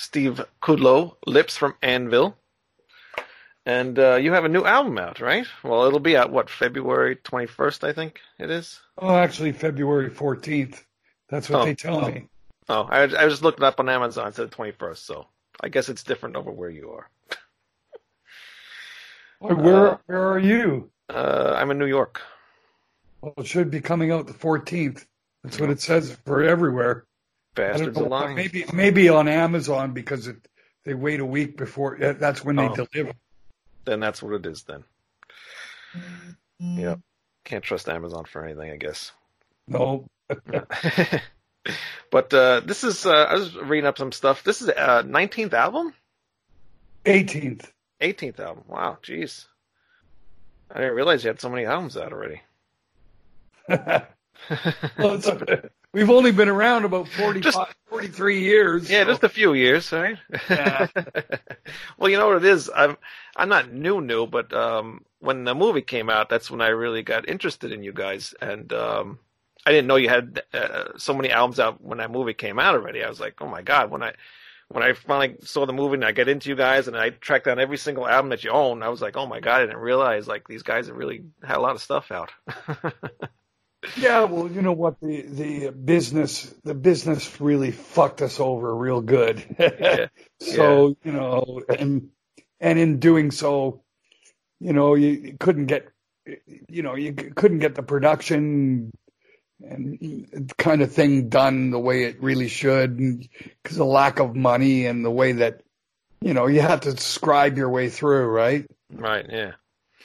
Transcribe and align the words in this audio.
Steve 0.00 0.40
Kudlow, 0.62 1.16
Lips 1.26 1.58
from 1.58 1.74
Anvil. 1.82 2.34
And 3.66 3.98
uh, 3.98 4.14
you 4.14 4.32
have 4.32 4.46
a 4.46 4.48
new 4.48 4.64
album 4.64 4.96
out, 4.96 5.20
right? 5.20 5.46
Well, 5.62 5.84
it'll 5.84 6.00
be 6.00 6.16
out, 6.16 6.32
what, 6.32 6.48
February 6.48 7.16
21st, 7.16 7.86
I 7.86 7.92
think 7.92 8.18
it 8.38 8.50
is? 8.50 8.80
Oh, 8.96 9.14
actually, 9.14 9.52
February 9.52 10.08
14th. 10.08 10.84
That's 11.28 11.50
what 11.50 11.60
Oh, 11.60 11.64
they 11.66 11.74
tell 11.74 12.02
oh. 12.02 12.08
me. 12.08 12.28
Oh, 12.70 12.88
I, 12.88 13.02
I 13.02 13.28
just 13.28 13.42
looked 13.42 13.60
it 13.60 13.64
up 13.64 13.78
on 13.78 13.90
Amazon. 13.90 14.28
It 14.28 14.36
said 14.36 14.50
21st, 14.50 14.96
so 14.96 15.26
I 15.60 15.68
guess 15.68 15.90
it's 15.90 16.02
different 16.02 16.34
over 16.34 16.50
where 16.50 16.70
you 16.70 16.90
are. 16.92 17.10
Where 19.40 19.98
where 20.06 20.32
are 20.32 20.38
you? 20.38 20.90
Uh, 21.08 21.54
I'm 21.56 21.70
in 21.70 21.78
New 21.78 21.86
York. 21.86 22.20
Well, 23.20 23.34
it 23.38 23.46
should 23.46 23.70
be 23.70 23.80
coming 23.80 24.12
out 24.12 24.26
the 24.26 24.34
14th. 24.34 25.04
That's 25.42 25.58
what 25.58 25.70
it 25.70 25.80
says 25.80 26.16
for 26.26 26.42
everywhere. 26.42 27.06
I 27.60 27.66
don't 27.68 27.72
Bastards 27.78 27.98
know, 27.98 28.06
alive. 28.06 28.34
maybe 28.36 28.64
maybe 28.72 29.08
on 29.08 29.28
Amazon 29.28 29.92
because 29.92 30.26
it, 30.26 30.36
they 30.84 30.94
wait 30.94 31.20
a 31.20 31.24
week 31.26 31.56
before. 31.56 31.96
That's 31.98 32.44
when 32.44 32.56
they 32.56 32.68
Oh. 32.68 32.74
deliver. 32.74 33.12
Then 33.84 34.00
that's 34.00 34.22
what 34.22 34.34
it 34.34 34.46
is 34.46 34.62
then. 34.64 34.84
Mm-hmm. 35.96 36.78
Yep. 36.80 37.00
Can't 37.44 37.64
trust 37.64 37.88
Amazon 37.88 38.24
for 38.26 38.44
anything, 38.44 38.70
I 38.70 38.76
guess. 38.76 39.12
No, 39.66 40.06
but 42.10 42.32
uh, 42.34 42.60
this 42.64 42.82
is, 42.84 43.06
uh, 43.06 43.10
I 43.28 43.34
was 43.34 43.54
reading 43.56 43.86
up 43.86 43.98
some 43.98 44.12
stuff. 44.12 44.42
This 44.42 44.62
is 44.62 44.68
uh 44.68 45.02
19th 45.04 45.52
album? 45.52 45.94
18th. 47.04 47.70
18th 48.00 48.40
album. 48.40 48.64
Wow, 48.68 48.98
jeez. 49.02 49.46
I 50.70 50.78
didn't 50.80 50.94
realize 50.94 51.24
you 51.24 51.28
had 51.28 51.40
so 51.40 51.48
many 51.50 51.64
albums 51.66 51.96
out 51.96 52.12
already. 52.12 52.40
Well, 54.98 55.14
it's 55.16 55.28
we've 55.92 56.10
only 56.10 56.32
been 56.32 56.48
around 56.48 56.84
about 56.84 57.08
45, 57.08 57.42
Just- 57.42 57.58
43 57.88 58.40
years. 58.40 58.90
yeah, 58.90 59.02
so- 59.04 59.10
just 59.10 59.24
a 59.24 59.28
few 59.28 59.54
years, 59.54 59.90
right? 59.92 60.16
Yeah. 60.48 60.86
well, 61.98 62.10
you 62.10 62.16
know 62.18 62.28
what 62.28 62.36
it 62.38 62.44
is. 62.44 62.70
I'm 62.74 62.96
I'm 63.36 63.48
not 63.48 63.72
new 63.72 64.00
new, 64.00 64.26
but 64.26 64.52
um, 64.52 65.04
when 65.20 65.44
the 65.44 65.54
movie 65.54 65.82
came 65.82 66.10
out, 66.10 66.28
that's 66.28 66.50
when 66.50 66.60
I 66.60 66.68
really 66.68 67.02
got 67.02 67.28
interested 67.28 67.72
in 67.72 67.82
you 67.82 67.92
guys, 67.92 68.34
and 68.40 68.72
um, 68.72 69.18
I 69.66 69.70
didn't 69.72 69.86
know 69.88 69.96
you 69.96 70.08
had 70.08 70.42
uh, 70.54 70.96
so 70.96 71.12
many 71.14 71.30
albums 71.30 71.60
out 71.60 71.82
when 71.82 71.98
that 71.98 72.10
movie 72.10 72.34
came 72.34 72.58
out 72.58 72.74
already. 72.74 73.02
I 73.04 73.08
was 73.08 73.20
like, 73.20 73.34
oh 73.40 73.46
my 73.48 73.62
god, 73.62 73.90
when 73.90 74.02
I 74.02 74.14
when 74.68 74.84
I 74.84 74.92
finally 74.92 75.34
saw 75.42 75.66
the 75.66 75.72
movie 75.72 75.94
and 75.94 76.04
I 76.04 76.12
get 76.12 76.28
into 76.28 76.48
you 76.48 76.54
guys 76.54 76.86
and 76.86 76.96
I 76.96 77.10
tracked 77.10 77.46
down 77.46 77.58
every 77.58 77.76
single 77.76 78.06
album 78.06 78.28
that 78.30 78.44
you 78.44 78.50
own, 78.50 78.84
I 78.84 78.88
was 78.88 79.02
like, 79.02 79.16
oh 79.16 79.26
my 79.26 79.40
god, 79.40 79.62
I 79.62 79.66
didn't 79.66 79.78
realize 79.80 80.28
like 80.28 80.46
these 80.46 80.62
guys 80.62 80.86
have 80.86 80.96
really 80.96 81.24
had 81.42 81.56
a 81.56 81.60
lot 81.60 81.74
of 81.74 81.82
stuff 81.82 82.12
out. 82.12 82.30
Yeah, 84.00 84.24
well, 84.24 84.50
you 84.50 84.62
know 84.62 84.72
what 84.72 85.00
the 85.00 85.22
the 85.22 85.70
business 85.70 86.54
the 86.64 86.74
business 86.74 87.40
really 87.40 87.70
fucked 87.70 88.22
us 88.22 88.40
over 88.40 88.74
real 88.74 89.00
good. 89.00 89.44
Yeah. 89.58 90.06
so 90.40 90.96
you 91.04 91.12
know, 91.12 91.62
and 91.68 92.10
and 92.60 92.78
in 92.78 92.98
doing 92.98 93.30
so, 93.30 93.82
you 94.60 94.72
know, 94.72 94.94
you, 94.94 95.36
couldn't 95.40 95.66
get, 95.66 95.88
you 96.68 96.82
know, 96.82 96.94
you 96.94 97.12
couldn't 97.12 97.58
get 97.58 97.74
the 97.74 97.82
production 97.82 98.90
and 99.62 100.52
kind 100.58 100.82
of 100.82 100.92
thing 100.92 101.28
done 101.28 101.70
the 101.70 101.78
way 101.78 102.04
it 102.04 102.22
really 102.22 102.48
should 102.48 102.96
because 103.62 103.78
of 103.78 103.86
lack 103.86 104.18
of 104.18 104.36
money 104.36 104.86
and 104.86 105.04
the 105.04 105.10
way 105.10 105.32
that, 105.32 105.62
you 106.20 106.34
know, 106.34 106.46
you 106.46 106.60
had 106.60 106.82
to 106.82 106.96
scribe 106.98 107.56
your 107.56 107.70
way 107.70 107.88
through, 107.88 108.26
right? 108.26 108.66
right? 108.92 109.26
Yeah. 109.28 109.52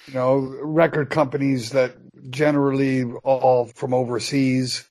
you 0.08 0.14
know, 0.14 0.38
record 0.38 1.10
companies 1.10 1.72
that 1.72 1.96
generally 2.30 3.04
all 3.24 3.66
from 3.66 3.94
overseas, 3.94 4.90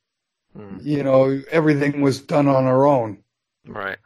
Mm, 0.57 0.85
you 0.85 1.03
know, 1.03 1.43
everything 1.51 2.01
was 2.01 2.21
done 2.21 2.47
on 2.47 2.65
our 2.67 2.87
own. 2.87 3.19
right. 3.67 3.99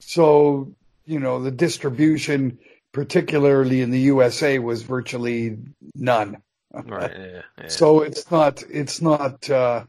So, 0.00 0.74
you 1.06 1.20
know, 1.20 1.40
the 1.40 1.52
distribution, 1.52 2.58
particularly 2.92 3.80
in 3.80 3.90
the 3.90 4.00
USA, 4.00 4.58
was 4.58 4.82
virtually 4.82 5.56
none. 5.94 6.38
Right. 6.72 7.12
Yeah. 7.16 7.42
yeah. 7.58 7.68
So 7.68 8.00
it's 8.02 8.28
not, 8.30 8.62
it's 8.68 9.00
not, 9.00 9.48
uh, 9.48 9.84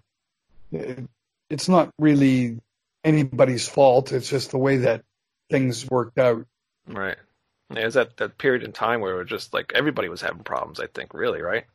it- 0.71 1.09
it's 1.49 1.67
not 1.67 1.89
really 1.99 2.59
anybody's 3.03 3.67
fault. 3.67 4.11
It's 4.11 4.29
just 4.29 4.51
the 4.51 4.57
way 4.59 4.77
that 4.77 5.03
things 5.49 5.87
worked 5.89 6.19
out. 6.19 6.45
Right. 6.87 7.17
Yeah, 7.71 7.81
it 7.81 7.85
was 7.85 7.93
that, 7.95 8.17
that 8.17 8.37
period 8.37 8.61
in 8.63 8.73
time 8.73 9.01
where 9.01 9.15
it 9.15 9.17
was 9.23 9.29
just 9.29 9.53
like 9.55 9.71
everybody 9.73 10.07
was 10.07 10.21
having 10.21 10.43
problems, 10.43 10.79
I 10.79 10.85
think, 10.87 11.13
really, 11.15 11.41
right? 11.41 11.65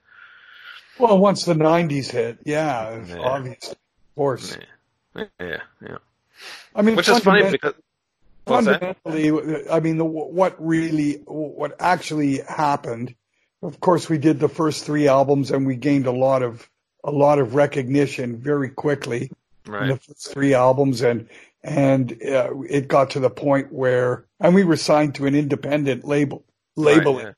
Well, 0.99 1.19
once 1.19 1.45
the 1.45 1.55
90s 1.55 2.11
hit, 2.11 2.39
yeah, 2.45 3.03
Yeah. 3.06 3.19
obviously, 3.19 3.73
of 3.73 4.15
course. 4.17 4.56
Yeah. 5.15 5.25
Yeah. 5.41 5.56
Yeah. 5.83 5.99
I 6.75 6.83
mean, 6.83 6.97
Which 6.97 7.09
is 7.09 7.19
funny 7.21 7.51
because 7.51 7.75
fundamentally, 8.47 9.69
I 9.71 9.81
mean, 9.81 9.99
the, 9.99 10.05
what 10.05 10.55
really, 10.65 11.15
what 11.27 11.77
actually 11.81 12.39
happened, 12.41 13.15
of 13.62 13.81
course, 13.81 14.09
we 14.09 14.19
did 14.19 14.41
the 14.41 14.49
first 14.49 14.84
three 14.84 15.09
albums 15.09 15.51
and 15.51 15.67
we 15.67 15.77
gained 15.77 16.06
a 16.06 16.12
lot 16.12 16.43
of, 16.43 16.69
a 17.05 17.11
lot 17.11 17.39
of 17.39 17.55
recognition 17.55 18.37
very 18.39 18.69
quickly 18.71 19.31
in 19.67 19.89
the 19.89 19.97
first 19.97 20.33
three 20.33 20.55
albums. 20.55 21.03
And, 21.03 21.28
and 21.62 22.12
uh, 22.22 22.51
it 22.69 22.89
got 22.89 23.11
to 23.11 23.21
the 23.21 23.31
point 23.31 23.72
where, 23.72 24.25
and 24.39 24.55
we 24.55 24.65
were 24.65 24.77
signed 24.77 25.15
to 25.17 25.27
an 25.27 25.34
independent 25.34 26.05
label, 26.05 26.45
label 26.77 27.17
Right, 27.17 27.34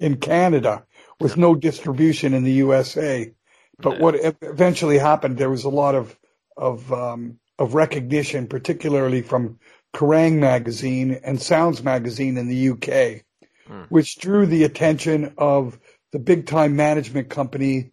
in 0.00 0.16
Canada 0.16 0.84
with 1.20 1.36
no 1.36 1.54
distribution 1.54 2.34
in 2.34 2.44
the 2.44 2.52
USA. 2.52 3.32
But 3.78 3.98
what 3.98 4.14
eventually 4.42 4.98
happened, 4.98 5.36
there 5.38 5.50
was 5.50 5.64
a 5.64 5.68
lot 5.70 5.94
of 5.94 6.16
of 6.56 6.92
um, 6.92 7.38
of 7.58 7.74
recognition, 7.74 8.46
particularly 8.46 9.22
from 9.22 9.58
Kerrang 9.94 10.38
magazine 10.38 11.18
and 11.24 11.40
Sounds 11.40 11.82
magazine 11.82 12.36
in 12.36 12.48
the 12.48 12.70
UK, 12.70 13.22
Hmm. 13.66 13.84
which 13.88 14.18
drew 14.18 14.44
the 14.46 14.64
attention 14.64 15.32
of 15.38 15.78
the 16.12 16.18
big 16.18 16.46
time 16.46 16.76
management 16.76 17.30
company 17.30 17.92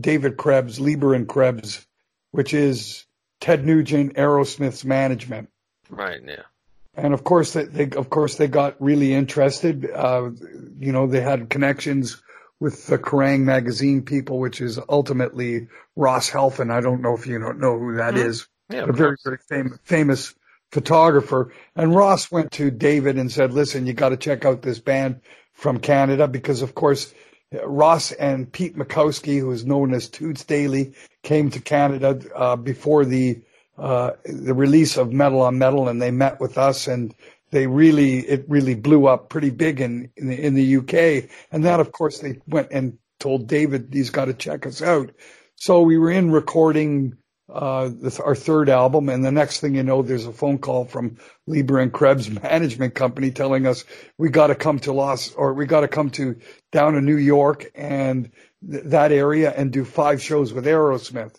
David 0.00 0.38
Krebs, 0.38 0.78
Leber 0.78 1.14
and 1.14 1.28
Krebs, 1.28 1.86
which 2.30 2.54
is 2.54 3.04
Ted 3.40 3.64
Nugent 3.66 4.14
Aerosmith's 4.14 4.84
management 4.84 5.50
Right. 5.90 6.20
Yeah. 6.26 6.42
and 6.94 7.12
of 7.12 7.22
course 7.24 7.52
they, 7.52 7.64
they 7.64 7.90
of 7.96 8.08
course 8.08 8.36
they 8.36 8.48
got 8.48 8.80
really 8.80 9.12
interested 9.12 9.88
uh 9.94 10.30
you 10.78 10.92
know 10.92 11.06
they 11.06 11.20
had 11.20 11.50
connections 11.50 12.22
with 12.60 12.86
the 12.86 12.98
Kerrang 12.98 13.40
magazine 13.42 14.02
people 14.02 14.38
which 14.38 14.60
is 14.60 14.78
ultimately 14.88 15.68
Ross 15.96 16.30
Halfin 16.30 16.70
I 16.70 16.80
don't 16.80 17.02
know 17.02 17.14
if 17.14 17.26
you 17.26 17.38
don't 17.38 17.60
know 17.60 17.78
who 17.78 17.96
that 17.96 18.14
Mhm. 18.14 18.24
is 18.26 18.46
Yeah. 18.70 18.84
a 18.88 18.92
very 18.92 19.16
very 19.24 19.38
fam- 19.48 19.78
famous 19.84 20.34
photographer 20.72 21.52
and 21.76 21.94
Ross 21.94 22.30
went 22.30 22.52
to 22.52 22.70
David 22.70 23.18
and 23.18 23.30
said 23.30 23.52
listen 23.52 23.86
you 23.86 23.92
got 23.92 24.10
to 24.10 24.16
check 24.16 24.44
out 24.44 24.62
this 24.62 24.78
band 24.78 25.20
from 25.54 25.78
Canada 25.78 26.28
because 26.28 26.62
of 26.62 26.74
course 26.74 27.12
Ross 27.64 28.12
and 28.12 28.50
Pete 28.50 28.76
Makowski 28.76 29.38
who 29.40 29.50
is 29.52 29.64
known 29.66 29.94
as 29.94 30.08
Toots 30.08 30.44
Daly 30.44 30.92
came 31.22 31.50
to 31.50 31.60
Canada 31.60 32.20
uh, 32.34 32.56
before 32.56 33.04
the 33.04 33.40
uh, 33.78 34.12
the 34.24 34.54
release 34.54 34.96
of 34.96 35.12
Metal 35.12 35.42
on 35.42 35.58
Metal, 35.58 35.86
and 35.88 36.00
they 36.00 36.10
met 36.10 36.40
with 36.40 36.56
us, 36.56 36.88
and 36.88 37.14
they 37.50 37.66
really 37.66 38.18
it 38.20 38.44
really 38.48 38.74
blew 38.74 39.06
up 39.06 39.28
pretty 39.28 39.50
big 39.50 39.80
in 39.80 40.10
in 40.16 40.28
the, 40.28 40.46
in 40.46 40.54
the 40.54 40.76
UK. 40.76 41.30
And 41.52 41.64
that, 41.64 41.80
of 41.80 41.92
course, 41.92 42.18
they 42.18 42.40
went 42.46 42.68
and 42.72 42.98
told 43.18 43.46
David 43.46 43.90
he's 43.92 44.10
got 44.10 44.26
to 44.26 44.34
check 44.34 44.66
us 44.66 44.82
out. 44.82 45.10
So 45.56 45.82
we 45.82 45.96
were 45.96 46.10
in 46.10 46.30
recording 46.30 47.16
uh, 47.48 47.90
our 48.22 48.34
third 48.34 48.68
album, 48.68 49.08
and 49.08 49.24
the 49.24 49.30
next 49.30 49.60
thing 49.60 49.76
you 49.76 49.82
know, 49.82 50.02
there's 50.02 50.26
a 50.26 50.32
phone 50.32 50.58
call 50.58 50.84
from 50.84 51.16
Leber 51.48 51.80
and 51.80 51.92
Krebs 51.92 52.28
management 52.42 52.94
company 52.94 53.30
telling 53.30 53.66
us 53.66 53.84
we 54.18 54.28
got 54.28 54.48
to 54.48 54.54
come 54.54 54.78
to 54.80 54.92
Los 54.92 55.32
or 55.32 55.54
we 55.54 55.66
got 55.66 55.80
to 55.80 55.88
come 55.88 56.10
to 56.10 56.36
down 56.72 56.94
to 56.94 57.00
New 57.00 57.16
York 57.16 57.70
and 57.74 58.30
th- 58.68 58.84
that 58.86 59.12
area 59.12 59.52
and 59.56 59.72
do 59.72 59.84
five 59.84 60.20
shows 60.20 60.52
with 60.52 60.66
Aerosmith. 60.66 61.36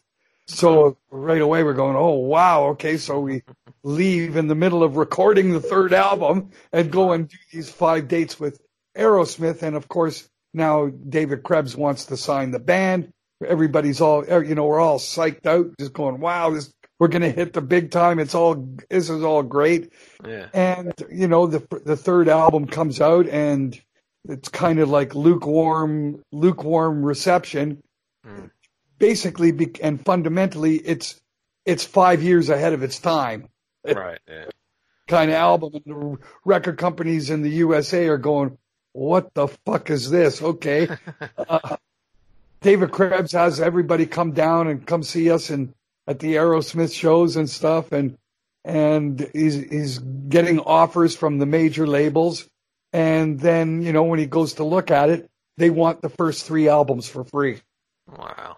So 0.48 0.98
right 1.12 1.42
away 1.42 1.64
we're 1.64 1.74
going, 1.74 1.98
oh 1.98 2.16
wow, 2.16 2.68
okay. 2.70 2.98
So 2.98 3.20
we 3.20 3.44
leave 3.84 4.36
in 4.36 4.48
the 4.48 4.56
middle 4.56 4.84
of 4.84 4.98
recording 4.98 5.52
the 5.52 5.60
third 5.62 5.94
album 5.94 6.52
and 6.72 6.92
go 6.92 7.12
and 7.12 7.28
do 7.30 7.38
these 7.52 7.70
five 7.70 8.08
dates 8.08 8.40
with 8.40 8.60
Aerosmith, 8.98 9.62
and 9.62 9.76
of 9.76 9.88
course 9.88 10.28
now 10.54 10.88
David 10.88 11.44
Krebs 11.44 11.76
wants 11.76 12.06
to 12.06 12.18
sign 12.18 12.52
the 12.52 12.60
band. 12.60 13.12
Everybody's 13.46 14.02
all, 14.02 14.26
you 14.26 14.56
know, 14.56 14.66
we're 14.66 14.80
all 14.80 14.98
psyched 14.98 15.46
out, 15.46 15.68
just 15.80 15.94
going, 15.94 16.20
wow, 16.20 16.50
this 16.50 16.74
we're 17.00 17.08
going 17.08 17.22
to 17.22 17.32
hit 17.32 17.54
the 17.54 17.62
big 17.62 17.92
time. 17.92 18.20
It's 18.20 18.34
all, 18.34 18.76
this 18.90 19.10
is 19.10 19.24
all 19.24 19.44
great. 19.44 19.94
Yeah. 20.26 20.48
And, 20.54 20.94
you 21.12 21.28
know, 21.28 21.48
the, 21.48 21.66
the 21.86 21.96
third 21.96 22.28
album 22.28 22.66
comes 22.66 23.00
out 23.00 23.28
and 23.28 23.80
it's 24.28 24.50
kind 24.50 24.80
of 24.80 24.90
like 24.90 25.14
lukewarm, 25.14 26.24
lukewarm 26.32 27.04
reception. 27.04 27.84
Mm. 28.26 28.50
Basically, 28.98 29.76
and 29.82 30.04
fundamentally, 30.04 30.78
it's, 30.78 31.22
it's 31.66 31.84
five 31.84 32.24
years 32.24 32.50
ahead 32.50 32.74
of 32.74 32.82
its 32.82 33.00
time 33.00 33.48
Right. 33.96 34.20
Yeah. 34.28 34.46
kind 35.08 35.32
of 35.32 35.38
album. 35.38 35.74
And 35.74 35.84
the 35.86 36.18
record 36.46 36.78
companies 36.78 37.30
in 37.30 37.42
the 37.42 37.50
USA 37.50 38.08
are 38.08 38.18
going, 38.18 38.58
what 38.94 39.34
the 39.34 39.48
fuck 39.48 39.90
is 39.90 40.10
this? 40.10 40.42
Okay. 40.42 40.90
uh, 41.38 41.78
David 42.62 42.92
Krebs 42.92 43.32
has 43.34 43.60
everybody 43.62 44.06
come 44.06 44.32
down 44.32 44.68
and 44.68 44.86
come 44.86 45.04
see 45.04 45.30
us 45.32 45.50
and 45.50 45.74
at 46.08 46.20
the 46.20 46.36
Aerosmith 46.36 46.94
shows 46.94 47.36
and 47.36 47.50
stuff. 47.50 47.92
And, 47.92 48.18
and 48.66 49.30
he's, 49.34 49.56
he's 49.56 50.00
getting 50.00 50.60
offers 50.60 51.16
from 51.16 51.38
the 51.38 51.46
major 51.46 51.86
labels. 51.86 52.48
And 52.94 53.40
then, 53.40 53.82
you 53.82 53.94
know, 53.94 54.04
when 54.04 54.20
he 54.20 54.26
goes 54.26 54.54
to 54.54 54.64
look 54.64 54.92
at 54.92 55.10
it, 55.10 55.30
they 55.58 55.70
want 55.70 56.02
the 56.02 56.10
first 56.10 56.46
three 56.46 56.68
albums 56.68 57.08
for 57.08 57.24
free. 57.24 57.62
Wow. 58.08 58.58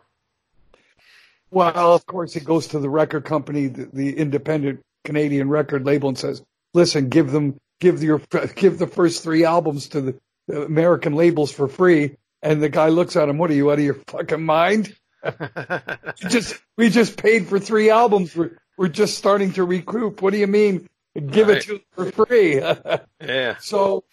Well, 1.51 1.93
of 1.93 2.05
course, 2.05 2.33
he 2.33 2.39
goes 2.39 2.67
to 2.67 2.79
the 2.79 2.89
record 2.89 3.25
company, 3.25 3.67
the, 3.67 3.89
the 3.91 4.17
independent 4.17 4.81
Canadian 5.09 5.49
record 5.49 5.85
label, 5.85 6.09
and 6.09 6.17
says, 6.17 6.43
"Listen, 6.75 7.09
give 7.09 7.31
them, 7.31 7.57
give 7.79 8.03
your, 8.03 8.19
give 8.55 8.77
the 8.77 8.85
first 8.87 9.23
three 9.23 9.43
albums 9.43 9.89
to 9.89 10.01
the, 10.47 10.65
American 10.65 11.13
labels 11.13 11.51
for 11.51 11.67
free." 11.67 12.15
And 12.43 12.61
the 12.61 12.69
guy 12.69 12.89
looks 12.89 13.15
at 13.15 13.27
him, 13.27 13.37
"What 13.39 13.49
are 13.49 13.55
you 13.55 13.71
out 13.71 13.79
of 13.79 13.83
your 13.85 13.95
fucking 14.07 14.43
mind? 14.43 14.95
Just, 16.29 16.57
we 16.77 16.89
just 16.89 17.17
paid 17.21 17.47
for 17.47 17.59
three 17.59 17.89
albums. 17.89 18.33
We're, 18.35 18.51
we're 18.77 18.87
just 18.87 19.17
starting 19.17 19.51
to 19.53 19.65
recoup. 19.65 20.21
What 20.21 20.31
do 20.31 20.39
you 20.39 20.47
mean? 20.47 20.87
Give 21.15 21.49
Right. 21.49 21.57
it 21.57 21.63
to 21.63 21.71
them 21.73 21.81
for 21.91 22.25
free." 22.25 22.55
yeah. 23.21 23.57
So, 23.59 24.03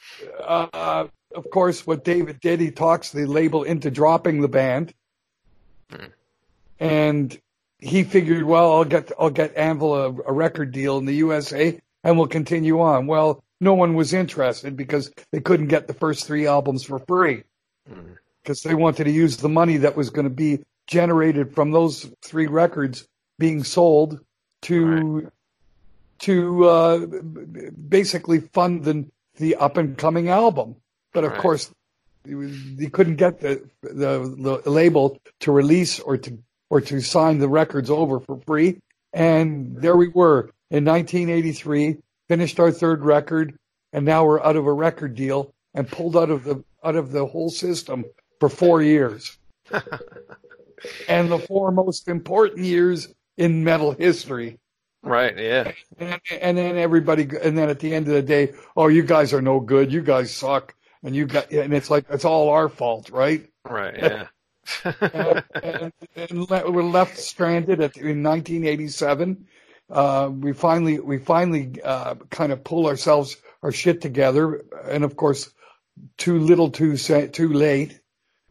uh, 0.43 1.07
of 1.35 1.51
course, 1.51 1.87
what 1.87 2.05
David 2.05 2.41
did, 2.41 2.59
he 2.61 2.71
talks 2.73 3.13
the 3.13 3.27
label 3.27 3.63
into 3.63 3.91
dropping 3.91 4.41
the 4.41 4.49
band, 4.49 4.95
Hmm. 5.93 6.07
and 6.81 7.39
he 7.79 8.03
figured, 8.05 8.45
well, 8.45 8.73
I'll 8.73 8.85
get 8.85 9.13
I'll 9.19 9.31
get 9.31 9.57
Anvil 9.57 9.95
a, 9.95 10.07
a 10.09 10.33
record 10.33 10.73
deal 10.73 10.99
in 10.99 11.05
the 11.05 11.15
USA, 11.17 11.79
and 12.05 12.17
we'll 12.19 12.27
continue 12.29 12.81
on. 12.81 13.07
Well, 13.07 13.43
no 13.61 13.75
one 13.75 13.95
was 13.95 14.13
interested 14.13 14.77
because 14.77 15.11
they 15.33 15.41
couldn't 15.41 15.69
get 15.69 15.87
the 15.87 15.95
first 15.95 16.27
three 16.27 16.47
albums 16.47 16.85
for 16.85 16.99
free 17.01 17.45
because 18.43 18.63
they 18.63 18.75
wanted 18.75 19.05
to 19.05 19.11
use 19.11 19.39
the 19.39 19.49
money 19.49 19.79
that 19.79 19.97
was 19.97 20.11
going 20.11 20.25
to 20.25 20.31
be 20.31 20.61
generated 20.87 21.55
from 21.55 21.73
those 21.73 22.11
three 22.23 22.47
records 22.47 23.07
being 23.39 23.65
sold 23.65 24.21
to 24.63 25.31
to 26.21 26.65
uh, 26.65 27.07
basically 27.89 28.41
fund 28.41 28.85
the 28.85 29.07
the 29.37 29.57
up 29.57 29.77
and 29.77 29.99
coming 29.99 30.29
album. 30.29 30.77
But 31.13 31.25
of 31.25 31.33
Right. 31.33 31.41
course, 31.41 31.71
they 32.25 32.87
couldn't 32.87 33.17
get 33.17 33.41
the, 33.41 33.69
the 33.83 34.61
the 34.65 34.71
label 34.71 35.19
to 35.41 35.53
release 35.53 36.01
or 36.01 36.17
to 36.19 36.39
or 36.71 36.81
to 36.81 37.01
sign 37.01 37.39
the 37.39 37.49
records 37.49 37.91
over 37.91 38.21
for 38.21 38.41
free. 38.47 38.81
And 39.13 39.77
there 39.77 39.97
we 39.97 40.09
were 40.09 40.51
in 40.71 40.85
1983, 40.85 41.97
finished 42.29 42.61
our 42.61 42.71
third 42.71 43.05
record, 43.05 43.59
and 43.93 44.05
now 44.05 44.25
we're 44.25 44.43
out 44.43 44.57
of 44.57 44.67
a 44.67 44.73
record 44.73 45.15
deal 45.15 45.55
and 45.75 45.89
pulled 45.89 46.17
out 46.17 46.31
of 46.31 46.45
the 46.45 46.63
out 46.85 46.97
of 46.97 47.13
the 47.13 47.27
whole 47.27 47.51
system 47.51 48.05
for 48.41 48.49
four 48.49 48.83
years. 48.83 49.39
and 51.09 51.31
the 51.31 51.39
four 51.39 51.73
most 51.73 52.09
important 52.09 52.65
years 52.65 53.09
in 53.37 53.65
metal 53.65 53.93
history. 53.93 54.59
Right. 55.03 55.37
Yeah. 55.39 55.73
And, 55.99 56.21
and 56.41 56.59
then 56.59 56.77
everybody, 56.77 57.29
and 57.43 57.57
then 57.57 57.69
at 57.69 57.79
the 57.79 57.95
end 57.95 58.09
of 58.09 58.15
the 58.15 58.23
day, 58.23 58.53
oh, 58.77 58.89
you 58.89 59.03
guys 59.03 59.33
are 59.33 59.43
no 59.43 59.61
good. 59.61 59.93
You 59.93 60.03
guys 60.03 60.35
suck. 60.35 60.75
And 61.03 61.15
you 61.15 61.27
got, 61.27 61.51
and 61.53 61.73
it's 61.73 61.91
like, 61.91 62.07
it's 62.11 62.25
all 62.25 62.49
our 62.49 62.69
fault, 62.69 63.11
right? 63.11 63.47
Right. 63.69 63.97
Yeah. 63.97 64.27
And, 64.85 65.45
and, 65.63 65.93
and 66.17 66.49
we're 66.49 66.83
left 66.83 67.19
stranded 67.19 67.81
at, 67.81 67.97
in 67.97 68.23
1987. 68.23 69.47
Uh, 69.89 70.31
we 70.33 70.53
finally, 70.53 70.99
we 70.99 71.19
finally, 71.19 71.81
uh, 71.83 72.15
kind 72.31 72.53
of 72.53 72.65
pull 72.65 72.87
ourselves, 72.87 73.37
our 73.63 73.73
shit 73.73 74.01
together. 74.01 74.65
And 74.89 75.05
of 75.05 75.17
course, 75.17 75.51
too 76.17 76.39
little, 76.39 76.71
too, 76.71 76.97
too 76.97 77.53
late. 77.53 78.01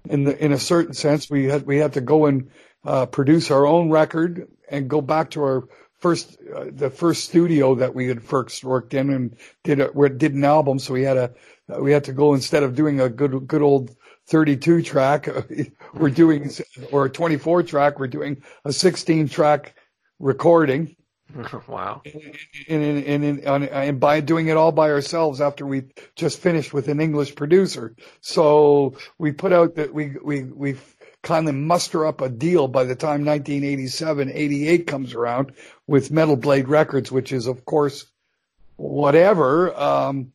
In 0.07 0.23
the, 0.23 0.43
in 0.43 0.51
a 0.51 0.59
certain 0.59 0.93
sense, 0.93 1.29
we 1.29 1.45
had, 1.45 1.65
we 1.65 1.77
had 1.77 1.93
to 1.93 2.01
go 2.01 2.27
and, 2.27 2.51
uh, 2.83 3.07
produce 3.07 3.49
our 3.49 3.65
own 3.65 3.89
record 3.89 4.47
and 4.69 4.87
go 4.87 5.01
back 5.01 5.31
to 5.31 5.41
our 5.41 5.67
first, 5.99 6.37
uh, 6.55 6.65
the 6.71 6.91
first 6.91 7.23
studio 7.23 7.75
that 7.75 7.95
we 7.95 8.07
had 8.07 8.21
first 8.21 8.63
worked 8.63 8.93
in 8.93 9.09
and 9.09 9.35
did 9.63 9.79
a, 9.79 10.09
did 10.09 10.35
an 10.35 10.43
album. 10.43 10.77
So 10.77 10.93
we 10.93 11.01
had 11.01 11.17
a, 11.17 11.33
we 11.67 11.91
had 11.91 12.03
to 12.05 12.13
go 12.13 12.33
instead 12.33 12.63
of 12.63 12.75
doing 12.75 12.99
a 12.99 13.09
good, 13.09 13.47
good 13.47 13.61
old 13.61 13.95
32 14.27 14.81
track, 14.81 15.27
we're 15.93 16.09
doing, 16.09 16.51
or 16.91 17.05
a 17.05 17.09
24 17.09 17.63
track, 17.63 17.99
we're 17.99 18.07
doing 18.07 18.41
a 18.63 18.73
16 18.73 19.29
track 19.29 19.75
recording. 20.19 20.95
wow. 21.67 22.01
And, 22.05 22.83
and, 22.83 23.05
and, 23.05 23.23
and, 23.23 23.39
and, 23.39 23.63
and 23.65 23.99
by 23.99 24.19
doing 24.21 24.47
it 24.47 24.57
all 24.57 24.71
by 24.71 24.91
ourselves 24.91 25.41
after 25.41 25.65
we 25.65 25.83
just 26.15 26.39
finished 26.39 26.73
with 26.73 26.87
an 26.87 27.01
English 27.01 27.35
producer. 27.35 27.95
So 28.21 28.97
we 29.17 29.31
put 29.31 29.51
out 29.51 29.75
that 29.75 29.93
we, 29.93 30.13
we, 30.23 30.43
we 30.43 30.75
kind 31.23 31.49
of 31.49 31.55
muster 31.55 32.05
up 32.05 32.21
a 32.21 32.29
deal 32.29 32.67
by 32.67 32.83
the 32.83 32.95
time 32.95 33.25
1987, 33.25 34.31
88 34.31 34.87
comes 34.87 35.13
around 35.13 35.51
with 35.87 36.11
Metal 36.11 36.35
Blade 36.35 36.67
Records, 36.67 37.11
which 37.11 37.31
is 37.31 37.47
of 37.47 37.65
course 37.65 38.05
whatever. 38.77 39.75
Um, 39.77 40.31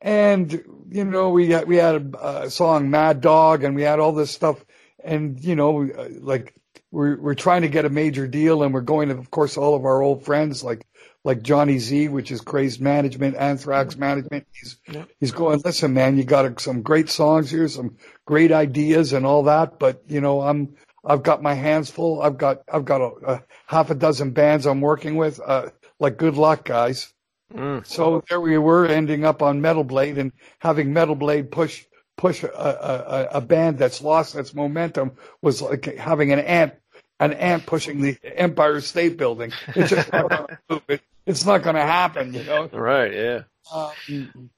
and 0.00 0.52
you 0.90 1.04
know 1.04 1.30
we 1.30 1.50
had, 1.50 1.68
we 1.68 1.76
had 1.76 2.14
a, 2.14 2.42
a 2.42 2.50
song 2.50 2.90
Mad 2.90 3.20
Dog 3.20 3.64
and 3.64 3.74
we 3.74 3.82
had 3.82 3.98
all 4.00 4.12
this 4.12 4.30
stuff. 4.30 4.64
And 5.02 5.42
you 5.42 5.56
know 5.56 5.88
uh, 5.90 6.08
like 6.20 6.54
we're 6.90 7.18
we're 7.20 7.34
trying 7.34 7.62
to 7.62 7.68
get 7.68 7.84
a 7.84 7.90
major 7.90 8.26
deal 8.26 8.62
and 8.62 8.74
we're 8.74 8.80
going 8.80 9.08
to 9.08 9.16
of 9.16 9.30
course 9.30 9.56
all 9.56 9.74
of 9.74 9.84
our 9.84 10.02
old 10.02 10.24
friends 10.24 10.62
like 10.62 10.86
like 11.24 11.42
Johnny 11.42 11.78
Z 11.78 12.08
which 12.08 12.30
is 12.30 12.40
Crazed 12.40 12.80
Management 12.80 13.36
Anthrax 13.36 13.96
Management. 13.96 14.46
He's 14.52 14.78
Yeah. 14.90 15.04
he's 15.18 15.32
going 15.32 15.60
listen 15.64 15.94
man 15.94 16.18
you 16.18 16.24
got 16.24 16.60
some 16.60 16.82
great 16.82 17.08
songs 17.08 17.50
here 17.50 17.66
some 17.68 17.96
great 18.26 18.52
ideas 18.52 19.12
and 19.14 19.24
all 19.24 19.44
that 19.44 19.78
but 19.78 20.02
you 20.06 20.20
know 20.20 20.42
I'm 20.42 20.74
I've 21.02 21.22
got 21.22 21.42
my 21.42 21.54
hands 21.54 21.90
full. 21.90 22.20
I've 22.20 22.36
got 22.36 22.58
I've 22.70 22.84
got 22.84 23.00
a, 23.00 23.10
a 23.26 23.42
half 23.66 23.88
a 23.90 23.94
dozen 23.94 24.32
bands 24.32 24.66
I'm 24.66 24.82
working 24.82 25.16
with. 25.16 25.40
Uh 25.44 25.70
like 25.98 26.18
good 26.18 26.36
luck 26.36 26.64
guys 26.64 27.12
Mm. 27.54 27.86
so 27.86 28.22
there 28.28 28.40
we 28.40 28.56
were, 28.58 28.86
ending 28.86 29.24
up 29.24 29.42
on 29.42 29.60
Metal 29.60 29.84
Blade 29.84 30.18
and 30.18 30.32
having 30.60 30.92
Metal 30.92 31.14
Blade 31.16 31.50
push 31.50 31.84
push 32.16 32.42
a, 32.42 32.48
a, 32.48 33.38
a- 33.38 33.40
band 33.40 33.78
that's 33.78 34.02
lost 34.02 34.36
its 34.36 34.54
momentum 34.54 35.12
was 35.42 35.62
like 35.62 35.84
having 35.96 36.32
an 36.32 36.38
ant 36.40 36.74
an 37.18 37.32
ant 37.32 37.66
pushing 37.66 38.00
the 38.00 38.16
Empire 38.38 38.80
State 38.80 39.16
Building. 39.16 39.52
It's 39.74 39.90
just 39.90 40.10
it's 41.26 41.44
not 41.44 41.62
going 41.62 41.76
to 41.76 41.82
happen, 41.82 42.32
you 42.34 42.44
know. 42.44 42.68
Right. 42.72 43.12
Yeah. 43.12 43.42
Um, 43.72 44.50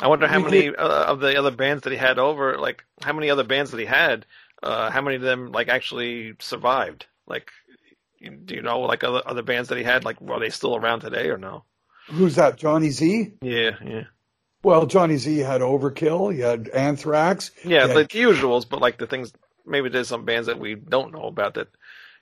I 0.00 0.08
wonder 0.08 0.26
how 0.26 0.40
many 0.40 0.62
did- 0.62 0.76
uh, 0.76 1.06
of 1.08 1.20
the 1.20 1.36
other 1.38 1.50
bands 1.50 1.82
that 1.84 1.90
he 1.92 1.98
had 1.98 2.18
over, 2.18 2.58
like 2.58 2.84
how 3.02 3.12
many 3.12 3.30
other 3.30 3.44
bands 3.44 3.70
that 3.70 3.80
he 3.80 3.86
had, 3.86 4.26
uh, 4.62 4.90
how 4.90 5.00
many 5.02 5.16
of 5.16 5.22
them 5.22 5.52
like 5.52 5.68
actually 5.68 6.34
survived? 6.40 7.06
Like, 7.26 7.50
do 8.20 8.54
you 8.54 8.62
know 8.62 8.80
like 8.80 9.04
other 9.04 9.22
other 9.26 9.42
bands 9.42 9.68
that 9.68 9.78
he 9.78 9.84
had? 9.84 10.04
Like, 10.04 10.16
are 10.26 10.40
they 10.40 10.50
still 10.50 10.76
around 10.76 11.00
today 11.00 11.28
or 11.28 11.38
no? 11.38 11.64
Who's 12.06 12.36
that? 12.36 12.56
Johnny 12.56 12.90
Z. 12.90 13.32
Yeah, 13.42 13.70
yeah, 13.84 14.04
Well, 14.62 14.86
Johnny 14.86 15.16
Z 15.16 15.38
had 15.38 15.60
Overkill. 15.60 16.32
He 16.32 16.40
had 16.40 16.68
Anthrax. 16.68 17.50
yeah. 17.64 17.86
Yeah. 17.86 17.94
The 17.94 18.04
usuals, 18.06 18.68
but 18.68 18.80
like 18.80 18.98
the 18.98 19.06
things. 19.06 19.32
Maybe 19.66 19.88
there's 19.88 20.08
some 20.08 20.24
bands 20.26 20.46
that 20.48 20.58
we 20.60 20.74
don't 20.74 21.12
know 21.12 21.22
about 21.24 21.54
that 21.54 21.68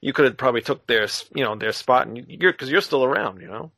you 0.01 0.13
could 0.13 0.27
have 0.27 0.37
probably 0.37 0.61
took 0.63 0.87
their 0.87 1.09
you 1.35 1.45
know 1.45 1.57
their 1.57 1.73
spot, 1.73 2.07
and 2.07 2.25
you're 2.29 2.53
because 2.53 2.71
you're 2.71 2.81
still 2.81 3.05
around, 3.05 3.41
you 3.41 3.49
know. 3.49 3.73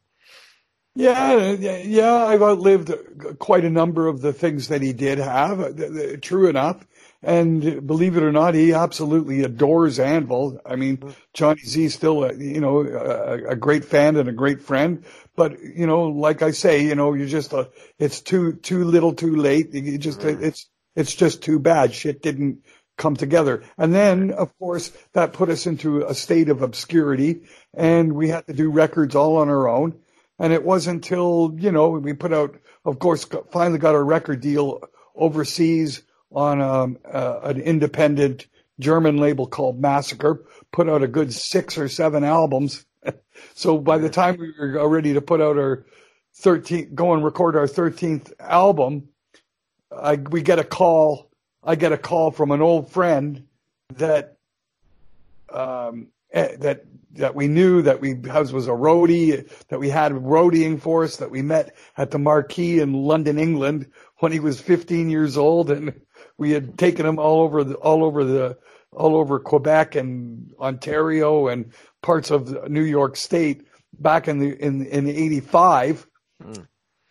Yeah, 0.96 1.50
yeah, 1.50 2.14
I've 2.14 2.42
outlived 2.42 2.92
quite 3.40 3.64
a 3.64 3.70
number 3.70 4.06
of 4.06 4.20
the 4.20 4.32
things 4.32 4.68
that 4.68 4.80
he 4.80 4.92
did 4.92 5.18
have. 5.18 6.20
True 6.20 6.48
enough. 6.48 6.86
And 7.24 7.86
believe 7.86 8.18
it 8.18 8.22
or 8.22 8.32
not, 8.32 8.52
he 8.52 8.74
absolutely 8.74 9.42
adores 9.42 9.98
Anvil. 9.98 10.60
I 10.66 10.76
mean, 10.76 10.98
mm. 10.98 11.14
Johnny 11.32 11.62
Z's 11.62 11.94
still, 11.94 12.24
a, 12.24 12.34
you 12.34 12.60
know, 12.60 12.82
a, 12.82 13.52
a 13.52 13.56
great 13.56 13.86
fan 13.86 14.16
and 14.16 14.28
a 14.28 14.32
great 14.32 14.60
friend. 14.60 15.04
But, 15.34 15.58
you 15.58 15.86
know, 15.86 16.02
like 16.02 16.42
I 16.42 16.50
say, 16.50 16.84
you 16.84 16.94
know, 16.94 17.14
you're 17.14 17.26
just 17.26 17.54
a, 17.54 17.70
it's 17.98 18.20
too, 18.20 18.52
too 18.56 18.84
little 18.84 19.14
too 19.14 19.36
late. 19.36 19.72
You 19.72 19.96
just, 19.96 20.20
mm. 20.20 20.42
it's, 20.42 20.68
it's 20.94 21.14
just 21.14 21.42
too 21.42 21.58
bad. 21.58 21.94
Shit 21.94 22.20
didn't 22.20 22.58
come 22.98 23.16
together. 23.16 23.64
And 23.78 23.94
then, 23.94 24.30
of 24.30 24.56
course, 24.58 24.92
that 25.14 25.32
put 25.32 25.48
us 25.48 25.66
into 25.66 26.02
a 26.02 26.14
state 26.14 26.50
of 26.50 26.60
obscurity 26.60 27.40
and 27.72 28.12
we 28.12 28.28
had 28.28 28.46
to 28.48 28.52
do 28.52 28.70
records 28.70 29.14
all 29.14 29.36
on 29.36 29.48
our 29.48 29.66
own. 29.66 29.98
And 30.38 30.52
it 30.52 30.62
wasn't 30.62 30.96
until, 31.04 31.54
you 31.56 31.72
know, 31.72 31.88
we 31.88 32.12
put 32.12 32.34
out, 32.34 32.56
of 32.84 32.98
course, 32.98 33.26
finally 33.50 33.78
got 33.78 33.94
our 33.94 34.04
record 34.04 34.42
deal 34.42 34.82
overseas 35.16 36.02
on 36.34 36.60
um, 36.60 36.98
uh, 37.10 37.40
an 37.44 37.60
independent 37.60 38.46
German 38.80 39.18
label 39.18 39.46
called 39.46 39.80
Massacre, 39.80 40.44
put 40.72 40.88
out 40.88 41.02
a 41.02 41.08
good 41.08 41.32
six 41.32 41.78
or 41.78 41.88
seven 41.88 42.24
albums 42.24 42.84
so 43.54 43.78
by 43.78 43.98
the 43.98 44.10
time 44.10 44.36
we 44.38 44.52
were 44.58 44.88
ready 44.88 45.14
to 45.14 45.20
put 45.20 45.40
out 45.40 45.58
our 45.58 45.84
13th, 46.40 46.94
go 46.94 47.12
and 47.14 47.24
record 47.24 47.56
our 47.56 47.66
13th 47.66 48.32
album, 48.40 49.08
I, 49.94 50.16
we 50.16 50.42
get 50.42 50.58
a 50.58 50.64
call. 50.64 51.30
I 51.62 51.76
get 51.76 51.92
a 51.92 51.98
call 51.98 52.30
from 52.30 52.50
an 52.50 52.60
old 52.60 52.90
friend 52.90 53.46
that, 53.94 54.36
um, 55.50 56.08
eh, 56.30 56.56
that, 56.58 56.84
that 57.12 57.34
we 57.34 57.48
knew 57.48 57.82
that 57.82 58.00
we 58.00 58.14
was, 58.14 58.52
was 58.52 58.66
a 58.66 58.72
roadie, 58.72 59.48
that 59.68 59.78
we 59.78 59.88
had 59.88 60.12
roadieing 60.12 60.80
for 60.80 61.04
us, 61.04 61.16
that 61.18 61.30
we 61.30 61.40
met 61.40 61.74
at 61.96 62.10
the 62.10 62.18
Marquee 62.18 62.80
in 62.80 62.92
London, 62.92 63.38
England 63.38 63.90
when 64.18 64.32
he 64.32 64.40
was 64.40 64.60
15 64.60 65.08
years 65.08 65.38
old 65.38 65.70
and 65.70 66.00
we 66.38 66.50
had 66.50 66.78
taken 66.78 67.06
him 67.06 67.18
all 67.18 67.40
over 67.42 67.64
the, 67.64 67.74
all 67.76 68.04
over 68.04 68.24
the, 68.24 68.58
all 68.92 69.16
over 69.16 69.38
Quebec 69.40 69.94
and 69.96 70.52
Ontario 70.58 71.48
and 71.48 71.72
parts 72.02 72.30
of 72.30 72.70
New 72.70 72.82
York 72.82 73.16
State 73.16 73.66
back 73.98 74.28
in 74.28 74.38
the 74.38 74.50
in 74.64 74.86
in 74.86 75.08
'85 75.08 76.06
mm. 76.42 76.66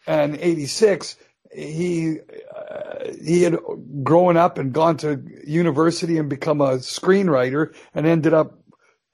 and 0.08 0.38
'86. 0.38 1.18
He 1.56 2.18
uh, 2.20 3.12
he 3.24 3.44
had 3.44 3.58
grown 4.04 4.38
up 4.38 4.58
and 4.58 4.74
gone 4.74 4.98
to 4.98 5.24
university 5.46 6.18
and 6.18 6.30
become 6.30 6.62
a 6.62 6.78
screenwriter 6.78 7.76
and 7.94 8.08
ended 8.08 8.34
up 8.34 8.60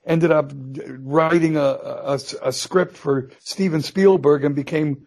ended 0.06 0.32
up 0.32 0.52
writing 0.54 1.56
a, 1.56 1.60
a, 1.60 2.18
a 2.42 2.52
script 2.52 2.96
for 2.96 3.30
Steven 3.40 3.82
Spielberg 3.82 4.44
and 4.44 4.54
became 4.54 5.06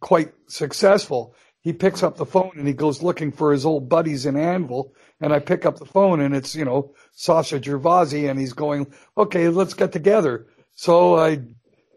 quite 0.00 0.32
successful. 0.48 1.34
He 1.62 1.72
picks 1.72 2.02
up 2.02 2.16
the 2.16 2.26
phone 2.26 2.52
and 2.56 2.66
he 2.66 2.74
goes 2.74 3.02
looking 3.02 3.30
for 3.30 3.52
his 3.52 3.64
old 3.64 3.88
buddies 3.88 4.26
in 4.26 4.36
Anvil 4.36 4.92
and 5.20 5.32
I 5.32 5.38
pick 5.38 5.64
up 5.64 5.78
the 5.78 5.86
phone 5.86 6.20
and 6.20 6.34
it's, 6.34 6.56
you 6.56 6.64
know, 6.64 6.92
Sacha 7.12 7.60
Gervasi 7.60 8.28
and 8.28 8.38
he's 8.38 8.52
going, 8.52 8.92
okay, 9.16 9.48
let's 9.48 9.74
get 9.74 9.92
together. 9.92 10.48
So 10.74 11.16
I, 11.16 11.40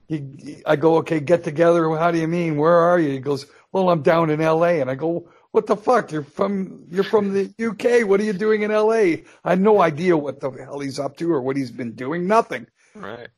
he, 0.07 0.62
I 0.67 0.75
go, 0.75 0.98
okay, 0.98 1.19
get 1.19 1.43
together. 1.43 1.89
How 1.98 2.12
do 2.12 2.19
you 2.19 2.27
mean? 2.27 2.57
Where 2.57 2.75
are 2.75 3.00
you? 3.00 3.10
He 3.10 3.19
goes, 3.19 3.48
well, 3.72 3.89
I'm 3.89 4.03
down 4.03 4.29
in 4.29 4.39
LA. 4.39 4.79
And 4.81 4.89
I 4.89 4.95
go, 4.95 5.27
what 5.50 5.65
the 5.65 5.75
fuck? 5.75 6.12
You're 6.12 6.24
from, 6.24 6.86
you're 6.89 7.03
from 7.03 7.34
the 7.34 7.51
UK. 7.60 8.07
What 8.07 8.19
are 8.19 8.24
you 8.24 8.34
doing 8.34 8.62
in 8.62 8.72
LA? 8.72 8.91
I 8.93 9.24
had 9.43 9.62
no 9.62 9.81
idea 9.81 10.15
what 10.15 10.39
the 10.41 10.51
hell 10.51 10.79
he's 10.79 11.00
up 11.00 11.17
to 11.17 11.31
or 11.31 11.41
what 11.41 11.57
he's 11.57 11.72
been 11.72 11.93
doing. 11.93 12.27
Nothing. 12.27 12.67
Right. 12.93 13.29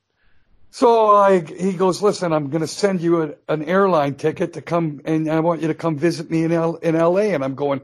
So 0.70 1.16
I, 1.16 1.40
he 1.40 1.74
goes, 1.74 2.02
listen, 2.02 2.34
I'm 2.34 2.50
going 2.50 2.62
to 2.62 2.68
send 2.68 3.02
you 3.02 3.24
a, 3.24 3.34
an 3.48 3.64
airline 3.64 4.16
ticket 4.16 4.54
to 4.54 4.62
come 4.62 5.02
and 5.06 5.30
I 5.30 5.40
want 5.40 5.62
you 5.62 5.68
to 5.70 5.74
come 5.74 5.98
visit 5.98 6.30
me 6.30 6.44
in 6.44 6.52
L, 6.52 6.76
in 6.76 6.96
LA. 6.96 7.34
And 7.34 7.44
I'm 7.44 7.56
going, 7.56 7.82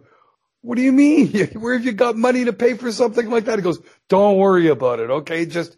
what 0.62 0.76
do 0.76 0.82
you 0.82 0.92
mean? 0.92 1.48
Where 1.54 1.74
have 1.74 1.86
you 1.86 1.94
got 1.94 2.16
money 2.16 2.46
to 2.46 2.54
pay 2.54 2.76
for 2.76 2.92
something 2.92 3.30
like 3.30 3.46
that? 3.46 3.58
He 3.58 3.64
goes, 3.64 3.80
don't 4.10 4.38
worry 4.38 4.68
about 4.68 5.00
it. 5.00 5.10
Okay. 5.10 5.46
Just, 5.46 5.78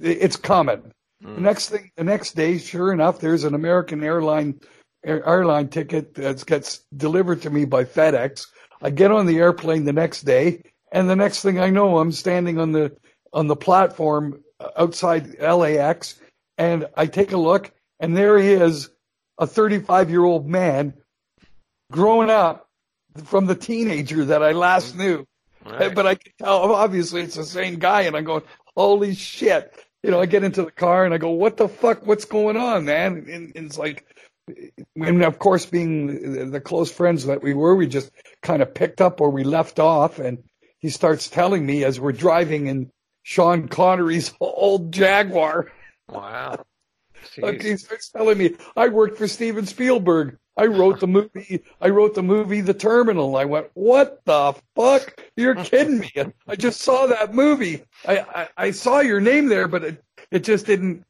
it's 0.00 0.36
coming. 0.36 0.92
Mm. 1.22 1.34
The 1.36 1.40
next 1.40 1.68
thing, 1.70 1.90
the 1.96 2.04
next 2.04 2.32
day, 2.32 2.58
sure 2.58 2.92
enough, 2.92 3.20
there's 3.20 3.44
an 3.44 3.54
American 3.54 4.02
airline, 4.02 4.60
airline 5.04 5.68
ticket 5.68 6.14
that 6.14 6.44
gets 6.46 6.84
delivered 6.96 7.42
to 7.42 7.50
me 7.50 7.64
by 7.64 7.84
FedEx. 7.84 8.46
I 8.80 8.90
get 8.90 9.12
on 9.12 9.26
the 9.26 9.38
airplane 9.38 9.84
the 9.84 9.92
next 9.92 10.22
day 10.22 10.62
and 10.92 11.08
the 11.08 11.16
next 11.16 11.42
thing 11.42 11.58
I 11.58 11.70
know, 11.70 11.98
I'm 11.98 12.12
standing 12.12 12.58
on 12.58 12.72
the, 12.72 12.94
on 13.32 13.46
the 13.46 13.56
platform 13.56 14.42
outside 14.76 15.38
LAX 15.40 16.20
and 16.58 16.86
I 16.96 17.06
take 17.06 17.32
a 17.32 17.36
look 17.36 17.72
and 18.00 18.16
there 18.16 18.38
he 18.38 18.52
is, 18.52 18.90
a 19.38 19.46
35 19.46 20.10
year 20.10 20.24
old 20.24 20.48
man 20.48 20.94
growing 21.90 22.30
up 22.30 22.68
from 23.24 23.46
the 23.46 23.54
teenager 23.54 24.24
that 24.26 24.42
I 24.42 24.52
last 24.52 24.94
mm. 24.94 24.98
knew. 24.98 25.26
Right. 25.64 25.94
But 25.94 26.06
I 26.06 26.14
can 26.16 26.32
tell, 26.38 26.74
obviously, 26.74 27.22
it's 27.22 27.36
the 27.36 27.44
same 27.44 27.78
guy, 27.78 28.02
and 28.02 28.16
I'm 28.16 28.24
going, 28.24 28.42
holy 28.76 29.14
shit. 29.14 29.72
You 30.02 30.10
know, 30.10 30.20
I 30.20 30.26
get 30.26 30.42
into 30.42 30.64
the 30.64 30.72
car 30.72 31.04
and 31.04 31.14
I 31.14 31.18
go, 31.18 31.30
what 31.30 31.56
the 31.56 31.68
fuck? 31.68 32.04
What's 32.04 32.24
going 32.24 32.56
on, 32.56 32.84
man? 32.84 33.24
And, 33.28 33.52
and 33.54 33.66
it's 33.66 33.78
like, 33.78 34.04
and 34.96 35.22
of 35.22 35.38
course, 35.38 35.64
being 35.64 36.50
the 36.50 36.60
close 36.60 36.90
friends 36.90 37.26
that 37.26 37.44
we 37.44 37.54
were, 37.54 37.76
we 37.76 37.86
just 37.86 38.10
kind 38.42 38.60
of 38.62 38.74
picked 38.74 39.00
up 39.00 39.20
where 39.20 39.30
we 39.30 39.44
left 39.44 39.78
off. 39.78 40.18
And 40.18 40.42
he 40.80 40.90
starts 40.90 41.28
telling 41.28 41.64
me 41.64 41.84
as 41.84 42.00
we're 42.00 42.10
driving 42.10 42.66
in 42.66 42.90
Sean 43.22 43.68
Connery's 43.68 44.32
old 44.40 44.92
Jaguar. 44.92 45.70
Wow. 46.08 46.64
Like 47.38 47.62
he 47.62 47.76
starts 47.76 48.08
telling 48.08 48.38
me, 48.38 48.56
I 48.76 48.88
worked 48.88 49.16
for 49.16 49.28
Steven 49.28 49.66
Spielberg. 49.66 50.38
I 50.56 50.66
wrote 50.66 51.00
the 51.00 51.06
movie. 51.06 51.62
I 51.80 51.88
wrote 51.88 52.14
the 52.14 52.22
movie 52.22 52.60
The 52.60 52.74
Terminal. 52.74 53.36
I 53.36 53.44
went, 53.44 53.70
what 53.74 54.22
the 54.24 54.54
fuck? 54.74 55.20
You're 55.36 55.54
kidding 55.64 56.00
me! 56.00 56.12
I 56.46 56.56
just 56.56 56.82
saw 56.82 57.06
that 57.06 57.34
movie. 57.34 57.84
I 58.06 58.18
I, 58.18 58.48
I 58.56 58.70
saw 58.70 59.00
your 59.00 59.20
name 59.20 59.48
there, 59.48 59.66
but 59.66 59.82
it 59.82 60.04
it 60.30 60.44
just 60.44 60.66
didn't 60.66 61.04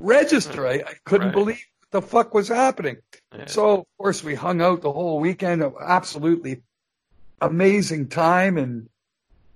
register. 0.00 0.66
I, 0.66 0.74
I 0.74 0.94
couldn't 1.04 1.28
right. 1.28 1.34
believe 1.34 1.64
what 1.80 1.90
the 1.90 2.02
fuck 2.02 2.34
was 2.34 2.48
happening. 2.48 2.96
Yeah. 3.32 3.46
So 3.46 3.70
of 3.80 3.86
course 3.96 4.24
we 4.24 4.34
hung 4.34 4.60
out 4.60 4.82
the 4.82 4.92
whole 4.92 5.20
weekend. 5.20 5.62
Absolutely 5.80 6.62
amazing 7.40 8.08
time, 8.08 8.58
and 8.58 8.88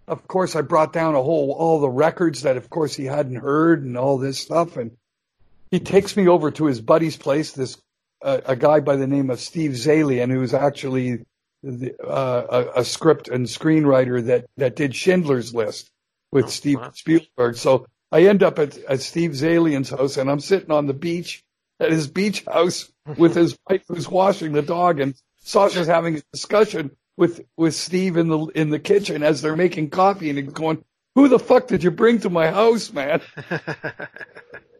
of 0.08 0.26
course 0.26 0.56
I 0.56 0.62
brought 0.62 0.92
down 0.92 1.14
a 1.14 1.22
whole 1.22 1.52
all 1.52 1.80
the 1.80 1.88
records 1.88 2.42
that 2.42 2.56
of 2.56 2.70
course 2.70 2.94
he 2.94 3.04
hadn't 3.04 3.36
heard 3.36 3.84
and 3.84 3.96
all 3.96 4.18
this 4.18 4.38
stuff 4.38 4.76
and. 4.76 4.92
He 5.70 5.80
takes 5.80 6.16
me 6.16 6.26
over 6.26 6.50
to 6.52 6.64
his 6.64 6.80
buddy's 6.80 7.18
place, 7.18 7.52
this 7.52 7.76
a, 8.22 8.42
a 8.46 8.56
guy 8.56 8.80
by 8.80 8.96
the 8.96 9.06
name 9.06 9.30
of 9.30 9.40
Steve 9.40 9.72
Zaillian, 9.72 10.30
who's 10.30 10.54
actually 10.54 11.24
the, 11.62 11.94
uh, 12.02 12.66
a, 12.74 12.80
a, 12.80 12.84
script 12.84 13.28
and 13.28 13.46
screenwriter 13.46 14.24
that, 14.26 14.46
that 14.56 14.76
did 14.76 14.94
Schindler's 14.94 15.54
List 15.54 15.90
with 16.30 16.46
oh, 16.46 16.48
Steve 16.48 16.80
wow. 16.80 16.90
Spielberg. 16.92 17.56
So 17.56 17.86
I 18.12 18.26
end 18.26 18.42
up 18.42 18.58
at, 18.58 18.78
at 18.84 19.00
Steve 19.00 19.32
Zaillian's 19.32 19.90
house 19.90 20.16
and 20.16 20.30
I'm 20.30 20.40
sitting 20.40 20.70
on 20.70 20.86
the 20.86 20.94
beach 20.94 21.42
at 21.80 21.90
his 21.90 22.06
beach 22.06 22.44
house 22.44 22.90
with 23.16 23.34
his 23.36 23.58
wife 23.68 23.82
who's 23.88 24.08
washing 24.08 24.52
the 24.52 24.62
dog 24.62 25.00
and 25.00 25.14
Sacha's 25.42 25.86
having 25.86 26.16
a 26.16 26.22
discussion 26.32 26.90
with, 27.18 27.42
with 27.56 27.75
Steve 27.75 28.16
in 28.16 28.28
the, 28.28 28.38
in 28.54 28.70
the 28.70 28.78
kitchen 28.78 29.22
as 29.22 29.42
they're 29.42 29.56
making 29.56 29.90
coffee 29.90 30.30
and 30.30 30.38
he's 30.38 30.52
going, 30.52 30.82
who 31.14 31.28
the 31.28 31.38
fuck 31.38 31.66
did 31.66 31.82
you 31.82 31.90
bring 31.90 32.20
to 32.20 32.30
my 32.30 32.50
house, 32.50 32.92
man? 32.92 33.20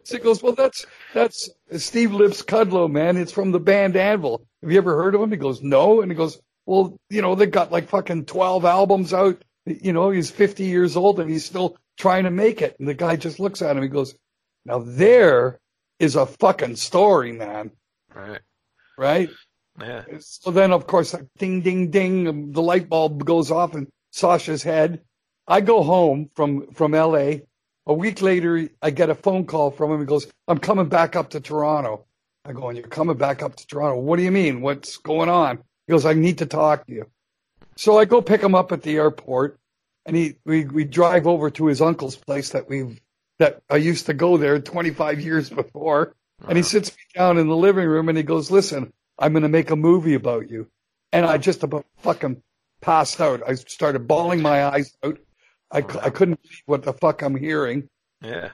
So 0.03 0.17
he 0.17 0.23
goes, 0.23 0.41
well, 0.41 0.53
that's, 0.53 0.87
that's 1.13 1.51
Steve 1.77 2.13
Lips 2.13 2.41
Kudlow, 2.41 2.89
man. 2.89 3.15
It's 3.15 3.31
from 3.31 3.51
the 3.51 3.59
band 3.59 3.95
Anvil. 3.95 4.43
Have 4.63 4.71
you 4.71 4.77
ever 4.79 4.95
heard 4.95 5.13
of 5.13 5.21
him? 5.21 5.29
He 5.29 5.37
goes, 5.37 5.61
no. 5.61 6.01
And 6.01 6.11
he 6.11 6.17
goes, 6.17 6.39
well, 6.65 6.99
you 7.11 7.21
know, 7.21 7.35
they 7.35 7.45
got 7.45 7.71
like 7.71 7.89
fucking 7.89 8.25
12 8.25 8.65
albums 8.65 9.13
out. 9.13 9.43
You 9.67 9.93
know, 9.93 10.09
he's 10.09 10.31
50 10.31 10.63
years 10.63 10.97
old 10.97 11.19
and 11.19 11.29
he's 11.29 11.45
still 11.45 11.77
trying 11.99 12.23
to 12.23 12.31
make 12.31 12.63
it. 12.63 12.75
And 12.79 12.87
the 12.87 12.95
guy 12.95 13.17
just 13.17 13.39
looks 13.39 13.61
at 13.61 13.77
him. 13.77 13.83
He 13.83 13.89
goes, 13.89 14.15
now 14.65 14.79
there 14.79 15.59
is 15.99 16.15
a 16.15 16.25
fucking 16.25 16.77
story, 16.77 17.31
man. 17.31 17.69
Right. 18.11 18.41
Right. 18.97 19.29
Yeah. 19.81 20.03
So 20.19 20.51
then, 20.51 20.71
of 20.71 20.87
course, 20.87 21.15
ding, 21.37 21.61
ding, 21.61 21.89
ding, 21.89 22.51
the 22.51 22.61
light 22.61 22.89
bulb 22.89 23.25
goes 23.25 23.51
off 23.51 23.75
in 23.75 23.87
Sacha's 24.11 24.63
head. 24.63 25.01
I 25.47 25.61
go 25.61 25.83
home 25.83 26.29
from, 26.35 26.71
from 26.73 26.91
LA 26.91 27.37
a 27.89 27.93
week 27.93 28.21
later, 28.21 28.69
I 28.83 28.91
get 28.91 29.09
a 29.09 29.15
phone 29.15 29.47
call 29.47 29.71
from 29.71 29.91
him. 29.91 29.99
He 29.99 30.05
goes, 30.05 30.27
I'm 30.47 30.59
coming 30.59 30.89
back 30.89 31.15
up 31.15 31.31
to 31.31 31.39
Toronto. 31.39 32.05
I 32.45 32.53
go, 32.53 32.69
and 32.69 32.77
you're 32.77 32.87
coming 32.87 33.17
back 33.17 33.41
up 33.41 33.55
to 33.55 33.65
Toronto. 33.65 33.99
What 33.99 34.17
do 34.17 34.23
you 34.23 34.31
mean? 34.31 34.61
What's 34.61 34.97
going 34.97 35.27
on? 35.27 35.57
He 35.87 35.91
goes, 35.91 36.05
I 36.05 36.13
need 36.13 36.37
to 36.37 36.45
talk 36.45 36.85
to 36.85 36.93
you. 36.93 37.07
So 37.75 37.97
I 37.97 38.05
go 38.05 38.21
pick 38.21 38.41
him 38.41 38.53
up 38.53 38.71
at 38.71 38.83
the 38.83 38.95
airport 38.95 39.59
and 40.05 40.15
he, 40.15 40.35
we, 40.45 40.65
we 40.65 40.83
drive 40.83 41.25
over 41.25 41.49
to 41.49 41.65
his 41.65 41.81
uncle's 41.81 42.15
place 42.15 42.51
that 42.51 42.69
we've, 42.69 43.01
that 43.39 43.63
I 43.71 43.77
used 43.77 44.05
to 44.05 44.13
go 44.13 44.37
there 44.37 44.59
25 44.59 45.19
years 45.19 45.49
before. 45.49 46.15
And 46.47 46.57
he 46.57 46.63
sits 46.63 46.91
me 46.91 47.03
down 47.15 47.39
in 47.39 47.47
the 47.47 47.55
living 47.55 47.87
room 47.87 48.07
and 48.07 48.17
he 48.17 48.23
goes, 48.23 48.51
listen, 48.51 48.93
I'm 49.19 49.33
going 49.33 49.43
to 49.43 49.49
make 49.49 49.69
a 49.69 49.75
movie 49.75 50.15
about 50.15 50.49
you. 50.49 50.67
And 51.11 51.25
I 51.25 51.37
just 51.37 51.63
about 51.63 51.85
fucking 51.97 52.41
passed 52.81 53.19
out. 53.19 53.41
I 53.47 53.55
started 53.55 54.07
bawling 54.07 54.41
my 54.41 54.65
eyes 54.65 54.95
out. 55.03 55.19
I, 55.71 55.77
I 55.77 56.09
couldn't 56.09 56.41
believe 56.41 56.63
what 56.65 56.83
the 56.83 56.93
fuck 56.93 57.21
I'm 57.21 57.35
hearing. 57.35 57.89
Yeah. 58.21 58.49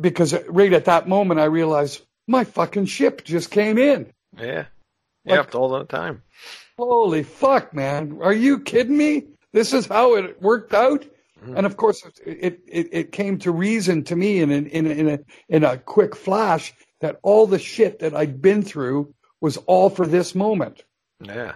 Because 0.00 0.34
right 0.48 0.72
at 0.72 0.84
that 0.86 1.08
moment, 1.08 1.40
I 1.40 1.44
realized 1.44 2.02
my 2.26 2.44
fucking 2.44 2.86
ship 2.86 3.24
just 3.24 3.50
came 3.50 3.78
in. 3.78 4.12
Yeah. 4.38 4.66
Yeah, 5.24 5.38
like, 5.38 5.54
all 5.54 5.70
the 5.70 5.84
time. 5.84 6.22
Holy 6.78 7.22
fuck, 7.22 7.72
man. 7.72 8.18
Are 8.22 8.32
you 8.32 8.60
kidding 8.60 8.96
me? 8.96 9.24
This 9.52 9.72
is 9.72 9.86
how 9.86 10.16
it 10.16 10.40
worked 10.42 10.74
out? 10.74 11.04
Mm-hmm. 11.40 11.56
And 11.56 11.66
of 11.66 11.76
course, 11.76 12.04
it, 12.26 12.60
it, 12.66 12.88
it 12.92 13.12
came 13.12 13.38
to 13.38 13.50
reason 13.50 14.04
to 14.04 14.16
me 14.16 14.40
in, 14.40 14.50
in, 14.50 14.86
in, 14.86 15.08
a, 15.08 15.18
in 15.48 15.64
a 15.64 15.78
quick 15.78 16.14
flash 16.16 16.74
that 17.00 17.20
all 17.22 17.46
the 17.46 17.58
shit 17.58 18.00
that 18.00 18.14
I'd 18.14 18.42
been 18.42 18.62
through 18.62 19.14
was 19.40 19.56
all 19.66 19.90
for 19.90 20.06
this 20.06 20.34
moment. 20.34 20.84
Yeah. 21.20 21.52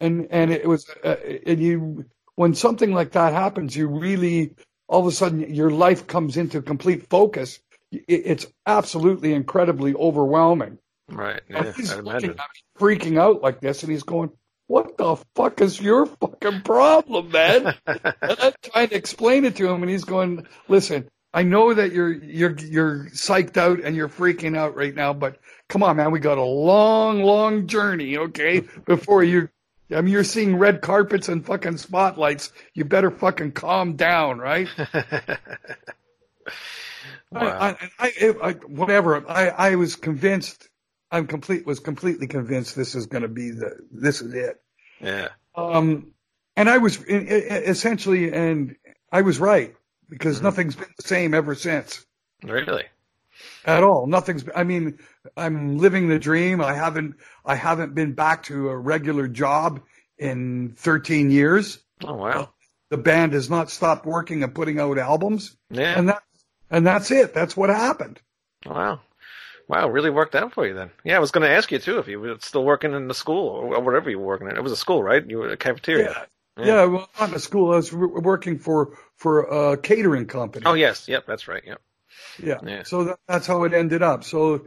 And, 0.00 0.28
and 0.30 0.52
it 0.52 0.68
was, 0.68 0.88
uh, 1.04 1.16
and 1.46 1.60
you, 1.60 2.04
when 2.34 2.54
something 2.54 2.92
like 2.92 3.12
that 3.12 3.32
happens, 3.32 3.74
you 3.74 3.88
really, 3.88 4.54
all 4.88 5.00
of 5.00 5.06
a 5.06 5.12
sudden, 5.12 5.54
your 5.54 5.70
life 5.70 6.06
comes 6.06 6.36
into 6.36 6.62
complete 6.62 7.08
focus. 7.08 7.60
It's 7.90 8.46
absolutely 8.66 9.32
incredibly 9.32 9.94
overwhelming. 9.94 10.78
Right. 11.08 11.40
Yeah, 11.48 11.72
he's 11.72 11.94
looking 11.96 12.30
at 12.30 12.36
me, 12.36 12.62
freaking 12.78 13.18
out 13.18 13.40
like 13.40 13.60
this, 13.60 13.82
and 13.82 13.92
he's 13.92 14.02
going, 14.02 14.30
"What 14.66 14.98
the 14.98 15.16
fuck 15.36 15.60
is 15.60 15.80
your 15.80 16.06
fucking 16.06 16.62
problem, 16.62 17.30
man?" 17.30 17.74
and 17.86 18.14
I'm 18.22 18.52
trying 18.62 18.88
to 18.88 18.96
explain 18.96 19.44
it 19.44 19.54
to 19.56 19.68
him, 19.68 19.82
and 19.82 19.90
he's 19.90 20.04
going, 20.04 20.46
"Listen, 20.68 21.08
I 21.32 21.42
know 21.42 21.74
that 21.74 21.92
you're 21.92 22.12
you're 22.12 22.56
you're 22.58 23.04
psyched 23.10 23.56
out 23.56 23.80
and 23.80 23.94
you're 23.94 24.08
freaking 24.08 24.56
out 24.56 24.74
right 24.74 24.94
now, 24.94 25.12
but 25.12 25.38
come 25.68 25.82
on, 25.82 25.96
man, 25.96 26.10
we 26.10 26.20
got 26.20 26.38
a 26.38 26.42
long, 26.44 27.22
long 27.22 27.66
journey, 27.66 28.16
okay? 28.16 28.60
Before 28.86 29.22
you, 29.24 29.48
I 29.94 30.00
mean, 30.00 30.12
you're 30.12 30.24
seeing 30.24 30.56
red 30.56 30.80
carpets 30.80 31.28
and 31.28 31.44
fucking 31.44 31.76
spotlights. 31.78 32.52
You 32.74 32.84
better 32.84 33.10
fucking 33.10 33.52
calm 33.52 33.94
down, 33.96 34.38
right? 34.38 34.68
wow. 34.78 35.38
I, 37.32 37.76
I, 37.98 38.34
I, 38.42 38.52
whatever. 38.66 39.28
I, 39.28 39.48
I 39.48 39.74
was 39.76 39.96
convinced. 39.96 40.68
I'm 41.10 41.26
complete. 41.26 41.66
Was 41.66 41.78
completely 41.80 42.26
convinced 42.26 42.74
this 42.74 42.94
is 42.94 43.06
going 43.06 43.22
to 43.22 43.28
be 43.28 43.50
the. 43.50 43.76
This 43.92 44.20
is 44.20 44.34
it. 44.34 44.60
yeah. 45.00 45.28
Um, 45.54 46.12
and 46.56 46.68
I 46.68 46.78
was 46.78 47.02
essentially, 47.04 48.32
and 48.32 48.74
I 49.12 49.22
was 49.22 49.38
right 49.38 49.74
because 50.08 50.40
Mhm. 50.40 50.44
nothing's 50.44 50.74
been 50.76 50.88
the 50.96 51.06
same 51.06 51.32
ever 51.34 51.54
since 51.54 52.04
Really? 52.42 52.84
At 53.64 53.82
all. 53.82 54.06
Nothing's. 54.06 54.44
I 54.54 54.64
mean, 54.64 54.98
I'm 55.36 55.78
living 55.78 56.08
the 56.08 56.18
dream. 56.18 56.60
I 56.60 56.74
haven't. 56.74 57.16
I 57.44 57.54
haven't 57.54 57.94
been 57.94 58.12
back 58.12 58.44
to 58.44 58.68
a 58.70 58.76
regular 58.76 59.28
job 59.28 59.80
in 60.18 60.74
13 60.76 61.30
years. 61.30 61.78
Oh 62.04 62.14
wow. 62.14 62.50
The 62.90 62.96
band 62.98 63.32
has 63.32 63.50
not 63.50 63.70
stopped 63.70 64.06
working 64.06 64.42
and 64.42 64.54
putting 64.54 64.78
out 64.78 64.98
albums, 64.98 65.56
Yeah. 65.70 65.98
and 65.98 66.08
that 66.08 66.22
and 66.70 66.86
that's 66.86 67.10
it. 67.10 67.34
That's 67.34 67.56
what 67.56 67.68
happened. 67.70 68.20
Wow. 68.64 69.00
Wow, 69.68 69.88
really 69.88 70.10
worked 70.10 70.36
out 70.36 70.52
for 70.52 70.64
you 70.64 70.74
then. 70.74 70.90
Yeah, 71.04 71.16
I 71.16 71.18
was 71.18 71.32
going 71.32 71.42
to 71.42 71.52
ask 71.52 71.72
you 71.72 71.80
too 71.80 71.98
if 71.98 72.06
you 72.06 72.20
were 72.20 72.36
still 72.40 72.64
working 72.64 72.92
in 72.94 73.08
the 73.08 73.14
school 73.14 73.48
or 73.48 73.80
whatever 73.80 74.08
you 74.08 74.18
were 74.20 74.26
working 74.26 74.48
in. 74.48 74.56
It 74.56 74.62
was 74.62 74.70
a 74.70 74.76
school, 74.76 75.02
right? 75.02 75.28
You 75.28 75.38
were 75.38 75.48
a 75.48 75.56
cafeteria. 75.56 76.10
Yeah. 76.10 76.24
Yeah. 76.58 76.64
Yeah, 76.66 76.84
well, 76.84 77.10
not 77.20 77.32
in 77.32 77.38
school. 77.40 77.72
I 77.72 77.76
was 77.76 77.92
working 77.92 78.58
for 78.58 78.96
for 79.16 79.72
a 79.72 79.76
catering 79.76 80.26
company. 80.26 80.64
Oh 80.64 80.72
yes, 80.74 81.06
yep, 81.08 81.24
that's 81.26 81.48
right. 81.48 81.62
Yep. 81.66 81.80
Yeah. 82.42 82.58
Yeah. 82.64 82.82
So 82.84 83.04
that, 83.04 83.18
that's 83.26 83.46
how 83.46 83.64
it 83.64 83.72
ended 83.72 84.02
up. 84.02 84.24
So 84.24 84.66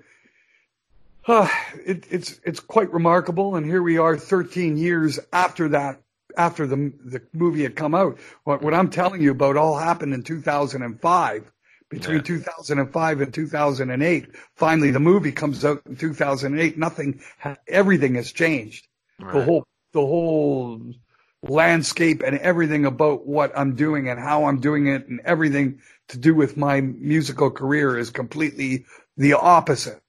uh, 1.28 1.48
it, 1.86 2.06
it's 2.10 2.40
it's 2.44 2.60
quite 2.60 2.92
remarkable, 2.92 3.56
and 3.56 3.66
here 3.66 3.84
we 3.84 3.98
are, 3.98 4.18
13 4.18 4.78
years 4.78 5.20
after 5.32 5.70
that, 5.70 6.02
after 6.38 6.66
the 6.66 6.92
the 7.06 7.22
movie 7.34 7.64
had 7.64 7.76
come 7.76 7.94
out. 7.94 8.18
What 8.44 8.62
what 8.62 8.74
I'm 8.74 8.90
telling 8.90 9.22
you 9.22 9.32
about 9.32 9.58
all 9.58 9.78
happened 9.78 10.14
in 10.14 10.24
2005. 10.24 11.52
Between 11.90 12.18
Yeah. 12.18 12.22
2005 12.22 13.22
and 13.22 13.34
2008, 13.34 14.28
finally 14.56 14.92
the 14.92 15.00
movie 15.00 15.32
comes 15.32 15.66
out 15.66 15.82
in 15.88 15.96
2008. 15.96 16.78
Nothing, 16.78 17.20
everything 17.68 18.14
has 18.14 18.32
changed. 18.32 18.88
The 19.20 19.26
whole 19.44 19.68
the 19.94 20.02
whole 20.02 20.94
landscape 21.42 22.22
and 22.22 22.38
everything 22.38 22.86
about 22.86 23.26
what 23.26 23.58
I'm 23.58 23.76
doing 23.76 24.08
and 24.08 24.20
how 24.20 24.46
I'm 24.46 24.60
doing 24.60 24.88
it 24.88 25.08
and 25.08 25.20
everything 25.26 25.80
to 26.10 26.18
do 26.18 26.36
with 26.36 26.58
my 26.58 26.82
musical 26.82 27.50
career 27.52 27.98
is 27.98 28.10
completely 28.10 28.86
the 29.18 29.34
opposite. 29.34 30.02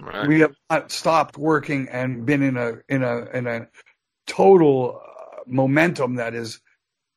Right. 0.00 0.28
We 0.28 0.40
have 0.40 0.54
not 0.70 0.92
stopped 0.92 1.38
working 1.38 1.88
and 1.90 2.26
been 2.26 2.42
in 2.42 2.56
a 2.56 2.74
in 2.88 3.02
a 3.02 3.24
in 3.32 3.46
a 3.46 3.68
total 4.26 5.00
uh, 5.02 5.40
momentum 5.46 6.16
that 6.16 6.34
is 6.34 6.60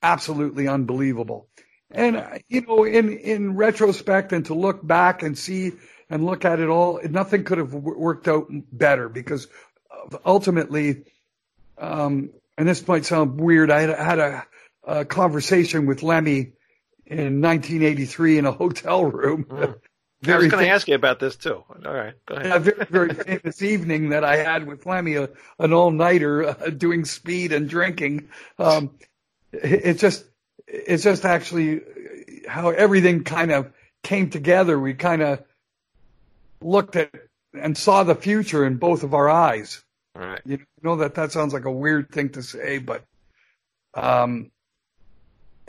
absolutely 0.01 0.67
unbelievable. 0.67 1.49
And 1.91 2.17
uh, 2.17 2.37
you 2.47 2.61
know, 2.61 2.85
in 2.85 3.11
in 3.17 3.55
retrospect, 3.55 4.31
and 4.31 4.45
to 4.45 4.53
look 4.53 4.85
back 4.85 5.23
and 5.23 5.37
see 5.37 5.73
and 6.09 6.25
look 6.25 6.45
at 6.45 6.59
it 6.59 6.69
all, 6.69 7.01
nothing 7.09 7.43
could 7.43 7.57
have 7.57 7.71
w- 7.71 7.97
worked 7.97 8.27
out 8.27 8.47
better 8.71 9.09
because 9.09 9.47
ultimately, 10.25 11.03
um, 11.77 12.29
and 12.57 12.67
this 12.67 12.87
might 12.87 13.05
sound 13.05 13.39
weird, 13.39 13.71
I 13.71 13.81
had, 13.81 13.89
I 13.91 14.03
had 14.03 14.19
a, 14.19 14.45
a 14.83 15.05
conversation 15.05 15.85
with 15.85 16.03
Lemmy 16.03 16.53
in 17.09 17.41
1983 17.41 18.37
in 18.37 18.45
a 18.45 18.51
hotel 18.51 19.03
room. 19.03 19.45
Mm. 19.45 19.75
I 20.27 20.35
was 20.35 20.47
going 20.47 20.65
to 20.65 20.71
ask 20.71 20.87
you 20.87 20.95
about 20.95 21.19
this 21.19 21.37
too. 21.37 21.63
All 21.85 21.93
right, 21.93 22.13
go 22.25 22.35
ahead. 22.35 22.51
a 22.51 22.59
very, 22.59 22.85
very 22.85 23.13
famous 23.13 23.61
evening 23.61 24.09
that 24.09 24.25
I 24.25 24.35
had 24.35 24.67
with 24.67 24.85
Lemmy, 24.85 25.15
a, 25.15 25.29
an 25.59 25.71
all-nighter 25.71 26.45
uh, 26.45 26.53
doing 26.71 27.05
speed 27.05 27.53
and 27.53 27.69
drinking. 27.69 28.27
Um, 28.57 28.91
it, 29.53 29.85
it 29.85 29.97
just, 29.99 30.25
it's 30.67 31.03
just 31.03 31.23
actually 31.23 31.81
how 32.47 32.69
everything 32.71 33.23
kind 33.23 33.51
of 33.51 33.71
came 34.03 34.29
together. 34.29 34.77
We 34.77 34.93
kind 34.93 35.21
of 35.21 35.43
looked 36.61 36.97
at 36.97 37.11
and 37.53 37.77
saw 37.77 38.03
the 38.03 38.15
future 38.15 38.65
in 38.65 38.75
both 38.75 39.03
of 39.03 39.13
our 39.13 39.29
eyes. 39.29 39.83
All 40.15 40.21
right. 40.21 40.41
You 40.45 40.59
know 40.83 40.97
that 40.97 41.15
that 41.15 41.31
sounds 41.31 41.53
like 41.53 41.65
a 41.65 41.71
weird 41.71 42.11
thing 42.11 42.29
to 42.31 42.43
say, 42.43 42.79
but, 42.79 43.05
um, 43.93 44.51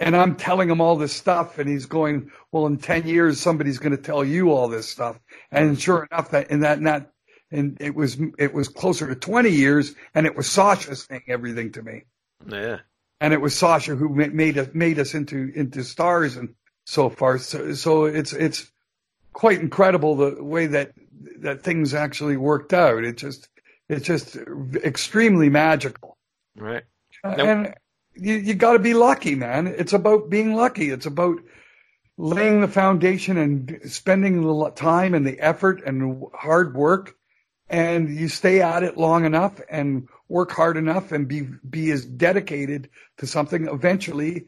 and 0.01 0.17
I'm 0.17 0.35
telling 0.35 0.69
him 0.71 0.81
all 0.81 0.97
this 0.97 1.13
stuff, 1.13 1.59
and 1.59 1.69
he's 1.69 1.87
going, 1.87 2.31
"Well, 2.51 2.67
in 2.67 2.79
ten 2.79 3.07
years, 3.07 3.39
somebody's 3.41 3.79
going 3.79 3.97
to 3.97 4.03
tell 4.03 4.25
you 4.25 4.51
all 4.51 4.67
this 4.69 4.89
stuff." 4.89 5.19
And 5.53 5.81
sure 5.81 6.09
enough, 6.11 6.31
that 6.31 6.51
in 6.51 6.61
that 6.61 6.81
not, 6.81 7.11
and 7.53 7.77
it 7.81 7.95
was 7.95 8.19
it 8.39 8.53
was 8.53 8.69
closer 8.69 9.07
to 9.07 9.15
twenty 9.15 9.51
years, 9.51 9.95
and 10.15 10.27
it 10.27 10.37
was 10.37 10.49
Sacha 10.51 10.97
saying 10.97 11.23
everything 11.29 11.71
to 11.73 11.83
me, 11.83 12.05
Yeah. 12.47 12.79
and 13.21 13.33
it 13.33 13.41
was 13.41 13.57
Sacha 13.57 13.95
who 13.95 14.09
made 14.09 14.59
us 14.59 14.69
made 14.75 14.99
us 14.99 15.15
into 15.15 15.53
into 15.55 15.85
stars 15.85 16.37
and 16.37 16.55
so 16.87 17.11
far. 17.11 17.39
So 17.39 17.75
so 17.75 18.05
it's 18.07 18.33
it's 18.33 18.73
quite 19.33 19.61
incredible 19.61 20.17
the 20.17 20.43
way 20.43 20.67
that 20.67 20.93
that 21.41 21.63
things 21.63 21.95
actually 21.95 22.37
worked 22.37 22.73
out. 22.73 23.05
It 23.05 23.17
just 23.17 23.49
it's 23.89 24.07
just 24.07 24.37
extremely 24.77 25.51
magical. 25.51 26.17
Right. 26.57 26.85
Uh, 27.23 27.35
and 27.39 27.75
you, 28.15 28.35
you 28.35 28.55
got 28.55 28.75
to 28.75 28.79
be 28.79 28.95
lucky, 28.95 29.35
man. 29.35 29.67
It's 29.67 29.93
about 29.93 30.31
being 30.31 30.55
lucky. 30.55 30.91
It's 30.91 31.07
about 31.07 31.39
laying 32.17 32.61
the 32.61 32.69
foundation 32.69 33.39
and 33.39 33.81
spending 33.85 34.43
the 34.43 34.71
time 34.71 35.15
and 35.15 35.27
the 35.27 35.41
effort 35.41 35.83
and 35.85 36.25
hard 36.35 36.75
work. 36.75 37.17
And 37.69 38.15
you 38.15 38.29
stay 38.29 38.61
at 38.61 38.83
it 38.83 38.99
long 38.99 39.25
enough 39.25 39.61
and 39.71 40.09
work 40.29 40.51
hard 40.51 40.77
enough 40.77 41.13
and 41.13 41.29
be, 41.29 41.43
be 41.69 41.91
as 41.93 42.05
dedicated 42.05 42.91
to 43.19 43.27
something. 43.27 43.69
Eventually 43.69 44.47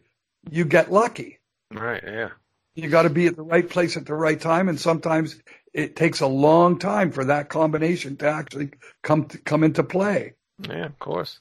you 0.50 0.64
get 0.64 0.92
lucky. 0.92 1.38
Right. 1.70 2.02
Yeah. 2.04 2.30
You 2.74 2.88
got 2.88 3.02
to 3.02 3.10
be 3.10 3.26
at 3.26 3.36
the 3.36 3.42
right 3.42 3.68
place 3.68 3.96
at 3.96 4.06
the 4.06 4.14
right 4.14 4.40
time. 4.40 4.68
And 4.68 4.78
sometimes 4.78 5.40
it 5.72 5.94
takes 5.94 6.20
a 6.20 6.26
long 6.26 6.78
time 6.78 7.12
for 7.12 7.24
that 7.26 7.48
combination 7.48 8.16
to 8.18 8.28
actually 8.28 8.70
come 9.02 9.26
to, 9.26 9.38
come 9.38 9.62
into 9.62 9.82
play. 9.82 10.34
Yeah. 10.58 10.86
Of 10.86 10.98
course. 10.98 11.38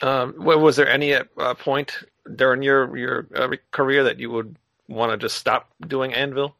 Um, 0.00 0.34
was 0.38 0.76
there 0.76 0.88
any 0.88 1.14
uh, 1.14 1.54
point 1.54 1.92
during 2.34 2.62
your 2.62 2.96
your 2.96 3.26
uh, 3.34 3.56
career 3.70 4.04
that 4.04 4.20
you 4.20 4.30
would 4.30 4.56
want 4.86 5.12
to 5.12 5.18
just 5.18 5.36
stop 5.36 5.70
doing 5.86 6.14
Anvil? 6.14 6.54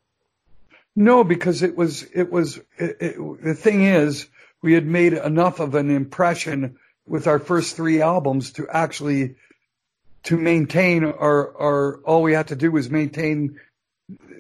No, 0.97 1.23
because 1.23 1.63
it 1.63 1.77
was 1.77 2.03
it 2.03 2.31
was 2.31 2.59
it, 2.77 2.97
it, 3.01 3.43
the 3.45 3.55
thing 3.55 3.85
is 3.85 4.27
we 4.63 4.73
had 4.73 4.87
made 4.87 5.13
enough 5.13 5.61
of 5.61 5.75
an 5.75 5.91
impression 5.91 6.79
with 7.07 7.27
our 7.27 7.39
first 7.39 7.77
three 7.77 8.03
albums 8.03 8.53
to 8.53 8.69
actually 8.69 9.37
to 10.25 10.37
maintain 10.37 11.05
our 11.05 11.57
our 11.57 11.97
all 11.99 12.23
we 12.23 12.33
had 12.33 12.49
to 12.49 12.57
do 12.57 12.73
was 12.73 12.91
maintain 12.91 13.61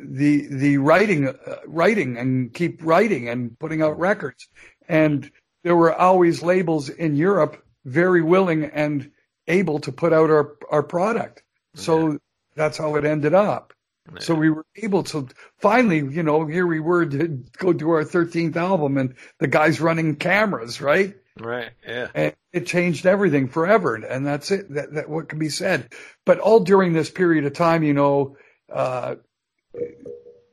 the 0.00 0.46
the 0.48 0.78
writing 0.78 1.28
uh, 1.28 1.34
writing 1.66 2.16
and 2.16 2.52
keep 2.52 2.80
writing 2.82 3.28
and 3.28 3.58
putting 3.58 3.82
out 3.82 3.98
records 3.98 4.48
and 4.88 5.30
there 5.62 5.76
were 5.76 5.94
always 5.94 6.42
labels 6.42 6.88
in 6.88 7.14
Europe 7.14 7.64
very 7.88 8.22
willing 8.22 8.64
and 8.64 9.10
able 9.46 9.80
to 9.80 9.92
put 9.92 10.12
out 10.12 10.30
our 10.30 10.56
our 10.70 10.82
product 10.82 11.42
so 11.74 12.18
that's 12.54 12.78
how 12.78 12.96
it 12.96 13.04
ended 13.04 13.34
up 13.34 13.72
so 14.20 14.34
we 14.34 14.50
were 14.50 14.66
able 14.76 15.02
to 15.04 15.28
finally, 15.58 15.98
you 15.98 16.22
know, 16.22 16.46
here 16.46 16.66
we 16.66 16.80
were 16.80 17.06
to 17.06 17.44
go 17.58 17.72
do 17.72 17.90
our 17.90 18.04
13th 18.04 18.56
album 18.56 18.96
and 18.96 19.14
the 19.38 19.46
guy's 19.46 19.80
running 19.80 20.16
cameras, 20.16 20.80
right? 20.80 21.14
Right. 21.38 21.70
Yeah. 21.86 22.08
And 22.14 22.34
it 22.52 22.66
changed 22.66 23.06
everything 23.06 23.48
forever. 23.48 23.94
And 23.94 24.26
that's 24.26 24.50
it. 24.50 24.72
That, 24.74 24.94
that 24.94 25.08
what 25.08 25.28
can 25.28 25.38
be 25.38 25.50
said. 25.50 25.92
But 26.24 26.38
all 26.38 26.60
during 26.60 26.92
this 26.92 27.10
period 27.10 27.44
of 27.44 27.52
time, 27.52 27.82
you 27.82 27.94
know, 27.94 28.36
uh, 28.72 29.16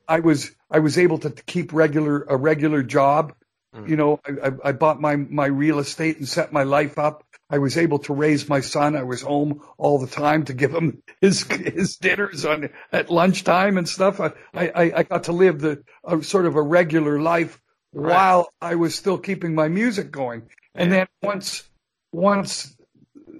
I 0.07 0.19
was, 0.19 0.51
I 0.69 0.79
was 0.79 0.97
able 0.97 1.19
to 1.19 1.31
keep 1.31 1.73
regular, 1.73 2.23
a 2.23 2.37
regular 2.37 2.83
job. 2.83 3.33
Mm. 3.73 3.89
You 3.89 3.95
know, 3.95 4.19
I, 4.25 4.47
I, 4.47 4.51
I 4.65 4.71
bought 4.73 5.01
my, 5.01 5.15
my 5.15 5.47
real 5.47 5.79
estate 5.79 6.17
and 6.17 6.27
set 6.27 6.53
my 6.53 6.63
life 6.63 6.99
up. 6.99 7.24
I 7.49 7.59
was 7.59 7.77
able 7.77 7.99
to 7.99 8.13
raise 8.13 8.49
my 8.49 8.59
son. 8.59 8.95
I 8.95 9.03
was 9.03 9.21
home 9.21 9.61
all 9.77 9.99
the 9.99 10.07
time 10.07 10.45
to 10.45 10.53
give 10.53 10.73
him 10.73 11.03
his 11.21 11.43
his 11.43 11.97
dinners 11.97 12.45
on 12.45 12.69
at 12.91 13.09
lunchtime 13.11 13.77
and 13.77 13.87
stuff. 13.87 14.19
I 14.19 14.31
I, 14.53 14.91
I 14.97 15.03
got 15.03 15.25
to 15.25 15.31
live 15.31 15.59
the 15.59 15.83
a, 16.03 16.21
sort 16.23 16.45
of 16.45 16.55
a 16.55 16.61
regular 16.61 17.19
life 17.19 17.59
Right. 17.93 18.11
while 18.13 18.49
I 18.59 18.75
was 18.75 18.93
still 18.93 19.17
keeping 19.17 19.55
my 19.55 19.69
music 19.69 20.11
going. 20.11 20.49
And 20.73 20.91
Yeah. 20.91 20.97
then 20.97 21.07
once 21.21 21.69
once 22.11 22.75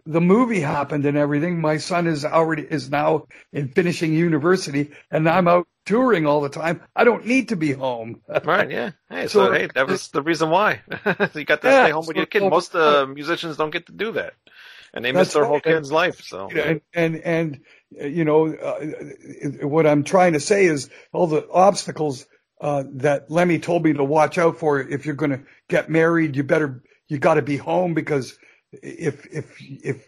the 0.06 0.22
movie 0.22 0.62
happened 0.62 1.06
and 1.06 1.18
everything, 1.18 1.60
my 1.60 1.78
son 1.78 2.08
is 2.08 2.24
already 2.24 2.62
is 2.63 2.89
now 2.89 3.26
in 3.52 3.70
finishing 3.70 4.13
university, 4.13 4.91
and 5.12 5.28
I'm 5.28 5.48
out 5.48 5.68
touring 5.86 6.26
all 6.26 6.41
the 6.41 6.50
time. 6.50 6.82
I 6.95 7.04
don't 7.04 7.26
need 7.26 7.50
to 7.50 7.56
be 7.56 7.71
home. 7.71 8.21
Right. 8.43 8.69
Yeah. 8.69 8.91
Hey. 9.10 9.28
So, 9.28 9.48
So- 9.48 9.52
hey, 9.54 9.67
that 9.76 9.88
was 9.88 10.10
the 10.10 10.21
reason 10.21 10.50
why 10.50 10.82
you 11.34 11.45
got 11.45 11.62
to 11.62 11.67
Yeah, 11.67 11.84
stay 11.86 11.91
home 11.91 12.06
with 12.08 12.17
your 12.17 12.26
kid. 12.26 12.43
Most 12.43 12.76
uh, 12.76 13.06
musicians 13.06 13.58
don't 13.58 13.71
get 13.71 13.86
to 13.88 13.91
do 13.93 14.12
that. 14.13 14.34
and 14.93 15.04
they 15.06 15.12
miss 15.12 15.34
their 15.34 15.45
whole 15.45 15.56
right. 15.56 15.63
kid's 15.63 15.91
life. 15.91 16.21
So 16.24 16.50
and 16.50 16.82
and 16.93 17.15
and 17.17 17.60
uh, 18.02 18.06
you 18.06 18.24
know 18.26 18.54
uh, 18.54 19.67
what 19.67 19.86
I'm 19.86 20.04
trying 20.04 20.34
to 20.34 20.39
say 20.39 20.65
is 20.65 20.89
all 21.13 21.28
the 21.28 21.48
obstacles 21.52 22.26
uh, 22.62 22.84
that 22.93 23.30
Lemmy 23.30 23.60
told 23.60 23.84
me 23.84 23.93
to 23.93 24.04
watch 24.04 24.38
out 24.38 24.58
for. 24.58 24.80
If 24.80 25.06
you're 25.06 25.15
going 25.15 25.32
to 25.32 25.41
get 25.69 25.89
married, 25.89 26.36
you 26.36 26.43
better 26.43 26.82
you 27.10 27.17
got 27.19 27.36
to 27.36 27.41
be 27.41 27.58
home 27.58 27.93
because 27.93 28.38
if 28.71 29.26
if 29.28 29.45
if 29.60 30.08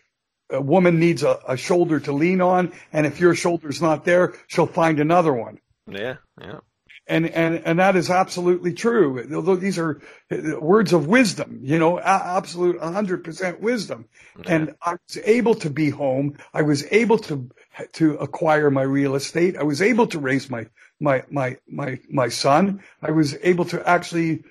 a 0.49 0.61
woman 0.61 0.99
needs 0.99 1.23
a, 1.23 1.37
a 1.47 1.57
shoulder 1.57 1.99
to 1.99 2.13
lean 2.13 2.39
on, 2.41 2.71
and 2.93 3.05
if 3.05 3.19
your 3.19 3.35
shoulder's 3.35 3.81
not 3.81 4.05
there, 4.05 4.33
she'll 4.47 4.65
find 4.65 4.99
another 5.01 5.33
one. 5.33 5.59
Yeah, 5.87 6.15
yeah, 6.41 6.59
And, 7.07 7.29
and, 7.29 7.61
and 7.65 7.79
that 7.79 7.95
is 7.95 8.09
absolutely 8.09 8.73
true. 8.73 9.25
Although 9.33 9.55
these 9.55 9.77
are 9.77 10.01
uh, 10.31 10.59
words 10.59 10.93
of 10.93 11.07
wisdom, 11.07 11.59
you 11.63 11.79
know, 11.79 11.99
absolute 11.99 12.79
100% 12.79 13.59
wisdom. 13.59 14.05
And 14.45 14.75
I 14.81 14.91
was 14.91 15.17
able 15.25 15.55
to 15.55 15.69
be 15.69 15.89
home. 15.89 16.37
I 16.53 16.61
was 16.63 16.85
able 16.91 17.17
to, 17.19 17.49
to 17.93 18.15
acquire 18.17 18.69
my 18.71 18.83
real 18.83 19.15
estate. 19.15 19.57
I 19.57 19.63
was 19.63 19.81
able 19.81 20.07
to 20.07 20.19
raise 20.19 20.49
my, 20.49 20.67
my, 20.99 21.23
my, 21.29 21.57
my, 21.67 21.99
my 22.09 22.29
son. 22.29 22.83
I 23.01 23.11
was 23.11 23.35
able 23.43 23.65
to 23.65 23.87
actually 23.87 24.43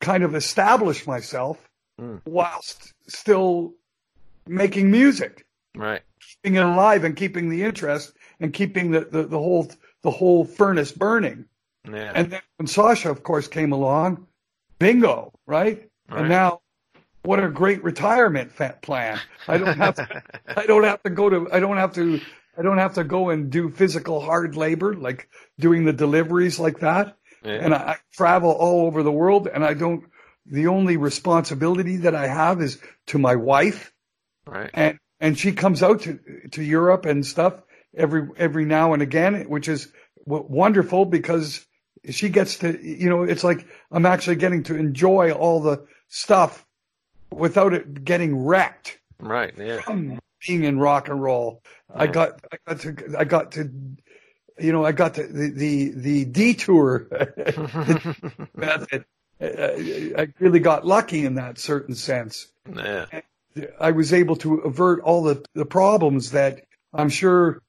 kind 0.00 0.24
of 0.24 0.34
establish 0.34 1.06
myself 1.06 1.58
Mm. 2.00 2.20
whilst 2.24 2.92
still 3.06 3.72
making 4.48 4.90
music 4.90 5.46
right. 5.76 6.02
keeping 6.42 6.56
it 6.56 6.64
alive 6.64 7.04
and 7.04 7.14
keeping 7.14 7.48
the 7.50 7.62
interest 7.62 8.12
and 8.40 8.52
keeping 8.52 8.90
the, 8.90 9.00
the, 9.00 9.22
the 9.24 9.38
whole 9.38 9.68
the 10.04 10.10
whole 10.10 10.44
furnace 10.44 10.92
burning. 10.92 11.46
Yeah, 11.90 12.12
And 12.14 12.30
then 12.30 12.40
when 12.58 12.68
Sacha, 12.68 13.10
of 13.10 13.24
course, 13.24 13.48
came 13.48 13.72
along, 13.72 14.26
bingo, 14.78 15.32
right? 15.46 15.88
Right. 16.08 16.20
And 16.20 16.28
now, 16.28 16.60
what 17.22 17.42
a 17.42 17.48
great 17.48 17.82
retirement 17.82 18.52
plan! 18.82 19.18
I 19.48 19.58
don't 19.58 19.78
have 19.78 19.96
to, 19.96 20.22
I 20.56 20.66
don't 20.66 20.84
have 20.84 21.02
to 21.02 21.10
go 21.10 21.28
to 21.28 21.48
I 21.50 21.58
don't 21.58 21.78
have 21.78 21.94
to 21.94 22.20
I 22.56 22.62
don't 22.62 22.78
have 22.78 22.94
to 22.94 23.04
go 23.04 23.30
and 23.30 23.50
do 23.50 23.70
physical 23.70 24.20
hard 24.20 24.56
labor 24.56 24.94
like 24.94 25.28
doing 25.58 25.84
the 25.84 25.92
deliveries 25.92 26.60
like 26.60 26.80
that. 26.80 27.16
yeah. 27.42 27.52
And 27.52 27.74
I, 27.74 27.78
I 27.78 27.96
travel 28.12 28.52
all 28.52 28.86
over 28.86 29.02
the 29.02 29.12
world, 29.12 29.48
and 29.48 29.64
I 29.64 29.74
don't. 29.74 30.04
The 30.46 30.66
only 30.66 30.98
responsibility 30.98 31.96
that 31.98 32.14
I 32.14 32.26
have 32.26 32.60
is 32.60 32.78
to 33.06 33.18
my 33.18 33.34
wife 33.34 33.94
right. 34.46 34.70
and 34.74 34.98
and 35.20 35.38
she 35.38 35.52
comes 35.52 35.82
out 35.82 36.02
to 36.02 36.20
to 36.52 36.62
Europe 36.62 37.06
and 37.06 37.24
stuff 37.24 37.54
every 37.96 38.28
every 38.36 38.64
now 38.64 38.92
and 38.92 39.02
again, 39.02 39.48
which 39.48 39.68
is 39.68 39.92
wonderful 40.26 41.04
because 41.04 41.64
she 42.10 42.28
gets 42.28 42.58
to 42.58 42.78
you 42.82 43.08
know 43.08 43.22
it's 43.22 43.44
like 43.44 43.66
I'm 43.90 44.06
actually 44.06 44.36
getting 44.36 44.62
to 44.64 44.76
enjoy 44.76 45.32
all 45.32 45.60
the 45.60 45.86
stuff 46.08 46.64
without 47.30 47.72
it 47.74 48.04
getting 48.04 48.44
wrecked 48.44 48.98
Right. 49.18 49.52
Yeah. 49.56 49.80
from 49.80 50.18
being 50.46 50.64
in 50.64 50.78
rock 50.78 51.08
and 51.08 51.22
roll. 51.22 51.62
I 51.94 52.06
got 52.06 52.40
I 52.52 52.56
got 52.66 52.80
to 52.80 53.14
I 53.18 53.24
got 53.24 53.52
to 53.52 53.70
you 54.58 54.72
know 54.72 54.84
I 54.84 54.92
got 54.92 55.14
to 55.14 55.26
the 55.26 55.50
the, 55.50 55.90
the 55.94 56.24
detour 56.26 57.06
method. 58.54 59.04
I 59.40 60.12
I 60.16 60.28
really 60.38 60.60
got 60.60 60.86
lucky 60.86 61.24
in 61.24 61.34
that 61.36 61.58
certain 61.58 61.94
sense. 61.94 62.48
yeah. 62.74 63.06
I 63.80 63.92
was 63.92 64.12
able 64.12 64.34
to 64.36 64.54
avert 64.56 65.00
all 65.02 65.22
the, 65.22 65.44
the 65.54 65.64
problems 65.64 66.32
that 66.32 66.64
I'm 66.92 67.08
sure 67.08 67.62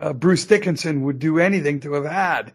uh, 0.00 0.12
Bruce 0.12 0.44
Dickinson 0.44 1.02
would 1.02 1.18
do 1.18 1.38
anything 1.38 1.80
to 1.80 1.94
have 1.94 2.06
had. 2.06 2.52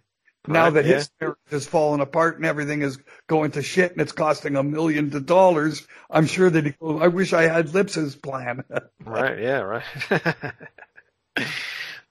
Now 0.47 0.71
that 0.71 0.85
yeah. 0.85 0.95
his 0.95 1.11
marriage 1.19 1.37
has 1.51 1.67
fallen 1.67 2.01
apart 2.01 2.37
and 2.37 2.45
everything 2.45 2.81
is 2.81 2.97
going 3.27 3.51
to 3.51 3.61
shit 3.61 3.91
and 3.91 4.01
it's 4.01 4.11
costing 4.11 4.55
a 4.55 4.63
million 4.63 5.15
of 5.15 5.25
dollars, 5.27 5.85
I'm 6.09 6.25
sure 6.25 6.49
that 6.49 6.65
he, 6.65 6.73
I 6.81 7.09
wish 7.09 7.31
I 7.31 7.43
had 7.43 7.73
Lips's 7.73 8.15
plan. 8.15 8.63
Right. 9.03 9.39
Yeah. 9.39 9.59
Right. 9.61 9.83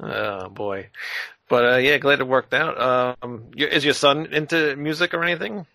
oh 0.01 0.49
boy. 0.49 0.90
But 1.49 1.73
uh, 1.75 1.77
yeah, 1.79 1.99
glad 1.99 2.21
it 2.21 2.27
worked 2.27 2.53
out. 2.53 3.16
Um, 3.23 3.51
is 3.57 3.85
your 3.85 3.95
son 3.95 4.27
into 4.27 4.77
music 4.77 5.14
or 5.14 5.23
anything? 5.25 5.66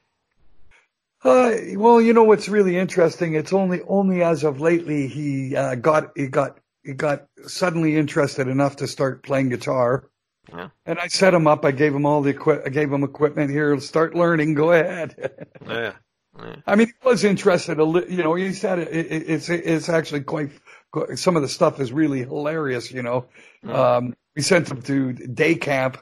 Uh, 1.23 1.55
well, 1.75 1.99
you 1.99 2.13
know 2.13 2.23
what's 2.23 2.47
really 2.47 2.77
interesting? 2.77 3.33
It's 3.33 3.51
only 3.51 3.81
only 3.81 4.21
as 4.21 4.43
of 4.43 4.61
lately 4.61 5.07
he 5.07 5.55
uh, 5.55 5.75
got 5.75 6.11
he 6.15 6.27
got 6.27 6.59
got 6.93 7.27
suddenly 7.47 7.97
interested 7.97 8.47
enough 8.47 8.75
to 8.77 8.87
start 8.87 9.23
playing 9.23 9.49
guitar. 9.49 10.09
Yeah. 10.53 10.69
And 10.85 10.99
I 10.99 11.07
set 11.07 11.33
him 11.33 11.47
up. 11.47 11.65
I 11.65 11.71
gave 11.71 11.93
him 11.95 12.05
all 12.05 12.21
the 12.21 12.29
equi- 12.31 12.61
I 12.65 12.69
gave 12.69 12.91
him 12.91 13.03
equipment 13.03 13.49
here. 13.49 13.79
Start 13.79 14.13
learning. 14.15 14.53
Go 14.53 14.71
ahead. 14.71 15.15
Yeah. 15.67 15.93
yeah. 16.39 16.55
I 16.67 16.75
mean, 16.75 16.87
he 16.87 17.07
was 17.07 17.23
interested. 17.23 17.79
A 17.79 17.83
li- 17.83 18.05
you 18.09 18.21
know, 18.21 18.35
he 18.35 18.53
said 18.53 18.77
it, 18.79 18.89
it, 18.89 19.23
it's 19.29 19.49
it's 19.49 19.89
actually 19.89 20.21
quite. 20.21 20.51
quite- 20.91 21.17
Some 21.17 21.35
of 21.35 21.41
the 21.41 21.47
stuff 21.47 21.79
is 21.79 21.91
really 21.91 22.19
hilarious. 22.19 22.91
You 22.91 23.01
know, 23.01 23.25
um, 23.67 24.15
we 24.35 24.41
sent 24.43 24.69
him 24.69 24.81
to 24.83 25.13
day 25.13 25.55
camp 25.55 25.97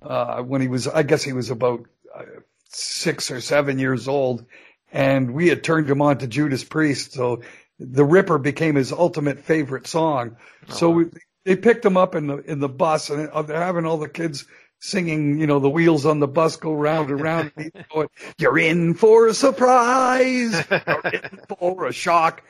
uh, 0.00 0.42
when 0.42 0.60
he 0.62 0.68
was. 0.68 0.86
I 0.88 1.02
guess 1.02 1.22
he 1.22 1.32
was 1.34 1.50
about 1.50 1.84
uh, 2.14 2.22
six 2.70 3.30
or 3.30 3.40
seven 3.42 3.78
years 3.78 4.08
old, 4.08 4.46
and 4.92 5.34
we 5.34 5.48
had 5.48 5.62
turned 5.64 5.90
him 5.90 6.00
on 6.00 6.18
to 6.18 6.26
Judas 6.26 6.64
Priest. 6.64 7.12
So 7.12 7.42
the 7.78 8.04
Ripper 8.04 8.38
became 8.38 8.74
his 8.76 8.92
ultimate 8.92 9.40
favorite 9.40 9.86
song. 9.86 10.36
so 10.68 10.90
we, 10.90 11.04
they 11.44 11.56
picked 11.56 11.84
him 11.84 11.96
up 11.96 12.14
in 12.14 12.26
the 12.26 12.38
in 12.38 12.60
the 12.60 12.68
bus, 12.68 13.10
and 13.10 13.28
uh, 13.28 13.42
they're 13.42 13.60
having 13.60 13.84
all 13.84 13.98
the 13.98 14.08
kids 14.08 14.46
singing. 14.80 15.38
You 15.38 15.46
know, 15.46 15.58
the 15.60 15.70
wheels 15.70 16.06
on 16.06 16.20
the 16.20 16.28
bus 16.28 16.56
go 16.56 16.72
round 16.72 17.10
and 17.10 17.20
round. 17.20 17.52
And 17.56 17.72
going, 17.92 18.08
You're 18.38 18.58
in 18.58 18.94
for 18.94 19.26
a 19.26 19.34
surprise. 19.34 20.64
You're 20.70 21.12
in 21.12 21.40
for 21.58 21.86
a 21.86 21.92
shock. 21.92 22.42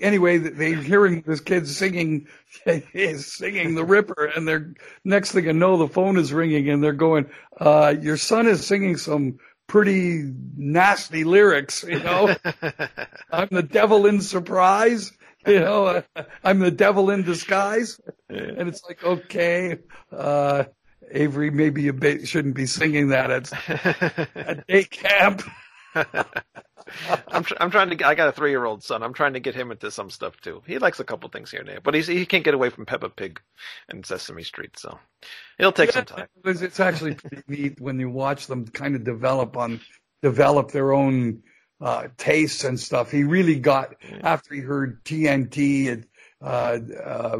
Anyway, 0.00 0.38
they're 0.38 0.74
hearing 0.74 1.22
this 1.26 1.40
kid 1.40 1.66
singing, 1.66 2.26
singing 3.16 3.74
the 3.74 3.84
Ripper, 3.84 4.24
and 4.24 4.46
they're 4.46 4.74
next 5.04 5.32
thing 5.32 5.44
you 5.44 5.52
know, 5.52 5.78
the 5.78 5.88
phone 5.88 6.18
is 6.18 6.32
ringing, 6.32 6.68
and 6.68 6.82
they're 6.82 6.92
going, 6.92 7.30
uh, 7.60 7.94
"Your 8.00 8.16
son 8.16 8.48
is 8.48 8.66
singing 8.66 8.96
some 8.96 9.38
pretty 9.72 10.30
nasty 10.56 11.24
lyrics." 11.24 11.82
You 11.82 11.98
know, 11.98 12.36
I'm 13.32 13.48
the 13.50 13.62
devil 13.62 14.06
in 14.06 14.20
surprise. 14.20 15.10
You 15.46 15.60
know, 15.60 15.86
uh, 16.16 16.22
I'm 16.44 16.60
the 16.60 16.70
devil 16.70 17.10
in 17.10 17.24
disguise, 17.24 17.98
and 18.28 18.68
it's 18.68 18.84
like, 18.86 19.02
okay, 19.02 19.78
uh, 20.12 20.64
Avery, 21.10 21.50
maybe 21.50 21.82
you 21.82 21.92
ba- 21.92 22.24
shouldn't 22.26 22.54
be 22.54 22.66
singing 22.66 23.08
that 23.08 23.30
at, 23.30 24.28
at 24.36 24.66
day 24.66 24.84
camp. 24.84 25.42
I'm 27.28 27.44
tr- 27.44 27.54
I'm 27.60 27.70
trying 27.70 27.96
to. 27.96 28.06
I 28.06 28.14
got 28.14 28.28
a 28.28 28.32
three 28.32 28.50
year 28.50 28.64
old 28.64 28.82
son. 28.82 29.02
I'm 29.02 29.14
trying 29.14 29.34
to 29.34 29.40
get 29.40 29.54
him 29.54 29.70
into 29.70 29.90
some 29.90 30.10
stuff 30.10 30.40
too. 30.40 30.62
He 30.66 30.78
likes 30.78 31.00
a 31.00 31.04
couple 31.04 31.28
things 31.28 31.50
here 31.50 31.60
and 31.60 31.68
there, 31.68 31.80
but 31.80 31.94
he's 31.94 32.06
he 32.06 32.26
can't 32.26 32.44
get 32.44 32.54
away 32.54 32.70
from 32.70 32.86
Peppa 32.86 33.08
Pig 33.08 33.40
and 33.88 34.04
Sesame 34.04 34.42
Street, 34.42 34.78
so 34.78 34.98
it'll 35.58 35.72
take 35.72 35.92
some 35.92 36.04
time. 36.04 36.26
It's, 36.44 36.80
actually 36.80 37.14
pretty 37.14 37.42
neat 37.48 37.80
when 37.80 38.00
you 38.00 38.10
watch 38.10 38.46
them 38.46 38.66
kind 38.66 38.94
of 38.94 39.04
develop 39.04 39.56
on 39.56 39.80
develop 40.22 40.70
their 40.70 40.92
own 40.92 41.42
uh, 41.80 42.08
tastes 42.16 42.64
and 42.64 42.78
stuff. 42.78 43.10
He 43.10 43.24
really 43.24 43.58
got 43.58 43.94
after 44.22 44.54
he 44.54 44.60
heard 44.60 45.04
TNT 45.04 45.92
and 45.92 46.06
uh, 46.40 46.78
uh, 47.04 47.36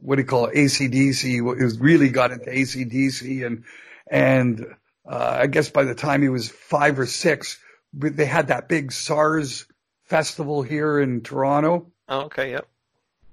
what 0.00 0.16
do 0.16 0.22
you 0.22 0.28
call 0.28 0.46
it, 0.46 0.54
ACDC. 0.54 1.22
He 1.22 1.40
was 1.40 1.78
really 1.78 2.08
got 2.08 2.32
into 2.32 2.50
ACDC 2.50 3.46
and 3.46 3.64
and 4.08 4.66
uh, 5.08 5.38
I 5.40 5.46
guess 5.46 5.70
by 5.70 5.84
the 5.84 5.94
time 5.94 6.22
he 6.22 6.28
was 6.28 6.48
five 6.48 6.98
or 6.98 7.06
six, 7.06 7.58
they 7.96 8.26
had 8.26 8.48
that 8.48 8.68
big 8.68 8.92
SARS 8.92 9.66
festival 10.04 10.62
here 10.62 11.00
in 11.00 11.22
Toronto. 11.22 11.92
Oh, 12.08 12.22
okay, 12.22 12.50
yep. 12.52 12.68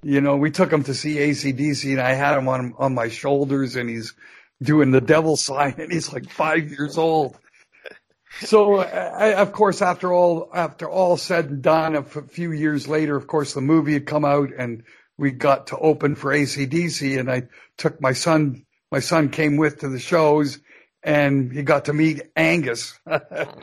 You 0.02 0.22
know, 0.22 0.36
we 0.36 0.52
took 0.52 0.72
him 0.72 0.84
to 0.84 0.94
see 0.94 1.16
ACDC 1.16 1.92
and 1.92 2.02
I 2.02 2.14
had 2.14 2.38
him 2.38 2.48
on, 2.48 2.74
on 2.78 2.94
my 2.94 3.10
shoulders 3.10 3.76
and 3.76 3.90
he's 3.90 4.14
doing 4.62 4.92
the 4.92 5.02
devil 5.02 5.38
sign 5.38 5.76
and 5.78 5.92
he's 5.92 6.12
like 6.12 6.30
five 6.30 6.70
years 6.70 6.98
old. 6.98 7.38
So, 8.40 8.80
I, 8.80 9.36
of 9.36 9.52
course, 9.52 9.82
after 9.82 10.12
all, 10.12 10.50
after 10.54 10.90
all 10.90 11.18
said 11.18 11.46
and 11.46 11.62
done, 11.62 11.96
a 11.96 12.00
f- 12.00 12.32
few 12.32 12.52
years 12.52 12.88
later, 12.88 13.16
of 13.16 13.28
course, 13.28 13.54
the 13.54 13.62
movie 13.62 13.94
had 13.94 14.08
come 14.08 14.26
out 14.26 14.50
and 14.58 14.84
we 15.18 15.32
got 15.32 15.68
to 15.68 15.78
open 15.78 16.16
for 16.16 16.34
ACDC 16.34 17.20
and 17.20 17.32
I 17.32 17.44
took 17.78 18.02
my 18.02 18.14
son, 18.14 18.66
my 18.92 19.00
son 19.00 19.30
came 19.30 19.58
with 19.58 19.80
to 19.80 19.90
the 19.90 20.00
shows 20.00 20.60
and 21.04 21.52
he 21.52 21.64
got 21.64 21.86
to 21.86 21.94
meet 21.94 22.22
Angus. 22.36 23.00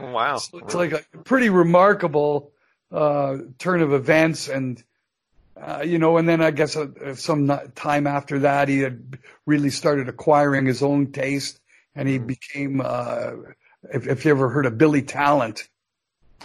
Wow. 0.00 0.38
So 0.38 0.59
it's 0.59 0.74
like 0.74 0.92
a 0.92 1.03
pretty 1.24 1.50
remarkable 1.50 2.53
uh, 2.90 3.38
turn 3.59 3.81
of 3.83 3.92
events, 3.92 4.48
and 4.48 4.83
uh, 5.61 5.83
you 5.85 5.98
know, 5.98 6.16
and 6.16 6.29
then 6.29 6.42
I 6.42 6.50
guess 6.50 6.76
uh, 6.76 7.14
some 7.14 7.50
time 7.74 8.07
after 8.07 8.40
that, 8.40 8.68
he 8.68 8.81
had 8.81 9.18
really 9.46 9.70
started 9.70 10.09
acquiring 10.09 10.66
his 10.66 10.83
own 10.83 11.12
taste, 11.12 11.61
and 11.94 12.09
he 12.09 12.18
became. 12.18 12.81
Uh, 12.85 13.33
if, 13.92 14.07
if 14.07 14.24
you 14.24 14.31
ever 14.33 14.48
heard 14.48 14.66
of 14.66 14.76
Billy 14.79 15.03
Talent, 15.03 15.68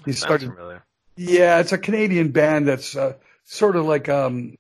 he 0.05 0.13
started. 0.13 0.49
familiar. 0.49 0.85
Yeah, 1.17 1.59
it's 1.59 1.71
a 1.71 1.77
Canadian 1.77 2.31
band 2.31 2.67
that's 2.67 2.95
uh, 2.95 3.13
sort 3.45 3.75
of 3.75 3.85
like 3.85 4.09
um, 4.09 4.55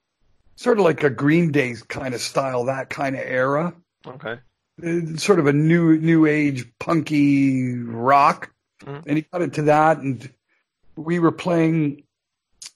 sort 0.55 0.79
of 0.79 0.85
like 0.85 1.03
a 1.03 1.09
Green 1.09 1.51
Day 1.51 1.75
kind 1.87 2.13
of 2.13 2.21
style, 2.21 2.65
that 2.65 2.89
kind 2.89 3.15
of 3.15 3.21
era 3.21 3.73
Okay. 4.07 4.39
Uh, 4.83 5.17
sort 5.17 5.39
of 5.39 5.47
a 5.47 5.53
new 5.53 5.97
new 5.97 6.25
age 6.25 6.65
punky 6.79 7.73
rock, 7.77 8.51
Mhm. 8.83 9.03
and 9.07 9.17
he 9.17 9.25
got 9.31 9.41
into 9.41 9.63
that. 9.63 9.99
And 9.99 10.29
we 10.95 11.19
were 11.19 11.31
playing, 11.31 12.03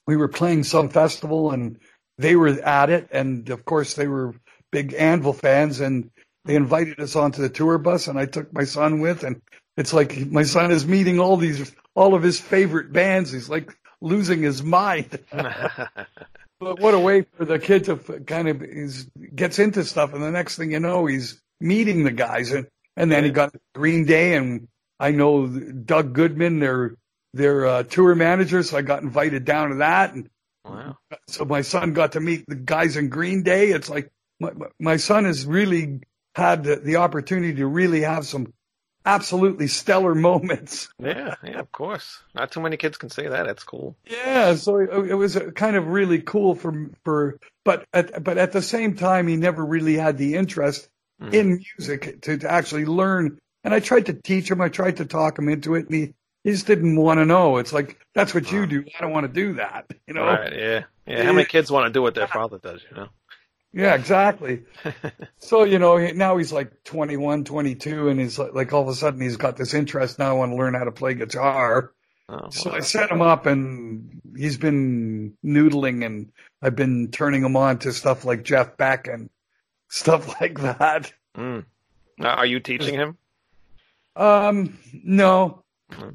we 0.08 0.16
were 0.18 0.28
playing 0.28 0.64
some 0.64 0.90
festival, 0.90 1.52
and 1.52 1.80
they 2.18 2.36
were 2.36 2.50
at 2.50 2.90
it, 2.90 3.08
and 3.12 3.50
of 3.50 3.66
course 3.66 3.94
they 3.96 4.08
were 4.08 4.34
big 4.72 4.94
Anvil 4.94 5.34
fans, 5.34 5.80
and 5.80 6.10
they 6.46 6.56
invited 6.56 7.00
us 7.00 7.16
onto 7.16 7.42
the 7.42 7.50
tour 7.50 7.78
bus, 7.78 8.08
and 8.08 8.18
I 8.20 8.26
took 8.26 8.52
my 8.54 8.64
son 8.64 9.00
with, 9.02 9.24
and 9.24 9.42
it's 9.78 9.94
like 9.94 10.18
my 10.28 10.44
son 10.44 10.72
is 10.72 10.86
meeting 10.86 11.20
all 11.20 11.38
these 11.38 11.74
all 11.96 12.14
of 12.16 12.24
his 12.24 12.40
favorite 12.40 12.94
bands. 12.94 13.32
He's 13.32 13.50
like 13.50 13.76
losing 14.02 14.42
his 14.42 14.64
mind. 14.64 15.20
but 15.32 16.80
what 16.80 16.94
a 16.94 17.00
way 17.00 17.26
for 17.38 17.46
the 17.46 17.60
kid 17.60 17.86
to 17.86 17.94
f- 17.94 18.26
kind 18.26 18.48
of 18.48 18.62
is 18.64 19.08
gets 19.36 19.60
into 19.60 19.84
stuff, 19.84 20.14
and 20.14 20.24
the 20.24 20.32
next 20.32 20.56
thing 20.58 20.72
you 20.72 20.80
know, 20.80 21.06
he's 21.06 21.42
meeting 21.60 22.04
the 22.04 22.12
guys, 22.12 22.52
and 22.52 22.68
and 22.96 23.12
then 23.12 23.24
he 23.24 23.30
got 23.30 23.56
Green 23.74 24.06
Day, 24.06 24.36
and 24.36 24.68
I 25.00 25.12
know 25.12 25.48
Doug 25.48 26.14
Goodman, 26.14 26.60
their 26.60 26.96
their 27.34 27.66
uh, 27.66 27.84
tour 27.84 28.16
manager, 28.16 28.64
so 28.64 28.78
I 28.78 28.82
got 28.82 29.04
invited 29.04 29.46
down 29.46 29.70
to 29.70 29.76
that, 29.78 30.14
and 30.14 30.30
wow. 30.66 30.98
so 31.28 31.46
my 31.46 31.62
son 31.62 31.94
got 31.94 32.14
to 32.14 32.20
meet 32.20 32.46
the 32.48 32.56
guys 32.56 32.98
in 32.98 33.10
Green 33.10 33.44
Day. 33.44 33.70
It's 33.70 33.90
like 33.90 34.12
my 34.40 34.52
my 34.80 34.98
son 34.98 35.26
has 35.26 35.46
really 35.46 36.02
had 36.36 36.64
the, 36.64 36.78
the 36.78 36.98
opportunity 36.98 37.56
to 37.56 37.68
really 37.68 38.02
have 38.02 38.26
some 38.26 38.54
absolutely 39.06 39.68
stellar 39.68 40.16
moments. 40.30 40.90
Yeah, 41.00 41.36
yeah, 41.44 41.60
of 41.60 41.72
course. 41.72 42.20
Not 42.36 42.52
too 42.52 42.62
many 42.62 42.78
kids 42.78 42.98
can 42.98 43.10
say 43.10 43.28
that. 43.28 43.46
That's 43.46 43.64
cool. 43.64 43.96
Yeah, 44.06 44.56
so 44.56 44.78
it, 44.78 45.12
it 45.12 45.16
was 45.16 45.38
kind 45.56 45.76
of 45.76 45.88
really 45.88 46.22
cool 46.22 46.56
for 46.56 46.90
for, 47.04 47.40
but 47.64 47.86
at, 47.94 48.24
but 48.24 48.38
at 48.38 48.52
the 48.52 48.62
same 48.62 48.96
time, 48.96 49.28
he 49.28 49.36
never 49.36 49.66
really 49.66 49.96
had 49.96 50.18
the 50.18 50.36
interest 50.36 50.90
Mm. 51.22 51.34
in 51.34 51.66
music 51.78 52.22
to, 52.22 52.38
to 52.38 52.50
actually 52.52 52.86
learn. 52.86 53.40
And 53.64 53.74
I 53.74 53.82
tried 53.82 54.06
to 54.06 54.14
teach 54.14 54.50
him. 54.50 54.62
I 54.62 54.70
tried 54.70 54.98
to 54.98 55.06
talk 55.06 55.38
him 55.38 55.50
into 55.50 55.76
it, 55.76 55.88
and 55.88 55.94
he, 55.94 56.14
he 56.46 56.52
just 56.52 56.66
didn't 56.66 56.96
want 56.96 57.20
to 57.20 57.26
know. 57.26 57.58
It's 57.58 57.74
like 57.74 58.00
that's 58.16 58.34
what 58.34 58.52
you 58.52 58.66
do. 58.66 58.86
I 58.98 59.02
don't 59.02 59.12
want 59.12 59.28
to 59.28 59.34
do 59.34 59.56
that. 59.56 59.86
You 60.08 60.14
know? 60.16 60.24
Right, 60.24 60.54
yeah. 60.54 60.84
Yeah, 61.06 61.24
how 61.24 61.34
many 61.34 61.46
kids 61.46 61.70
want 61.72 61.86
to 61.88 61.92
do 61.92 62.02
what 62.02 62.16
their 62.16 62.28
father 62.28 62.58
does, 62.58 62.82
you 62.90 62.98
know? 62.98 63.10
Yeah, 63.74 63.94
exactly. 63.94 64.64
so, 65.38 65.64
you 65.66 65.78
know, 65.78 65.98
now 65.98 66.38
he's 66.38 66.52
like 66.52 66.84
21, 66.86 67.44
22, 67.44 68.10
and 68.10 68.20
he's 68.20 68.40
like, 68.40 68.54
like 68.56 68.74
all 68.74 68.82
of 68.82 68.88
a 68.88 68.96
sudden 68.96 69.22
he's 69.22 69.38
got 69.38 69.58
this 69.58 69.74
interest 69.76 70.18
now. 70.18 70.30
I 70.30 70.34
want 70.34 70.52
to 70.52 70.56
learn 70.56 70.74
how 70.74 70.86
to 70.86 70.92
play 70.92 71.14
guitar. 71.14 71.92
Oh, 72.28 72.50
So 72.50 72.72
wow. 72.72 72.78
I 72.78 72.80
set 72.80 73.12
him 73.12 73.22
up 73.22 73.46
and 73.46 74.22
he's 74.36 74.58
been 74.58 75.36
noodling 75.46 76.06
and 76.06 76.32
I've 76.62 76.76
been 76.76 77.10
turning 77.12 77.44
him 77.44 77.56
on 77.56 77.80
to 77.80 77.94
stuff 77.94 78.26
like 78.26 78.44
Jeff 78.44 78.78
Beck 78.78 79.08
and 79.08 79.30
stuff 79.90 80.28
like 80.42 80.60
that. 80.62 81.12
Mm. 81.38 81.66
Now, 82.18 82.36
are 82.36 82.46
you 82.46 82.60
teaching 82.60 82.94
him? 82.96 83.18
Um, 84.16 84.78
no, 85.04 85.64
Hmm. 85.92 86.10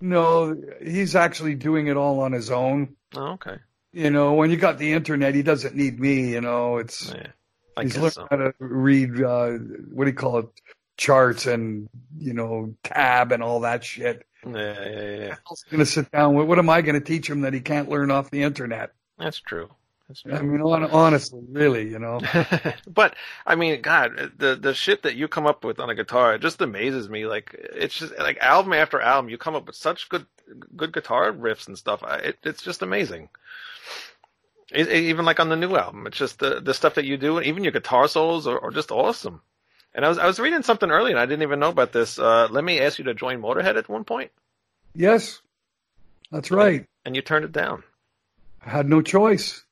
no, 0.00 0.56
he's 0.82 1.14
actually 1.14 1.54
doing 1.54 1.86
it 1.86 1.96
all 1.96 2.20
on 2.20 2.32
his 2.32 2.50
own. 2.50 2.96
Oh, 3.14 3.32
okay. 3.32 3.56
You 3.92 4.10
know, 4.10 4.32
when 4.34 4.50
you 4.50 4.56
got 4.56 4.78
the 4.78 4.92
internet, 4.92 5.34
he 5.34 5.42
doesn't 5.42 5.74
need 5.76 6.00
me, 6.00 6.30
you 6.32 6.40
know, 6.40 6.78
it's, 6.78 7.12
Yeah. 7.14 7.26
He's 7.80 7.96
learned 7.96 8.12
so. 8.14 8.26
how 8.30 8.36
to 8.36 8.52
read 8.58 9.22
uh 9.22 9.52
what 9.92 10.04
do 10.04 10.10
you 10.10 10.16
call 10.16 10.38
it 10.40 10.46
charts 10.98 11.46
and 11.46 11.88
you 12.18 12.34
know 12.34 12.74
tab 12.84 13.32
and 13.32 13.42
all 13.42 13.60
that 13.60 13.82
shit 13.82 14.26
Yeah, 14.46 14.52
yeah, 14.90 15.00
yeah. 15.16 15.34
he's 15.48 15.64
gonna 15.70 15.86
sit 15.86 16.10
down 16.12 16.34
what, 16.34 16.46
what 16.48 16.58
am 16.58 16.68
i 16.68 16.82
gonna 16.82 17.00
teach 17.00 17.30
him 17.30 17.40
that 17.40 17.54
he 17.54 17.60
can't 17.60 17.88
learn 17.88 18.10
off 18.10 18.30
the 18.30 18.42
internet 18.42 18.92
That's 19.18 19.38
true. 19.40 19.70
That's 20.24 20.40
i 20.40 20.42
mean 20.42 20.60
honestly 20.60 21.40
really 21.48 21.88
you 21.88 21.98
know 21.98 22.20
but 22.86 23.16
I 23.46 23.54
mean, 23.54 23.80
God, 23.82 24.32
the 24.36 24.54
the 24.54 24.74
shit 24.74 25.02
that 25.02 25.16
you 25.16 25.26
come 25.28 25.46
up 25.46 25.64
with 25.64 25.80
on 25.80 25.90
a 25.90 25.94
guitar, 25.94 26.34
it 26.34 26.40
just 26.42 26.60
amazes 26.60 27.08
me. 27.08 27.26
Like 27.26 27.54
it's 27.54 27.98
just 27.98 28.16
like 28.18 28.38
album 28.38 28.72
after 28.72 29.00
album, 29.00 29.30
you 29.30 29.38
come 29.38 29.54
up 29.54 29.66
with 29.66 29.76
such 29.76 30.08
good 30.08 30.26
good 30.76 30.92
guitar 30.92 31.32
riffs 31.32 31.66
and 31.66 31.76
stuff. 31.76 32.02
It, 32.06 32.38
it's 32.44 32.62
just 32.62 32.82
amazing. 32.82 33.28
It, 34.72 34.88
it- 34.88 35.04
even 35.04 35.24
like 35.24 35.40
on 35.40 35.48
the 35.48 35.56
new 35.56 35.76
album, 35.76 36.06
it's 36.06 36.16
just 36.18 36.38
the 36.38 36.60
the 36.60 36.74
stuff 36.74 36.94
that 36.94 37.04
you 37.04 37.16
do, 37.16 37.36
and 37.38 37.46
even 37.46 37.64
your 37.64 37.72
guitar 37.72 38.06
solos 38.08 38.46
are, 38.46 38.60
are 38.62 38.70
just 38.70 38.90
awesome. 38.92 39.42
And 39.94 40.04
I 40.04 40.08
was 40.08 40.18
I 40.18 40.26
was 40.26 40.38
reading 40.40 40.62
something 40.62 40.90
earlier, 40.90 41.14
and 41.14 41.20
I 41.20 41.26
didn't 41.26 41.42
even 41.42 41.58
know 41.60 41.70
about 41.70 41.92
this. 41.92 42.18
Uh, 42.18 42.48
let 42.50 42.64
me 42.64 42.80
ask 42.80 42.98
you 42.98 43.04
to 43.06 43.14
join 43.14 43.40
Motorhead 43.42 43.76
at 43.76 43.88
one 43.88 44.04
point, 44.04 44.30
yes 44.94 45.40
that's 46.30 46.50
right 46.50 46.86
and 47.04 47.14
you 47.16 47.22
turned 47.22 47.44
it 47.44 47.52
down. 47.52 47.82
i 48.64 48.70
had 48.70 48.88
no 48.88 49.02
choice 49.02 49.64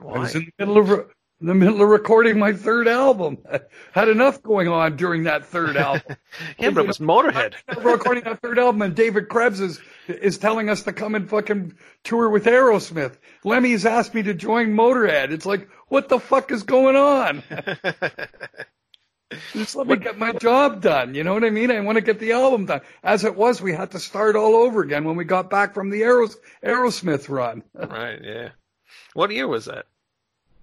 i 0.00 0.18
was 0.18 0.34
in 0.34 0.44
the 0.44 0.52
middle 0.58 0.78
of 0.78 0.90
re- 0.90 1.04
the 1.40 1.54
middle 1.54 1.80
of 1.82 1.88
recording 1.88 2.36
my 2.38 2.52
third 2.52 2.88
album 2.88 3.38
I 3.50 3.60
had 3.92 4.08
enough 4.08 4.42
going 4.42 4.66
on 4.66 4.96
during 4.96 5.22
that 5.24 5.44
third 5.46 5.76
album 5.88 6.16
yeah, 6.58 6.70
but 6.70 6.84
it 6.84 6.88
was 6.88 6.98
Motorhead. 6.98 7.54
recording 7.82 8.24
that 8.24 8.42
third 8.42 8.58
album, 8.58 8.82
and 8.82 8.96
David 8.96 9.28
Krebs 9.28 9.60
is 9.60 9.80
is 10.08 10.38
telling 10.38 10.68
us 10.68 10.82
to 10.82 10.92
come 10.92 11.14
and 11.14 11.30
fucking 11.30 11.74
tour 12.02 12.28
with 12.28 12.46
Aerosmith. 12.46 13.18
Lemmy's 13.44 13.86
asked 13.86 14.14
me 14.14 14.22
to 14.24 14.34
join 14.34 14.74
Motorhead. 14.74 15.30
It's 15.30 15.46
like, 15.46 15.68
what 15.88 16.08
the 16.08 16.18
fuck 16.18 16.50
is 16.50 16.64
going 16.64 16.96
on? 16.96 17.44
Just 19.52 19.76
let 19.76 19.86
me 19.86 19.96
get 19.96 20.18
my 20.18 20.32
job 20.32 20.80
done. 20.80 21.14
You 21.14 21.22
know 21.22 21.34
what 21.34 21.44
I 21.44 21.50
mean? 21.50 21.70
I 21.70 21.80
want 21.80 21.96
to 21.96 22.02
get 22.02 22.18
the 22.18 22.32
album 22.32 22.64
done. 22.64 22.80
As 23.04 23.24
it 23.24 23.36
was, 23.36 23.60
we 23.60 23.74
had 23.74 23.90
to 23.90 23.98
start 24.00 24.36
all 24.36 24.56
over 24.56 24.82
again 24.82 25.04
when 25.04 25.16
we 25.16 25.24
got 25.24 25.50
back 25.50 25.74
from 25.74 25.90
the 25.90 26.00
Aeros, 26.00 26.34
Aerosmith 26.64 27.28
run 27.28 27.62
right? 27.74 28.18
Yeah. 28.24 28.48
What 29.14 29.30
year 29.30 29.48
was 29.48 29.66
that? 29.66 29.86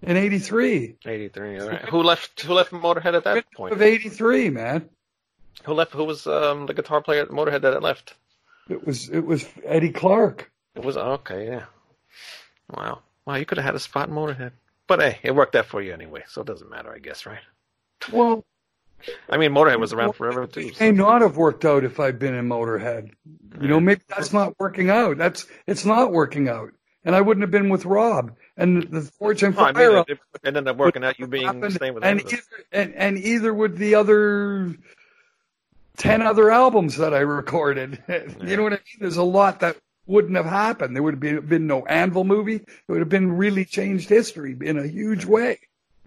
in 0.06 0.18
'83. 0.18 0.96
Eighty 1.06 1.28
three. 1.30 1.60
All 1.60 1.68
right. 1.68 1.82
Who 1.90 2.04
left? 2.04 2.42
Who 2.42 2.54
left 2.54 2.72
Motorhead 2.72 3.16
at 3.16 3.24
that 3.24 3.52
point? 3.54 3.74
Of 3.74 3.82
'83, 3.82 4.50
man. 4.50 4.90
Who 5.64 5.74
left? 5.74 5.94
Who 5.94 6.04
was 6.04 6.28
um, 6.28 6.68
the 6.68 6.74
guitar 6.74 7.02
player 7.02 7.24
at 7.24 7.30
Motorhead 7.30 7.62
that 7.62 7.82
left? 7.82 8.16
It 8.70 8.86
was 8.86 9.10
it 9.10 9.26
was 9.26 9.46
Eddie 9.64 9.92
Clarke. 9.92 10.52
It 10.76 10.84
was 10.84 10.98
okay. 10.98 11.48
Yeah. 11.48 11.66
Wow. 12.70 13.00
Wow. 13.26 13.36
You 13.36 13.46
could 13.46 13.58
have 13.58 13.66
had 13.66 13.76
a 13.76 13.80
spot 13.80 14.10
in 14.10 14.16
Motorhead, 14.16 14.52
but 14.88 15.00
hey, 15.00 15.20
it 15.24 15.36
worked 15.36 15.56
out 15.56 15.66
for 15.66 15.82
you 15.82 15.94
anyway, 15.94 16.24
so 16.28 16.42
it 16.42 16.48
doesn't 16.48 16.70
matter, 16.70 16.92
I 16.92 17.00
guess, 17.00 17.26
right? 17.26 17.40
Well, 18.12 18.44
I 19.30 19.38
mean, 19.38 19.52
Motorhead 19.52 19.80
was 19.80 19.94
around 19.94 20.14
forever 20.14 20.48
too. 20.48 20.62
It 20.62 20.80
may 20.80 20.92
not 20.92 21.22
have 21.22 21.38
worked 21.38 21.66
out 21.66 21.84
if 21.84 22.00
I'd 22.00 22.20
been 22.20 22.34
in 22.34 22.48
Motorhead. 22.48 23.12
You 23.62 23.68
know, 23.68 23.80
maybe 23.80 24.02
that's 24.08 24.34
not 24.34 24.60
working 24.60 24.90
out. 24.90 25.18
That's 25.18 25.46
it's 25.66 25.86
not 25.86 26.12
working 26.12 26.50
out, 26.50 26.72
and 27.06 27.16
I 27.16 27.22
wouldn't 27.22 27.44
have 27.44 27.52
been 27.52 27.70
with 27.70 27.86
Rob. 27.86 28.36
And 28.58 28.84
the 28.84 29.02
Fortune 29.02 29.54
I 29.58 29.72
Fire 29.74 29.92
mean, 29.92 30.06
it, 30.08 30.20
it 30.34 30.42
ended 30.44 30.68
up 30.68 30.78
working 30.78 31.04
out. 31.04 31.20
You 31.20 31.28
being 31.28 31.46
happened, 31.46 31.74
staying 31.74 31.94
with 31.94 32.04
and 32.04 32.20
either, 32.20 32.42
and 32.72 32.94
and 32.96 33.18
either 33.18 33.54
would 33.54 33.78
the 33.78 33.96
other 33.96 34.76
ten 35.98 36.22
other 36.22 36.52
albums 36.52 36.98
that 36.98 37.14
I 37.14 37.20
recorded. 37.20 38.04
you 38.44 38.58
know 38.58 38.64
what 38.64 38.74
I 38.74 38.78
mean? 38.78 39.00
There's 39.00 39.18
a 39.18 39.24
lot 39.24 39.62
that 39.62 39.78
wouldn't 40.08 40.36
have 40.36 40.46
happened. 40.46 40.96
There 40.96 41.04
would 41.04 41.16
have 41.16 41.20
been, 41.22 41.46
been 41.46 41.68
no 41.68 41.86
Anvil 41.86 42.24
movie. 42.24 42.56
It 42.56 42.68
would 42.88 43.00
have 43.00 43.10
been 43.10 43.38
really 43.38 43.66
changed 43.66 44.10
history 44.10 44.56
in 44.60 44.78
a 44.78 44.88
huge 44.88 45.26
way. 45.26 45.60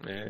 Yeah. 0.05 0.29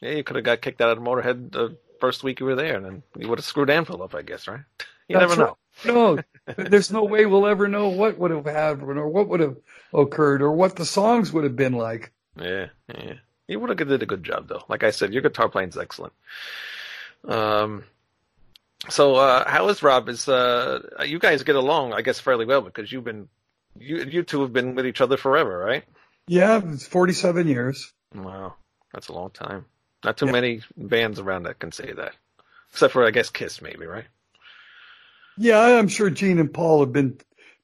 Yeah, 0.00 0.10
you 0.10 0.24
could 0.24 0.36
have 0.36 0.44
got 0.44 0.60
kicked 0.60 0.82
out 0.82 0.96
of 0.96 1.02
Motorhead 1.02 1.52
the 1.52 1.78
first 2.00 2.22
week 2.22 2.40
you 2.40 2.46
were 2.46 2.54
there, 2.54 2.76
and 2.76 2.84
then 2.84 3.02
you 3.16 3.28
would 3.28 3.38
have 3.38 3.46
screwed 3.46 3.70
Anvil 3.70 4.02
up, 4.02 4.14
I 4.14 4.22
guess, 4.22 4.46
right? 4.46 4.60
You 5.08 5.20
That's 5.20 5.36
never 5.36 5.50
know. 5.50 5.56
No, 5.84 6.18
there's 6.56 6.90
no 6.90 7.04
way 7.04 7.26
we'll 7.26 7.46
ever 7.46 7.68
know 7.68 7.88
what 7.88 8.18
would 8.18 8.30
have 8.30 8.46
happened 8.46 8.98
or 8.98 9.08
what 9.08 9.28
would 9.28 9.40
have 9.40 9.56
occurred 9.92 10.42
or 10.42 10.52
what 10.52 10.76
the 10.76 10.86
songs 10.86 11.32
would 11.32 11.44
have 11.44 11.56
been 11.56 11.74
like. 11.74 12.12
Yeah, 12.40 12.66
yeah. 12.88 13.14
You 13.48 13.60
would 13.60 13.70
have 13.78 13.88
did 13.88 14.02
a 14.02 14.06
good 14.06 14.24
job, 14.24 14.48
though. 14.48 14.62
Like 14.68 14.82
I 14.82 14.90
said, 14.90 15.12
your 15.12 15.22
guitar 15.22 15.48
playing's 15.48 15.76
excellent. 15.76 16.12
Um, 17.24 17.84
so 18.88 19.16
uh, 19.16 19.48
how 19.48 19.68
is 19.68 19.82
Rob? 19.82 20.08
Is 20.08 20.28
uh, 20.28 20.80
you 21.04 21.18
guys 21.18 21.42
get 21.42 21.56
along? 21.56 21.92
I 21.92 22.02
guess 22.02 22.20
fairly 22.20 22.44
well 22.46 22.60
because 22.62 22.90
you've 22.90 23.04
been 23.04 23.28
you 23.78 23.98
you 24.04 24.22
two 24.22 24.42
have 24.42 24.52
been 24.52 24.74
with 24.74 24.86
each 24.86 25.00
other 25.00 25.16
forever, 25.16 25.58
right? 25.58 25.84
Yeah, 26.28 26.60
it's 26.64 26.86
47 26.86 27.46
years. 27.48 27.92
Wow, 28.14 28.54
that's 28.92 29.08
a 29.08 29.12
long 29.12 29.30
time. 29.30 29.66
Not 30.04 30.16
too 30.16 30.26
Yeah. 30.26 30.32
many 30.32 30.60
bands 30.76 31.18
around 31.18 31.44
that 31.44 31.58
can 31.58 31.72
say 31.72 31.92
that, 31.92 32.14
except 32.70 32.92
for 32.92 33.04
I 33.06 33.10
guess 33.10 33.30
Kiss, 33.30 33.60
maybe, 33.62 33.86
right? 33.86 34.06
Yeah, 35.38 35.60
I'm 35.60 35.88
sure 35.88 36.10
Gene 36.10 36.38
and 36.38 36.52
Paul 36.52 36.80
have 36.80 36.92
been 36.92 37.18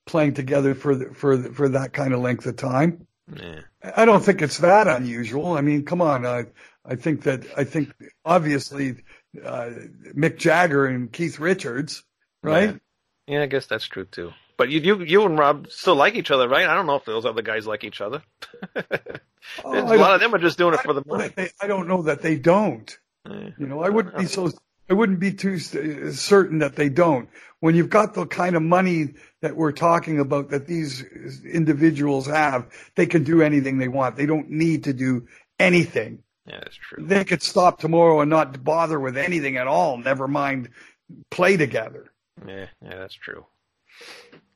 playing 0.06 0.34
together 0.34 0.74
for 0.74 0.94
the, 0.94 1.14
for 1.14 1.36
the, 1.36 1.52
for 1.52 1.68
that 1.70 1.92
kind 1.92 2.12
of 2.12 2.20
length 2.20 2.46
of 2.46 2.56
time. 2.56 3.06
Yeah, 3.34 3.60
I 3.96 4.04
don't 4.04 4.22
think 4.22 4.42
it's 4.42 4.58
that 4.58 4.88
unusual. 4.88 5.52
I 5.56 5.60
mean, 5.60 5.84
come 5.84 6.02
on. 6.02 6.26
I 6.26 6.44
I 6.84 6.96
think 6.96 7.22
that 7.22 7.44
I 7.56 7.64
think 7.64 7.92
obviously 8.24 8.96
uh, 9.42 9.70
Mick 10.14 10.38
Jagger 10.38 10.86
and 10.86 11.10
Keith 11.12 11.38
Richards, 11.38 12.02
right? 12.42 12.78
yeah. 13.26 13.42
I 13.42 13.46
guess 13.46 13.66
that's 13.66 13.86
true 13.86 14.04
too. 14.04 14.32
But 14.58 14.68
you 14.70 14.80
you 14.80 15.02
you 15.02 15.24
and 15.24 15.38
Rob 15.38 15.68
still 15.70 15.94
like 15.94 16.14
each 16.14 16.30
other, 16.30 16.48
right? 16.48 16.66
I 16.66 16.74
don't 16.74 16.86
know 16.86 16.96
if 16.96 17.04
those 17.04 17.24
other 17.24 17.42
guys 17.42 17.66
like 17.66 17.84
each 17.84 18.00
other. 18.00 18.22
Oh, 19.64 19.72
a 19.72 19.98
lot 19.98 20.14
of 20.14 20.20
them 20.20 20.32
are 20.34 20.38
just 20.38 20.56
doing 20.56 20.72
it 20.74 20.80
for 20.80 20.92
the 20.92 21.02
money. 21.04 21.28
they- 21.34 21.50
I 21.60 21.66
don't 21.66 21.88
know 21.88 22.02
that 22.02 22.22
they 22.22 22.36
don't. 22.36 22.96
Yeah. 23.28 23.50
You 23.58 23.66
know, 23.66 23.82
I 23.82 23.88
wouldn't 23.88 24.16
be 24.16 24.26
so. 24.26 24.50
I 24.90 24.94
wouldn't 24.94 25.20
be 25.20 25.32
too 25.32 25.58
certain 25.58 26.58
that 26.58 26.76
they 26.76 26.88
don't. 26.88 27.28
When 27.60 27.74
you've 27.74 27.90
got 27.90 28.14
the 28.14 28.26
kind 28.26 28.56
of 28.56 28.62
money 28.62 29.14
that 29.40 29.56
we're 29.56 29.72
talking 29.72 30.18
about 30.18 30.50
that 30.50 30.66
these 30.66 31.02
individuals 31.44 32.26
have, 32.26 32.66
they 32.96 33.06
can 33.06 33.24
do 33.24 33.42
anything 33.42 33.78
they 33.78 33.88
want. 33.88 34.16
They 34.16 34.26
don't 34.26 34.50
need 34.50 34.84
to 34.84 34.92
do 34.92 35.28
anything. 35.58 36.22
Yeah, 36.46 36.58
that's 36.58 36.76
true. 36.76 37.04
They 37.06 37.24
could 37.24 37.42
stop 37.42 37.78
tomorrow 37.78 38.20
and 38.20 38.30
not 38.30 38.64
bother 38.64 38.98
with 38.98 39.16
anything 39.16 39.56
at 39.56 39.68
all. 39.68 39.96
Never 39.96 40.26
mind 40.26 40.70
play 41.30 41.56
together. 41.56 42.10
Yeah, 42.46 42.66
yeah, 42.82 42.96
that's 42.96 43.14
true. 43.14 43.46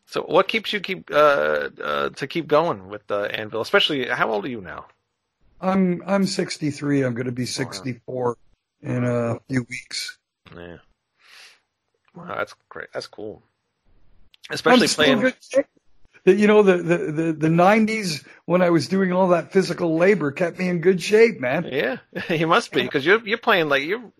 So, 0.06 0.22
what 0.22 0.48
keeps 0.48 0.72
you 0.72 0.80
keep 0.80 1.10
uh, 1.10 1.70
uh, 1.82 2.08
to 2.10 2.26
keep 2.26 2.48
going 2.48 2.88
with 2.88 3.08
uh, 3.10 3.22
Anvil? 3.24 3.60
Especially, 3.60 4.08
how 4.08 4.30
old 4.30 4.44
are 4.44 4.48
you 4.48 4.60
now? 4.60 4.86
I'm 5.60 6.02
I'm 6.06 6.26
63. 6.26 7.02
I'm 7.02 7.14
going 7.14 7.26
to 7.26 7.32
be 7.32 7.46
64 7.46 8.36
in 8.86 9.04
a 9.04 9.38
few 9.48 9.66
weeks. 9.68 10.18
Yeah. 10.54 10.78
Wow, 12.14 12.36
that's 12.38 12.54
great. 12.68 12.88
That's 12.94 13.08
cool. 13.08 13.42
Especially 14.48 14.88
playing. 14.88 15.32
You 16.24 16.48
know, 16.48 16.62
the, 16.62 16.78
the, 16.78 16.98
the, 16.98 17.32
the 17.32 17.48
90s 17.48 18.26
when 18.46 18.60
I 18.60 18.70
was 18.70 18.88
doing 18.88 19.12
all 19.12 19.28
that 19.28 19.52
physical 19.52 19.96
labor 19.96 20.32
kept 20.32 20.58
me 20.58 20.68
in 20.68 20.80
good 20.80 21.00
shape, 21.00 21.40
man. 21.40 21.68
Yeah, 21.70 21.98
you 22.34 22.48
must 22.48 22.72
be 22.72 22.82
because 22.82 23.06
you're 23.06 23.24
you're 23.24 23.38
playing 23.38 23.68
like 23.68 23.82
you 23.82 24.12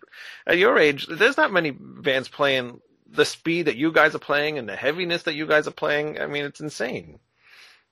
at 0.45 0.57
your 0.57 0.77
age. 0.77 1.07
There's 1.07 1.35
not 1.35 1.51
many 1.51 1.71
bands 1.71 2.29
playing 2.29 2.79
the 3.09 3.25
speed 3.25 3.63
that 3.63 3.75
you 3.75 3.91
guys 3.91 4.15
are 4.15 4.19
playing 4.19 4.57
and 4.57 4.69
the 4.69 4.75
heaviness 4.75 5.23
that 5.23 5.35
you 5.35 5.47
guys 5.47 5.67
are 5.67 5.71
playing. 5.71 6.19
I 6.19 6.27
mean, 6.27 6.45
it's 6.45 6.61
insane. 6.61 7.19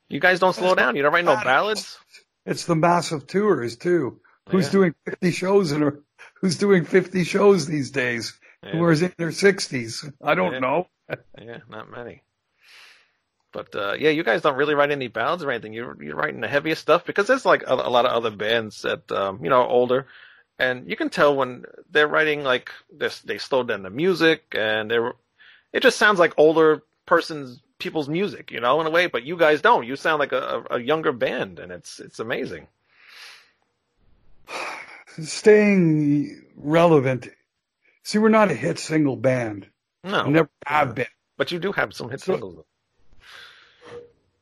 You 0.08 0.20
guys 0.20 0.40
don't 0.40 0.56
slow 0.56 0.76
down. 0.76 0.96
You 0.96 1.02
don't 1.02 1.14
write 1.14 1.26
no 1.26 1.36
ballads. 1.36 1.98
It's 2.46 2.66
the 2.66 2.76
massive 2.76 3.28
tours 3.28 3.76
too. 3.76 4.20
Who's 4.50 4.68
Yeah. 4.68 4.72
doing 4.72 4.96
50 5.06 5.32
shows 5.32 5.72
in 5.72 5.84
a, 5.84 5.92
who's 6.36 6.58
doing 6.58 6.86
50 6.86 7.24
shows 7.24 7.66
these 7.66 7.92
days? 7.92 8.38
Yeah. 8.64 8.72
Who 8.72 8.90
is 8.90 9.02
in 9.02 9.14
their 9.18 9.30
60s? 9.30 10.12
I 10.22 10.36
don't 10.36 10.54
Yeah. 10.54 10.60
know. 10.60 10.88
Yeah, 11.40 11.60
not 11.70 11.90
many. 11.92 12.24
But 13.52 13.74
uh, 13.76 13.94
yeah, 13.98 14.10
you 14.10 14.24
guys 14.24 14.42
don't 14.42 14.58
really 14.58 14.74
write 14.76 14.92
any 14.92 15.08
ballads 15.08 15.44
or 15.44 15.50
anything. 15.52 15.72
You're 15.72 15.96
you're 16.04 16.16
writing 16.16 16.42
the 16.42 16.48
heaviest 16.48 16.82
stuff 16.82 17.06
because 17.06 17.28
there's 17.28 17.46
like 17.46 17.64
a, 17.66 17.74
a 17.74 17.90
lot 17.90 18.06
of 18.06 18.12
other 18.12 18.32
bands 18.36 18.82
that 18.82 19.10
um, 19.14 19.40
you 19.42 19.50
know 19.50 19.62
are 19.62 19.68
older, 19.68 20.08
and 20.60 20.90
you 20.90 20.98
can 20.98 21.10
tell 21.10 21.36
when 21.36 21.64
they're 21.90 22.08
writing 22.08 22.44
like 22.44 22.70
this. 22.92 23.22
They 23.22 23.38
slow 23.38 23.64
down 23.64 23.84
the 23.84 23.90
music, 23.90 24.44
and 24.58 24.92
they're 24.92 25.14
it 25.72 25.82
just 25.84 25.98
sounds 25.98 26.20
like 26.20 26.34
older 26.38 26.82
person's 27.06 27.62
people's 27.78 28.10
music, 28.10 28.52
you 28.52 28.60
know, 28.60 28.82
in 28.82 28.88
a 28.88 28.92
way. 28.92 29.08
But 29.08 29.24
you 29.24 29.38
guys 29.38 29.62
don't. 29.62 29.86
You 29.86 29.96
sound 29.96 30.20
like 30.20 30.34
a, 30.34 30.66
a, 30.70 30.76
a 30.76 30.80
younger 30.82 31.14
band, 31.14 31.60
and 31.60 31.72
it's 31.72 32.02
it's 32.02 32.20
amazing. 32.20 32.68
Staying 35.22 36.44
relevant. 36.56 37.30
See, 38.04 38.18
we're 38.18 38.30
not 38.30 38.52
a 38.52 38.54
hit 38.54 38.80
single 38.80 39.16
band. 39.16 39.68
No, 40.04 40.30
Never 40.30 40.50
have 40.68 40.94
been. 40.96 41.08
but 41.38 41.52
you 41.52 41.60
do 41.60 41.72
have 41.72 41.94
some 41.94 42.10
hit 42.10 42.22
So- 42.22 42.34
singles, 42.34 42.64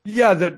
Yeah, 0.04 0.34
that 0.34 0.56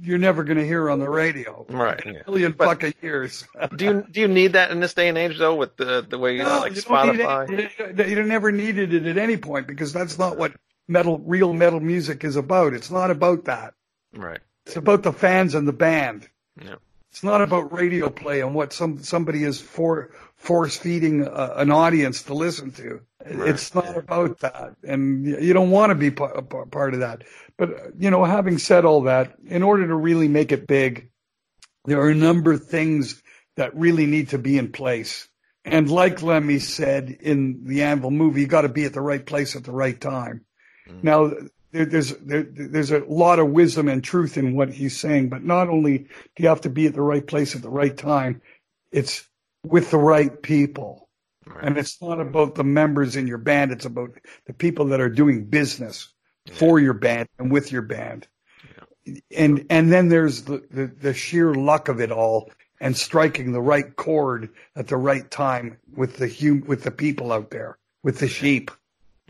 you're 0.00 0.16
never 0.18 0.44
going 0.44 0.56
to 0.56 0.64
hear 0.66 0.88
on 0.88 1.00
the 1.00 1.10
radio. 1.10 1.66
right? 1.68 2.00
A 2.06 2.24
million 2.30 2.52
But- 2.52 2.66
fucking 2.68 2.94
years. 3.02 3.44
Do 3.76 3.84
you 3.84 4.06
do 4.10 4.20
you 4.20 4.28
need 4.28 4.54
that 4.54 4.70
in 4.70 4.80
this 4.80 4.94
day 4.94 5.08
and 5.08 5.18
age 5.18 5.36
though, 5.38 5.54
with 5.56 5.76
the 5.76 6.06
the 6.08 6.18
way 6.18 6.36
you 6.36 6.42
know, 6.44 6.48
No, 6.56 6.60
like 6.60 6.74
you 6.76 6.80
Spotify? 6.82 8.08
You 8.08 8.22
never 8.22 8.50
needed 8.52 8.94
it 8.94 9.06
at 9.06 9.18
any 9.18 9.36
point 9.36 9.66
because 9.66 9.92
that's 9.92 10.18
not 10.18 10.38
what 10.38 10.52
metal, 10.86 11.18
real 11.18 11.52
metal 11.52 11.80
music 11.80 12.24
is 12.24 12.36
about. 12.36 12.72
It's 12.72 12.90
not 12.90 13.10
about 13.10 13.44
that. 13.44 13.74
Right. 14.14 14.40
It's 14.64 14.76
about 14.76 15.02
the 15.02 15.12
fans 15.12 15.54
and 15.54 15.68
the 15.68 15.72
band. 15.74 16.28
Yeah. 16.62 16.76
It's 17.10 17.24
not 17.24 17.40
about 17.40 17.72
radio 17.72 18.10
play 18.10 18.40
and 18.40 18.54
what 18.54 18.72
some 18.72 19.02
somebody 19.02 19.42
is 19.42 19.60
for 19.60 20.10
force 20.36 20.76
feeding 20.76 21.26
a, 21.26 21.52
an 21.56 21.70
audience 21.70 22.24
to 22.24 22.34
listen 22.34 22.70
to. 22.72 23.00
Right. 23.24 23.48
It's 23.48 23.74
not 23.74 23.96
about 23.96 24.40
that, 24.40 24.76
and 24.86 25.26
you 25.26 25.52
don't 25.52 25.70
want 25.70 25.90
to 25.90 25.94
be 25.94 26.10
pa- 26.10 26.40
pa- 26.42 26.66
part 26.66 26.94
of 26.94 27.00
that. 27.00 27.24
But 27.56 27.70
uh, 27.70 27.82
you 27.98 28.10
know, 28.10 28.24
having 28.24 28.58
said 28.58 28.84
all 28.84 29.02
that, 29.02 29.34
in 29.46 29.62
order 29.62 29.86
to 29.86 29.94
really 29.94 30.28
make 30.28 30.52
it 30.52 30.66
big, 30.66 31.10
there 31.86 32.00
are 32.00 32.10
a 32.10 32.14
number 32.14 32.52
of 32.52 32.66
things 32.66 33.22
that 33.56 33.74
really 33.74 34.06
need 34.06 34.30
to 34.30 34.38
be 34.38 34.56
in 34.56 34.70
place. 34.70 35.28
And 35.64 35.90
like 35.90 36.22
Lemmy 36.22 36.60
said 36.60 37.10
in 37.20 37.64
the 37.64 37.82
Anvil 37.82 38.10
movie, 38.10 38.42
you 38.42 38.46
got 38.46 38.62
to 38.62 38.68
be 38.68 38.84
at 38.84 38.92
the 38.92 39.00
right 39.00 39.24
place 39.24 39.56
at 39.56 39.64
the 39.64 39.72
right 39.72 40.00
time. 40.00 40.44
Mm. 40.88 41.04
Now, 41.04 41.32
there, 41.72 41.84
there's 41.84 42.16
there, 42.18 42.42
there's 42.42 42.90
a 42.90 43.00
lot 43.00 43.38
of 43.38 43.50
wisdom 43.50 43.88
and 43.88 44.02
truth 44.02 44.36
in 44.36 44.54
what 44.54 44.72
he's 44.72 44.96
saying, 44.96 45.28
but 45.28 45.44
not 45.44 45.68
only 45.68 45.98
do 45.98 46.42
you 46.42 46.48
have 46.48 46.62
to 46.62 46.70
be 46.70 46.86
at 46.86 46.94
the 46.94 47.02
right 47.02 47.26
place 47.26 47.54
at 47.54 47.62
the 47.62 47.70
right 47.70 47.96
time, 47.96 48.40
it's 48.90 49.28
with 49.64 49.90
the 49.90 49.98
right 49.98 50.42
people. 50.42 51.08
Right. 51.46 51.64
And 51.64 51.78
it's 51.78 52.00
not 52.02 52.20
about 52.20 52.54
the 52.54 52.64
members 52.64 53.16
in 53.16 53.26
your 53.26 53.38
band, 53.38 53.72
it's 53.72 53.86
about 53.86 54.10
the 54.46 54.52
people 54.52 54.86
that 54.86 55.00
are 55.00 55.08
doing 55.08 55.44
business 55.44 56.12
for 56.52 56.78
your 56.78 56.94
band 56.94 57.28
and 57.38 57.50
with 57.50 57.72
your 57.72 57.82
band. 57.82 58.26
And 59.34 59.64
and 59.70 59.90
then 59.90 60.08
there's 60.08 60.42
the, 60.42 60.62
the, 60.70 60.86
the 60.86 61.14
sheer 61.14 61.54
luck 61.54 61.88
of 61.88 62.00
it 62.00 62.12
all 62.12 62.50
and 62.80 62.96
striking 62.96 63.52
the 63.52 63.60
right 63.60 63.96
chord 63.96 64.50
at 64.76 64.88
the 64.88 64.96
right 64.96 65.30
time 65.30 65.78
with 65.94 66.16
the 66.16 66.28
hum, 66.28 66.64
with 66.66 66.84
the 66.84 66.90
people 66.90 67.32
out 67.32 67.50
there, 67.50 67.78
with 68.02 68.18
the 68.18 68.28
sheep 68.28 68.70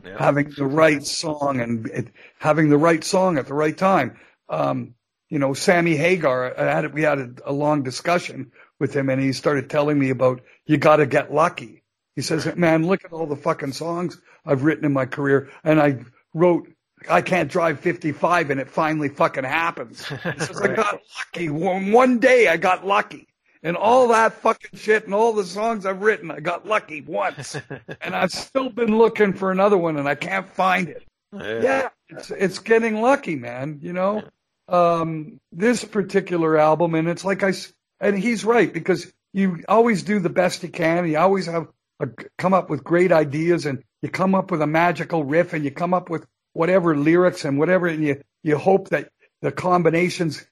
Yeah. 0.04 0.16
having 0.18 0.50
the 0.50 0.66
right 0.66 1.04
song 1.04 1.60
and 1.60 1.86
it, 1.88 2.08
having 2.38 2.68
the 2.68 2.78
right 2.78 3.02
song 3.02 3.36
at 3.38 3.46
the 3.46 3.54
right 3.54 3.76
time. 3.76 4.18
Um, 4.48 4.94
you 5.28 5.38
know, 5.38 5.54
Sammy 5.54 5.96
Hagar, 5.96 6.58
I 6.58 6.64
had, 6.64 6.94
we 6.94 7.02
had 7.02 7.18
a, 7.18 7.30
a 7.46 7.52
long 7.52 7.82
discussion 7.82 8.52
with 8.78 8.94
him 8.94 9.10
and 9.10 9.20
he 9.20 9.32
started 9.32 9.68
telling 9.68 9.98
me 9.98 10.10
about 10.10 10.40
you 10.66 10.76
got 10.76 10.96
to 10.96 11.06
get 11.06 11.32
lucky. 11.32 11.82
He 12.16 12.22
says, 12.22 12.54
man, 12.56 12.86
look 12.86 13.04
at 13.04 13.12
all 13.12 13.26
the 13.26 13.36
fucking 13.36 13.72
songs 13.72 14.20
I've 14.46 14.64
written 14.64 14.84
in 14.84 14.92
my 14.92 15.06
career. 15.06 15.50
And 15.64 15.80
I 15.80 15.98
wrote, 16.34 16.68
I 17.08 17.22
can't 17.22 17.50
drive 17.50 17.80
55 17.80 18.50
and 18.50 18.60
it 18.60 18.68
finally 18.68 19.08
fucking 19.08 19.44
happens. 19.44 20.06
He 20.06 20.16
says, 20.38 20.60
I 20.60 20.68
got 20.74 21.00
lucky. 21.18 21.48
One, 21.48 21.92
one 21.92 22.18
day 22.18 22.48
I 22.48 22.56
got 22.56 22.86
lucky. 22.86 23.28
And 23.62 23.76
all 23.76 24.08
that 24.08 24.34
fucking 24.34 24.78
shit 24.78 25.04
and 25.04 25.14
all 25.14 25.32
the 25.32 25.44
songs 25.44 25.84
I've 25.84 26.02
written, 26.02 26.30
I 26.30 26.40
got 26.40 26.66
lucky 26.66 27.00
once. 27.00 27.56
and 28.00 28.14
I've 28.14 28.30
still 28.30 28.70
been 28.70 28.96
looking 28.96 29.32
for 29.32 29.50
another 29.50 29.76
one 29.76 29.96
and 29.96 30.08
I 30.08 30.14
can't 30.14 30.48
find 30.48 30.88
it. 30.88 31.04
Yeah. 31.32 31.62
Yeah, 31.62 31.88
it's 32.08 32.30
it's 32.30 32.58
getting 32.60 33.02
lucky, 33.02 33.36
man. 33.36 33.80
You 33.82 33.92
know, 33.92 34.22
um, 34.68 35.40
this 35.52 35.84
particular 35.84 36.56
album, 36.56 36.94
and 36.94 37.08
it's 37.08 37.24
like 37.24 37.42
I 37.42 37.50
s- 37.50 37.72
and 38.00 38.18
he's 38.18 38.44
right 38.44 38.72
because 38.72 39.12
you 39.34 39.62
always 39.68 40.02
do 40.02 40.20
the 40.20 40.30
best 40.30 40.62
you 40.62 40.70
can. 40.70 41.06
You 41.06 41.18
always 41.18 41.44
have 41.46 41.68
a, 42.00 42.08
come 42.38 42.54
up 42.54 42.70
with 42.70 42.82
great 42.82 43.12
ideas, 43.12 43.66
and 43.66 43.82
you 44.00 44.08
come 44.08 44.34
up 44.34 44.50
with 44.50 44.62
a 44.62 44.66
magical 44.66 45.22
riff, 45.24 45.52
and 45.52 45.64
you 45.64 45.70
come 45.70 45.92
up 45.92 46.08
with 46.08 46.24
whatever 46.54 46.96
lyrics 46.96 47.44
and 47.44 47.58
whatever, 47.58 47.86
and 47.88 48.02
you 48.02 48.22
you 48.42 48.56
hope 48.56 48.88
that 48.88 49.10
the 49.42 49.52
combinations 49.52 50.46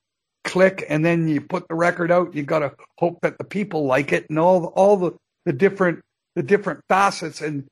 click, 0.46 0.84
and 0.88 1.04
then 1.04 1.28
you 1.28 1.42
put 1.42 1.68
the 1.68 1.74
record 1.74 2.10
out. 2.10 2.34
You 2.34 2.42
got 2.42 2.60
to 2.60 2.72
hope 2.98 3.18
that 3.20 3.36
the 3.36 3.44
people 3.44 3.84
like 3.84 4.12
it, 4.12 4.26
and 4.30 4.38
all 4.38 4.60
the, 4.60 4.68
all 4.68 4.96
the 4.96 5.12
the 5.44 5.52
different 5.52 6.02
the 6.34 6.42
different 6.42 6.80
facets 6.88 7.42
and 7.42 7.66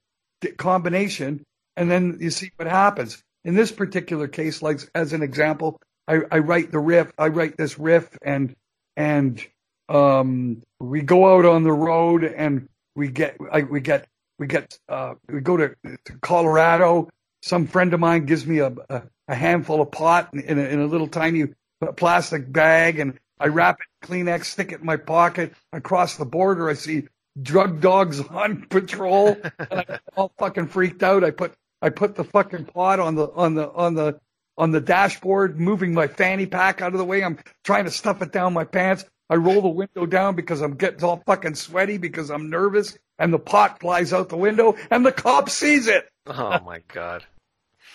combination 0.58 1.42
and 1.76 1.90
then 1.90 2.18
you 2.20 2.30
see 2.30 2.50
what 2.56 2.68
happens. 2.68 3.22
In 3.44 3.54
this 3.54 3.72
particular 3.72 4.28
case, 4.28 4.62
like 4.62 4.80
as 4.94 5.12
an 5.12 5.22
example, 5.22 5.80
I, 6.08 6.20
I 6.30 6.38
write 6.38 6.70
the 6.70 6.78
riff, 6.78 7.12
I 7.18 7.28
write 7.28 7.56
this 7.56 7.78
riff, 7.78 8.16
and 8.22 8.54
and 8.96 9.44
um, 9.88 10.62
we 10.80 11.02
go 11.02 11.36
out 11.36 11.44
on 11.44 11.62
the 11.62 11.72
road 11.72 12.24
and 12.24 12.68
we 12.96 13.08
get 13.08 13.36
I, 13.52 13.62
we 13.62 13.80
get 13.80 14.06
we 14.38 14.46
get 14.46 14.78
uh, 14.88 15.14
we 15.28 15.40
go 15.40 15.56
to, 15.56 15.74
to 15.84 16.12
Colorado. 16.22 17.08
Some 17.42 17.66
friend 17.66 17.92
of 17.92 18.00
mine 18.00 18.24
gives 18.24 18.46
me 18.46 18.58
a, 18.58 18.72
a, 18.88 19.02
a 19.28 19.34
handful 19.34 19.82
of 19.82 19.90
pot 19.90 20.32
in 20.32 20.58
a, 20.58 20.62
in 20.62 20.80
a 20.80 20.86
little 20.86 21.08
tiny 21.08 21.44
plastic 21.92 22.50
bag, 22.50 22.98
and 22.98 23.18
I 23.38 23.48
wrap 23.48 23.78
it 23.80 24.08
in 24.08 24.26
Kleenex, 24.26 24.44
stick 24.46 24.72
it 24.72 24.80
in 24.80 24.86
my 24.86 24.96
pocket. 24.96 25.54
I 25.72 25.80
cross 25.80 26.16
the 26.16 26.24
border, 26.24 26.68
I 26.68 26.74
see 26.74 27.04
drug 27.40 27.80
dogs 27.80 28.20
on 28.30 28.66
patrol, 28.68 29.36
and 29.58 29.84
I'm 29.88 29.98
all 30.16 30.32
fucking 30.38 30.68
freaked 30.68 31.02
out. 31.02 31.24
I 31.24 31.30
put 31.30 31.54
I 31.82 31.90
put 31.90 32.14
the 32.14 32.24
fucking 32.24 32.66
pot 32.66 33.00
on 33.00 33.14
the 33.14 33.28
on 33.30 33.54
the 33.54 33.70
on 33.70 33.94
the 33.94 34.20
on 34.56 34.70
the 34.70 34.80
dashboard, 34.80 35.58
moving 35.58 35.92
my 35.92 36.06
fanny 36.06 36.46
pack 36.46 36.80
out 36.80 36.92
of 36.92 36.98
the 36.98 37.04
way. 37.04 37.24
I'm 37.24 37.38
trying 37.64 37.84
to 37.84 37.90
stuff 37.90 38.22
it 38.22 38.32
down 38.32 38.52
my 38.52 38.64
pants. 38.64 39.04
I 39.28 39.36
roll 39.36 39.62
the 39.62 39.68
window 39.68 40.06
down 40.06 40.36
because 40.36 40.60
I'm 40.60 40.76
getting 40.76 41.02
all 41.02 41.22
fucking 41.26 41.54
sweaty 41.54 41.98
because 41.98 42.30
I'm 42.30 42.50
nervous, 42.50 42.96
and 43.18 43.32
the 43.32 43.38
pot 43.38 43.80
flies 43.80 44.12
out 44.12 44.28
the 44.28 44.36
window, 44.36 44.76
and 44.90 45.04
the 45.04 45.12
cop 45.12 45.50
sees 45.50 45.86
it. 45.86 46.08
Oh 46.26 46.60
my 46.60 46.80
god. 46.88 47.24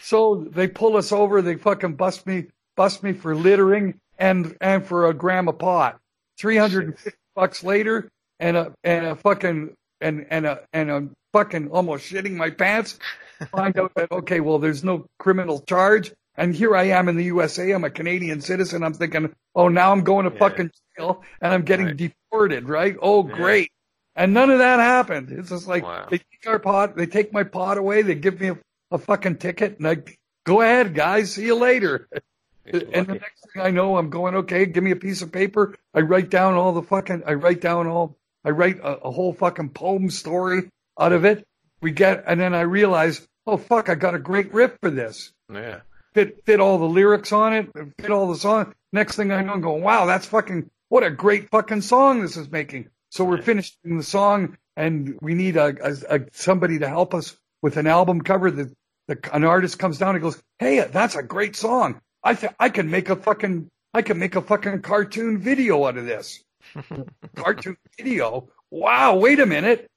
So 0.02 0.47
they 0.49 0.67
pull 0.67 0.97
us 0.97 1.12
over. 1.12 1.41
They 1.41 1.56
fucking 1.56 1.95
bust 1.95 2.25
me, 2.25 2.47
bust 2.80 3.04
me 3.04 3.12
for 3.12 3.36
littering 3.36 3.94
and 4.18 4.56
and 4.62 4.86
for 4.86 5.10
a 5.10 5.13
gram 5.13 5.50
of 5.50 5.60
pot. 5.60 6.00
Three 6.38 6.56
hundred 6.56 6.86
and 6.86 6.98
fifty 6.98 7.20
bucks 7.36 7.62
later, 7.62 8.08
and 8.39 8.56
a 8.56 8.74
and 8.86 9.06
a 9.06 9.15
fucking 9.18 9.74
and 10.00 10.26
and 10.30 10.46
a 10.46 10.62
and 10.72 10.89
a 10.89 11.10
fucking 11.34 11.68
almost 11.72 12.10
shitting 12.10 12.36
my 12.38 12.50
pants. 12.50 12.98
Find 13.52 13.77
out 13.77 13.92
that 13.96 14.10
okay, 14.13 14.40
well, 14.40 14.60
there's 14.60 14.82
no 14.86 15.06
criminal 15.19 15.60
charge, 15.67 16.13
and 16.38 16.56
here 16.56 16.73
I 16.73 16.84
am 16.86 17.10
in 17.10 17.17
the 17.17 17.25
USA. 17.25 17.69
I'm 17.71 17.84
a 17.84 17.90
Canadian 17.90 18.40
citizen. 18.40 18.82
I'm 18.82 18.94
thinking, 18.94 19.36
oh, 19.56 19.67
now 19.67 19.92
I'm 19.92 20.06
going 20.06 20.23
to 20.25 20.32
Yeah. 20.32 20.40
fucking 20.40 20.71
jail, 20.98 21.21
and 21.42 21.54
I'm 21.54 21.63
getting 21.63 21.88
Right. 21.88 21.98
deported, 21.98 22.69
right? 22.69 22.96
Oh, 23.02 23.27
Yeah. 23.27 23.36
great. 23.36 23.71
And 24.15 24.34
none 24.34 24.50
of 24.50 24.60
that 24.60 24.80
happened. 24.80 25.32
It's 25.32 25.50
just 25.50 25.67
like 25.67 25.84
Wow. 25.84 26.08
they 26.10 26.17
take 26.19 26.48
our 26.48 26.60
pot, 26.60 26.96
they 26.96 27.08
take 27.08 27.34
my 27.34 27.44
pot 27.44 27.77
away, 27.77 28.02
they 28.04 28.15
give 28.15 28.40
me 28.40 28.50
a, 28.52 28.58
a 28.92 28.98
fucking 28.98 29.38
ticket, 29.38 29.77
and 29.80 29.88
I 29.88 29.98
go 30.46 30.62
ahead, 30.62 30.94
guys, 30.96 31.34
see 31.34 31.46
you 31.46 31.56
later. 31.56 32.08
And 32.74 33.08
the 33.08 33.13
next 33.13 33.46
thing 33.54 33.62
I 33.62 33.72
know, 33.72 33.98
I'm 33.98 34.10
going, 34.10 34.36
okay, 34.36 34.65
give 34.65 34.84
me 34.84 34.92
a 34.92 34.96
piece 34.96 35.22
of 35.22 35.32
paper. 35.32 35.76
I 35.94 36.02
write 36.02 36.30
down 36.30 36.54
all 36.54 36.72
the 36.74 36.84
fucking, 36.84 37.24
I 37.26 37.34
write 37.34 37.62
down 37.62 37.88
all, 37.88 38.17
I 38.46 38.50
write 38.50 38.80
a, 38.80 38.98
a 39.00 39.12
whole 39.12 39.34
fucking 39.34 39.70
poem 39.70 40.10
story 40.10 40.70
out 41.00 41.12
of 41.12 41.26
it. 41.26 41.46
We 41.82 41.92
get, 41.92 42.24
and 42.28 42.40
then 42.40 42.54
I 42.54 42.62
realize, 42.62 43.28
oh 43.48 43.58
fuck, 43.58 43.90
I 43.90 43.96
got 43.96 44.15
a 44.15 44.20
great 44.20 44.54
riff 44.54 44.78
for 44.82 44.92
this. 44.92 45.32
Yeah. 45.52 45.80
fit 46.13 46.44
fit 46.46 46.60
all 46.60 46.78
the 46.78 46.86
lyrics 46.86 47.32
on 47.32 47.54
it, 47.54 47.70
fit 48.00 48.12
all 48.12 48.28
the 48.28 48.38
song. 48.38 48.74
Next 48.92 49.15
thing 49.15 49.32
I 49.32 49.42
know, 49.42 49.54
I'm 49.54 49.62
going, 49.62 49.84
wow, 49.84 50.06
that's 50.06 50.26
fucking 50.26 50.70
what 50.90 51.04
a 51.04 51.12
great 51.12 51.50
fucking 51.50 51.82
song 51.82 52.22
this 52.22 52.38
is 52.38 52.52
making. 52.52 52.90
So 53.12 53.24
we're 53.24 53.42
finishing 53.42 53.98
the 53.98 54.04
song, 54.04 54.58
and 54.76 55.17
we 55.22 55.34
need 55.34 55.58
a, 55.58 55.76
a, 55.84 56.17
a 56.17 56.26
somebody 56.32 56.80
to 56.80 56.88
help 56.88 57.13
us 57.13 57.36
with 57.62 57.78
an 57.78 57.88
album 57.88 58.22
cover. 58.22 58.52
The, 58.52 58.72
the 59.08 59.20
an 59.34 59.44
artist 59.44 59.80
comes 59.80 59.98
down 59.98 60.15
and 60.15 60.22
goes, 60.22 60.42
hey, 60.60 60.86
that's 60.92 61.15
a 61.15 61.24
great 61.24 61.56
song. 61.56 62.02
I 62.24 62.34
th- 62.34 62.54
I 62.60 62.70
can 62.70 62.90
make 62.90 63.10
a 63.10 63.15
fucking 63.15 63.70
I 63.94 64.02
can 64.02 64.20
make 64.20 64.36
a 64.36 64.42
fucking 64.42 64.82
cartoon 64.82 65.40
video 65.40 65.86
out 65.86 65.98
of 65.98 66.06
this. 66.06 66.44
cartoon 67.36 67.78
video. 67.98 68.50
Wow, 68.72 69.15
wait 69.15 69.40
a 69.40 69.46
minute. 69.46 69.88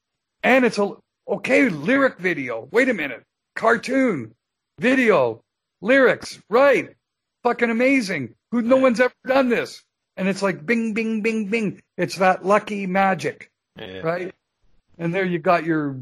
And 0.42 0.64
it's 0.64 0.78
a 0.78 0.96
okay 1.28 1.68
lyric 1.68 2.18
video. 2.18 2.68
Wait 2.70 2.88
a 2.88 2.94
minute. 2.94 3.22
Cartoon, 3.54 4.34
video, 4.78 5.42
lyrics. 5.80 6.38
Right. 6.48 6.94
Fucking 7.42 7.70
amazing. 7.70 8.34
Who 8.50 8.62
no 8.62 8.76
one's 8.76 9.00
ever 9.00 9.14
done 9.26 9.48
this. 9.48 9.82
And 10.16 10.28
it's 10.28 10.42
like 10.42 10.64
bing, 10.64 10.94
bing, 10.94 11.22
bing, 11.22 11.48
bing. 11.48 11.82
It's 11.96 12.16
that 12.16 12.44
lucky 12.44 12.86
magic. 12.86 13.50
Yeah. 13.78 13.98
Right. 13.98 14.34
And 14.98 15.14
there 15.14 15.24
you 15.24 15.38
got 15.38 15.64
your 15.64 15.96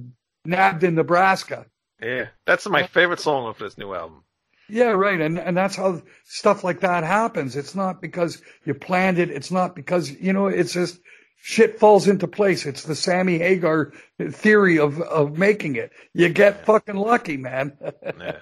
nabbed 0.44 0.84
in 0.84 0.94
Nebraska. 0.94 1.66
Yeah. 2.02 2.28
That's 2.46 2.68
my 2.68 2.86
favorite 2.86 3.20
song 3.20 3.48
of 3.48 3.58
this 3.58 3.78
new 3.78 3.94
album. 3.94 4.22
Yeah, 4.70 4.90
right. 4.90 5.20
And 5.20 5.38
and 5.38 5.56
that's 5.56 5.76
how 5.76 6.02
stuff 6.24 6.62
like 6.64 6.80
that 6.80 7.04
happens. 7.04 7.56
It's 7.56 7.74
not 7.74 8.00
because 8.00 8.42
you 8.64 8.74
planned 8.74 9.18
it. 9.18 9.30
It's 9.30 9.50
not 9.50 9.74
because 9.74 10.10
you 10.10 10.32
know. 10.32 10.46
It's 10.46 10.72
just 10.72 11.00
shit 11.42 11.78
falls 11.80 12.06
into 12.08 12.26
place. 12.28 12.66
It's 12.66 12.84
the 12.84 12.94
Sammy 12.94 13.38
Hagar 13.38 13.92
theory 14.30 14.78
of 14.78 15.00
of 15.00 15.38
making 15.38 15.76
it. 15.76 15.92
You 16.14 16.28
get 16.28 16.64
fucking 16.66 16.96
lucky, 16.96 17.36
man. 17.36 17.76
Yeah. 18.18 18.36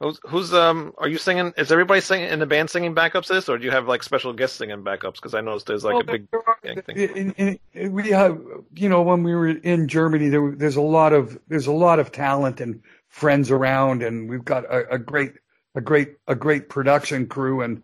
Who's, 0.00 0.18
who's 0.24 0.52
um? 0.52 0.92
Are 0.98 1.06
you 1.08 1.18
singing? 1.18 1.52
Is 1.56 1.70
everybody 1.70 2.00
singing 2.00 2.28
in 2.28 2.40
the 2.40 2.46
band 2.46 2.68
singing 2.68 2.96
backups 2.96 3.28
this, 3.28 3.48
or 3.48 3.58
do 3.58 3.64
you 3.64 3.70
have 3.70 3.86
like 3.86 4.02
special 4.02 4.32
guests 4.32 4.58
singing 4.58 4.82
backups? 4.82 5.14
Because 5.14 5.34
I 5.34 5.40
noticed 5.40 5.66
there's 5.66 5.84
like 5.84 5.94
Well, 5.94 6.02
a 6.02 6.04
big 6.04 6.26
are- 6.32 6.58
thing. 6.82 7.32
in- 7.36 7.58
in- 7.74 7.92
we 7.92 8.10
have, 8.10 8.40
you 8.74 8.88
know, 8.88 9.02
when 9.02 9.22
we 9.22 9.32
were 9.34 9.48
in 9.48 9.86
Germany, 9.86 10.28
there, 10.30 10.50
there's 10.56 10.74
a 10.74 10.82
lot 10.82 11.12
of 11.12 11.38
there's 11.46 11.68
a 11.68 11.72
lot 11.72 12.00
of 12.00 12.10
talent 12.10 12.60
and 12.60 12.82
friends 13.14 13.52
around, 13.52 14.02
and 14.02 14.28
we've 14.28 14.44
got 14.44 14.64
a, 14.64 14.94
a 14.94 14.98
great 14.98 15.34
a 15.76 15.80
great 15.80 16.16
a 16.26 16.34
great 16.34 16.68
production 16.68 17.26
crew. 17.26 17.62
And 17.62 17.82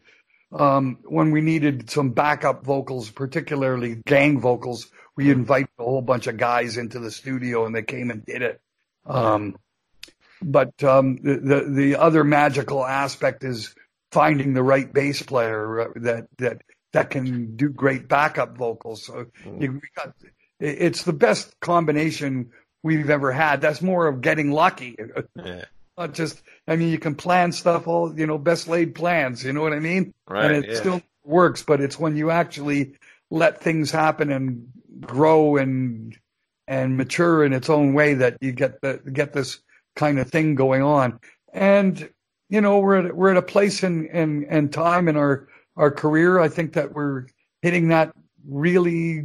um, 0.50 0.98
when 1.04 1.30
we 1.30 1.40
needed 1.40 1.88
some 1.88 2.10
backup 2.10 2.64
vocals, 2.64 3.10
particularly 3.10 4.02
gang 4.06 4.40
vocals, 4.40 4.90
we 5.16 5.30
invited 5.30 5.70
a 5.78 5.84
whole 5.84 6.02
bunch 6.02 6.26
of 6.26 6.36
guys 6.36 6.76
into 6.76 6.98
the 6.98 7.12
studio, 7.12 7.64
and 7.64 7.74
they 7.74 7.84
came 7.84 8.10
and 8.10 8.26
did 8.26 8.42
it. 8.42 8.60
Um, 9.06 9.56
but 10.42 10.82
um, 10.82 11.18
the, 11.22 11.36
the 11.36 11.70
the 11.70 11.96
other 11.96 12.24
magical 12.24 12.84
aspect 12.84 13.44
is 13.44 13.72
finding 14.10 14.52
the 14.52 14.64
right 14.64 14.92
bass 14.92 15.22
player 15.22 15.80
uh, 15.80 15.88
that 15.96 16.26
that 16.38 16.62
that 16.92 17.10
can 17.10 17.54
do 17.54 17.68
great 17.68 18.08
backup 18.08 18.58
vocals. 18.58 19.06
So 19.06 19.26
you, 19.44 19.72
we 19.74 19.88
got, 19.96 20.12
it's 20.58 21.04
the 21.04 21.12
best 21.12 21.54
combination 21.60 22.50
we've 22.82 23.10
ever 23.10 23.32
had. 23.32 23.60
That's 23.60 23.82
more 23.82 24.06
of 24.06 24.20
getting 24.20 24.50
lucky, 24.50 24.96
Yeah. 25.36 25.64
not 25.98 26.14
just. 26.14 26.42
I 26.66 26.76
mean, 26.76 26.88
you 26.90 26.98
can 26.98 27.14
plan 27.14 27.52
stuff 27.52 27.86
all 27.86 28.18
you 28.18 28.26
know, 28.26 28.38
best 28.38 28.68
laid 28.68 28.94
plans. 28.94 29.44
You 29.44 29.52
know 29.52 29.62
what 29.62 29.72
I 29.72 29.80
mean? 29.80 30.14
Right. 30.28 30.50
and 30.50 30.64
it 30.64 30.70
yeah. 30.70 30.76
still 30.76 31.02
works, 31.24 31.62
but 31.62 31.80
it's 31.80 31.98
when 31.98 32.16
you 32.16 32.30
actually 32.30 32.94
let 33.30 33.60
things 33.60 33.90
happen 33.90 34.30
and 34.30 34.68
grow 35.00 35.56
and 35.56 36.16
and 36.66 36.96
mature 36.96 37.44
in 37.44 37.52
its 37.52 37.68
own 37.68 37.94
way 37.94 38.14
that 38.14 38.36
you 38.40 38.52
get 38.52 38.80
the 38.80 39.00
get 39.12 39.32
this 39.32 39.58
kind 39.96 40.18
of 40.18 40.30
thing 40.30 40.54
going 40.54 40.82
on. 40.82 41.18
And 41.52 42.08
you 42.48 42.60
know, 42.60 42.78
we're 42.80 43.06
at, 43.06 43.16
we're 43.16 43.30
at 43.30 43.36
a 43.36 43.42
place 43.42 43.82
in 43.82 44.06
in 44.06 44.44
and 44.48 44.72
time 44.72 45.08
in 45.08 45.16
our 45.16 45.48
our 45.76 45.90
career. 45.90 46.38
I 46.38 46.48
think 46.48 46.74
that 46.74 46.92
we're 46.92 47.26
hitting 47.62 47.88
that 47.88 48.12
really 48.46 49.24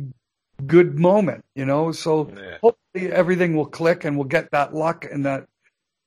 good 0.66 0.97
moment. 0.99 1.43
You 1.56 1.66
know, 1.66 1.91
so 1.91 2.32
Yeah. 2.36 2.58
hopefully 2.62 3.12
everything 3.12 3.56
will 3.56 3.66
click 3.66 4.06
and 4.06 4.18
we'll 4.18 4.28
get 4.28 4.51
that 4.51 4.74
luck 4.74 5.06
and 5.10 5.26
that 5.26 5.47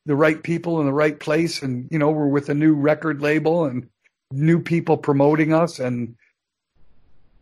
the 0.07 0.17
right 0.17 0.43
people 0.43 0.81
in 0.81 0.87
the 0.87 0.93
right 0.93 1.19
place. 1.19 1.63
And 1.63 1.89
you 1.91 1.99
know, 1.99 2.11
we're 2.11 2.29
with 2.29 2.49
a 2.49 2.55
new 2.55 2.75
record 2.75 3.21
label 3.21 3.65
and 3.65 3.89
new 4.31 4.61
people 4.61 4.97
promoting 4.97 5.53
us 5.53 5.79
and 5.79 6.17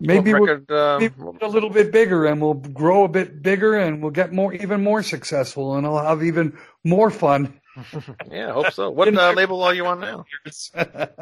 maybe 0.00 0.32
What 0.32 0.40
we'll 0.40 0.57
record, 0.57 0.70
um, 0.70 1.00
maybe 1.00 1.14
get 1.38 1.42
a 1.42 1.48
little 1.48 1.70
bit 1.70 1.92
bigger 1.92 2.26
and 2.26 2.40
we'll 2.40 2.54
grow 2.54 3.04
a 3.04 3.09
bit 3.09 3.42
bigger 3.42 3.74
and 3.74 4.02
we'll 4.02 4.11
get 4.11 4.32
more 4.32 4.52
even 4.52 4.82
more 4.82 5.02
successful 5.02 5.76
and 5.76 5.86
I'll 5.86 5.98
have 5.98 6.22
even 6.22 6.57
more 6.84 7.11
fun. 7.11 7.61
yeah, 8.30 8.48
I 8.48 8.52
hope 8.52 8.72
so. 8.72 8.90
What 8.90 9.09
uh, 9.16 9.32
label 9.32 9.62
are 9.62 9.74
you 9.74 9.86
on 9.86 10.00
now? 10.00 10.24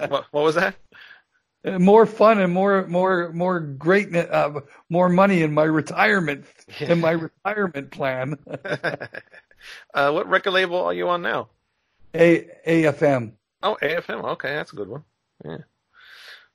What, 0.09 0.27
what 0.31 0.45
was 0.45 0.55
that? 0.57 0.75
More 1.65 2.07
fun 2.07 2.41
and 2.41 2.53
more 2.53 2.87
more 2.87 3.33
more 3.33 3.61
great 3.61 4.15
uh, 4.15 4.61
more 4.89 5.09
money 5.09 5.43
in 5.43 5.55
my 5.55 5.65
retirement 5.65 6.45
in 6.81 7.01
my 7.01 7.11
retirement 7.45 7.91
plan. 7.91 8.39
uh, 9.95 10.11
what 10.11 10.29
record 10.29 10.53
label 10.53 10.85
are 10.85 10.95
you 10.95 11.09
on 11.09 11.23
now? 11.23 11.49
A 12.15 12.47
AFM. 12.67 13.33
Oh, 13.63 13.79
AFM. 13.81 14.25
Okay, 14.33 14.55
that's 14.55 14.73
a 14.73 14.77
good 14.77 14.89
one. 14.89 15.05
Yeah. 15.45 15.59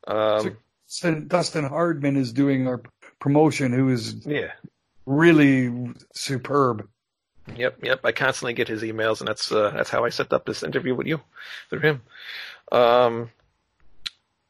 Um, 0.07 0.57
Dustin, 0.87 1.27
Dustin 1.27 1.65
Hardman 1.65 2.15
is 2.15 2.33
doing 2.33 2.67
our 2.67 2.81
promotion, 3.19 3.73
who 3.73 3.89
is 3.89 4.25
yeah. 4.25 4.51
really 5.05 5.93
superb. 6.13 6.87
Yep, 7.55 7.83
yep. 7.83 7.99
I 8.03 8.11
constantly 8.11 8.53
get 8.53 8.67
his 8.67 8.83
emails, 8.83 9.19
and 9.19 9.27
that's 9.27 9.51
uh, 9.51 9.71
that's 9.71 9.89
how 9.89 10.05
I 10.05 10.09
set 10.09 10.31
up 10.33 10.45
this 10.45 10.63
interview 10.63 10.95
with 10.95 11.07
you 11.07 11.19
through 11.69 11.79
him. 11.79 12.01
Um, 12.71 13.29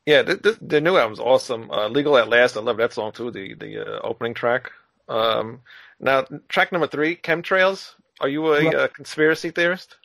yeah, 0.10 0.22
the, 0.24 0.36
the, 0.36 0.58
the 0.62 0.82
new 0.82 0.98
album's 0.98 1.20
awesome. 1.20 1.70
Uh, 1.72 1.88
Legal 1.88 2.18
at 2.18 2.30
Last, 2.30 2.58
I 2.58 2.62
love 2.62 2.78
that 2.78 2.94
song 2.94 3.12
too. 3.12 3.30
The 3.32 3.54
the 3.54 3.72
uh, 3.86 4.00
opening 4.04 4.34
track. 4.34 4.72
Um, 5.08 5.62
now, 6.00 6.26
track 6.48 6.72
number 6.72 6.88
three, 6.88 7.16
Chemtrails. 7.16 7.94
Are 8.22 8.28
you 8.30 8.46
a, 8.54 8.66
Right. 8.66 8.76
uh 8.76 8.88
conspiracy 8.90 9.52
theorist? 9.52 9.98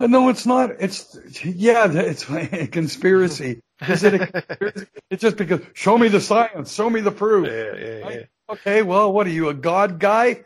Uh, 0.00 0.06
No, 0.06 0.28
it's 0.30 0.46
not. 0.46 0.70
It's 0.80 1.18
yeah, 1.44 1.86
it's 1.92 2.24
a 2.30 2.66
conspiracy. 2.66 3.60
Is 3.88 4.02
it 4.04 4.14
a 4.14 4.26
conspiracy? 4.26 4.86
It's 5.10 5.22
just 5.22 5.36
because 5.36 5.60
show 5.74 5.98
me 5.98 6.08
the 6.08 6.20
science, 6.20 6.72
show 6.72 6.88
me 6.88 7.00
the 7.00 7.10
proof. 7.10 7.46
Yeah, 7.48 7.74
yeah, 7.86 8.10
yeah. 8.10 8.24
Okay, 8.54 8.82
well, 8.82 9.12
what 9.12 9.26
are 9.26 9.30
you, 9.38 9.48
a 9.48 9.54
God 9.54 9.98
guy? 9.98 10.44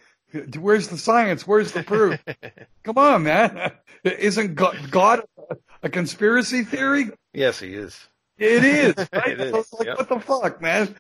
Where's 0.59 0.89
the 0.89 0.99
science? 0.99 1.47
Where's 1.47 1.71
the 1.73 1.83
proof? 1.83 2.19
Come 2.83 2.99
on, 2.99 3.23
man. 3.23 3.73
Isn't 4.05 4.55
God, 4.55 4.77
God 4.91 5.23
a 5.83 5.89
conspiracy 5.89 6.65
theory? 6.65 7.11
Yes, 7.33 7.61
he 7.61 7.75
is. 7.75 8.09
It 8.39 8.65
is, 8.65 8.95
right? 9.13 9.29
It 9.29 9.41
is, 9.41 9.73
like, 9.73 9.87
yep. 9.87 9.99
what 9.99 10.09
the 10.09 10.19
fuck, 10.21 10.61
man? 10.61 10.95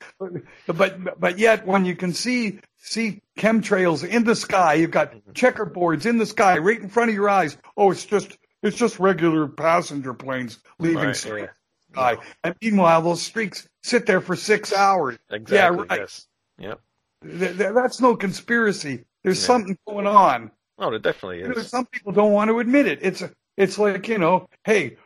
But 0.66 1.20
but 1.20 1.38
yet, 1.38 1.66
when 1.66 1.84
you 1.84 1.96
can 1.96 2.12
see 2.12 2.60
see 2.76 3.20
chemtrails 3.38 4.06
in 4.06 4.24
the 4.24 4.36
sky, 4.36 4.74
you've 4.74 4.90
got 4.90 5.12
Mm-hmm. 5.12 5.32
checkerboards 5.32 6.06
in 6.06 6.18
the 6.18 6.26
sky 6.26 6.58
right 6.58 6.80
in 6.80 6.88
front 6.88 7.10
of 7.10 7.14
your 7.14 7.28
eyes. 7.28 7.56
Oh, 7.76 7.90
it's 7.90 8.04
just 8.04 8.38
it's 8.62 8.76
just 8.76 8.98
regular 8.98 9.46
passenger 9.48 10.14
planes 10.14 10.60
leaving 10.78 10.98
Right, 11.04 11.16
straight 11.16 11.42
yeah. 11.42 11.92
sky. 11.92 12.16
And 12.44 12.54
meanwhile, 12.62 13.02
those 13.02 13.22
streaks 13.22 13.68
sit 13.82 14.06
there 14.06 14.20
for 14.20 14.36
six 14.36 14.72
hours. 14.72 15.18
Exactly. 15.30 15.56
Yeah, 15.56 15.84
right. 15.90 16.00
Yes. 16.00 16.26
Yep. 16.58 16.80
Th- 17.24 17.56
th- 17.58 17.72
That's 17.74 18.00
no 18.00 18.14
conspiracy. 18.16 19.04
There's 19.22 19.40
Yeah. 19.40 19.46
something 19.46 19.78
going 19.88 20.06
on. 20.06 20.50
Oh, 20.78 20.90
there 20.90 20.98
definitely 20.98 21.38
You 21.40 21.48
know, 21.48 21.54
is. 21.54 21.68
some 21.68 21.86
people 21.86 22.12
don't 22.12 22.32
want 22.32 22.48
to 22.50 22.58
admit 22.60 22.86
it. 22.86 22.98
It's 23.02 23.22
it's 23.56 23.78
like 23.78 24.08
you 24.08 24.18
know, 24.18 24.48
hey, 24.64 24.96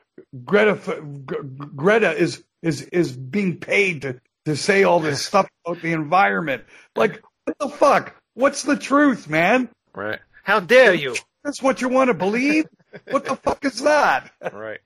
Greta 0.45 0.75
Greta 1.77 2.13
is 2.13 2.45
is 2.63 2.83
is 2.83 3.13
being 3.13 3.59
paid 3.59 4.03
to 4.03 4.21
to 4.45 4.57
say 4.57 4.83
all 4.83 5.01
this 5.01 5.25
stuff 5.25 5.49
about 5.65 5.83
the 5.83 5.93
environment. 5.93 6.65
Like 6.97 7.23
what 7.45 7.59
the 7.59 7.69
fuck? 7.69 8.15
What's 8.35 8.63
the 8.63 8.77
truth, 8.77 9.29
man? 9.29 9.69
Right. 9.95 10.21
How 10.43 10.61
dare 10.61 10.95
you? 10.95 11.17
That's 11.45 11.63
what 11.63 11.81
you 11.81 11.89
want 11.89 12.09
to 12.09 12.15
believe? 12.15 12.67
what 13.11 13.25
the 13.25 13.37
fuck 13.37 13.65
is 13.65 13.81
that? 13.81 14.31
right. 14.53 14.81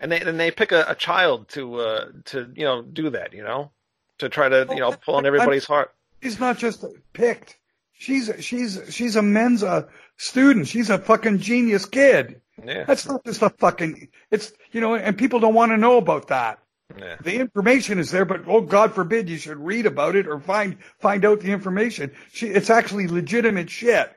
And 0.00 0.12
they 0.12 0.20
and 0.20 0.38
they 0.38 0.50
pick 0.50 0.72
a, 0.72 0.84
a 0.88 0.94
child 0.94 1.48
to 1.50 1.76
uh 1.76 2.06
to 2.26 2.52
you 2.54 2.64
know 2.64 2.82
do 2.82 3.10
that 3.10 3.32
you 3.32 3.42
know 3.42 3.70
to 4.18 4.28
try 4.28 4.48
to 4.48 4.66
you 4.70 4.80
know 4.80 4.92
pull 4.92 5.16
on 5.16 5.26
everybody's 5.26 5.64
heart. 5.64 5.92
She's 6.22 6.40
not 6.40 6.58
just 6.58 6.84
picked. 7.12 7.56
She's 7.92 8.30
she's 8.40 8.80
she's 8.90 9.16
a 9.16 9.22
Mensa 9.22 9.88
student. 10.16 10.68
She's 10.68 10.90
a 10.90 10.98
fucking 10.98 11.38
genius 11.38 11.86
kid. 11.86 12.40
Yeah. 12.64 12.84
That's 12.84 13.06
not 13.06 13.24
just 13.24 13.42
a 13.42 13.50
fucking. 13.50 14.08
It's 14.30 14.52
you 14.72 14.80
know, 14.80 14.94
and 14.94 15.16
people 15.16 15.40
don't 15.40 15.54
want 15.54 15.72
to 15.72 15.76
know 15.76 15.98
about 15.98 16.28
that. 16.28 16.58
Yeah. 16.96 17.16
The 17.20 17.36
information 17.36 17.98
is 17.98 18.10
there, 18.10 18.24
but 18.24 18.42
oh 18.46 18.60
God 18.60 18.94
forbid 18.94 19.28
you 19.28 19.38
should 19.38 19.58
read 19.58 19.86
about 19.86 20.16
it 20.16 20.26
or 20.26 20.40
find 20.40 20.78
find 20.98 21.24
out 21.24 21.40
the 21.40 21.52
information. 21.52 22.12
She, 22.32 22.46
it's 22.46 22.70
actually 22.70 23.08
legitimate 23.08 23.68
shit. 23.70 24.12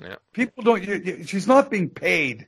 Yeah. 0.00 0.16
People 0.32 0.62
don't. 0.62 0.82
You, 0.82 0.94
you, 0.94 1.24
she's 1.24 1.46
not 1.46 1.70
being 1.70 1.90
paid. 1.90 2.46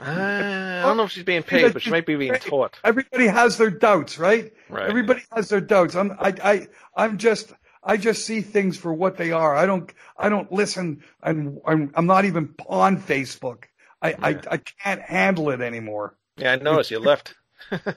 Uh, 0.00 0.04
I 0.04 0.82
don't 0.82 0.96
know 0.96 1.04
if 1.04 1.12
she's 1.12 1.24
being 1.24 1.42
paid, 1.42 1.72
but 1.72 1.82
she 1.82 1.90
might 1.90 2.06
be 2.06 2.16
being 2.16 2.34
taught. 2.34 2.78
Everybody 2.82 3.26
has 3.26 3.58
their 3.58 3.70
doubts, 3.70 4.18
right? 4.18 4.52
Right. 4.68 4.88
Everybody 4.88 5.22
has 5.32 5.48
their 5.48 5.60
doubts. 5.60 5.94
I'm 5.94 6.12
I 6.12 6.34
I 6.42 6.68
I'm 6.96 7.18
just 7.18 7.52
I 7.84 7.96
just 7.98 8.24
see 8.24 8.40
things 8.40 8.76
for 8.76 8.92
what 8.94 9.16
they 9.16 9.30
are. 9.32 9.54
I 9.54 9.66
don't 9.66 9.92
I 10.16 10.28
don't 10.28 10.50
listen. 10.50 11.02
I'm 11.22 11.58
I'm, 11.66 11.90
I'm 11.94 12.06
not 12.06 12.24
even 12.24 12.54
on 12.68 12.96
Facebook. 13.00 13.64
I, 14.02 14.14
I, 14.22 14.28
Yeah. 14.30 14.40
I 14.50 14.56
can't 14.58 15.02
handle 15.02 15.50
it 15.50 15.60
anymore. 15.60 16.16
Yeah, 16.36 16.52
I 16.52 16.56
noticed 16.56 16.90
you 16.90 16.98
left. 16.98 17.34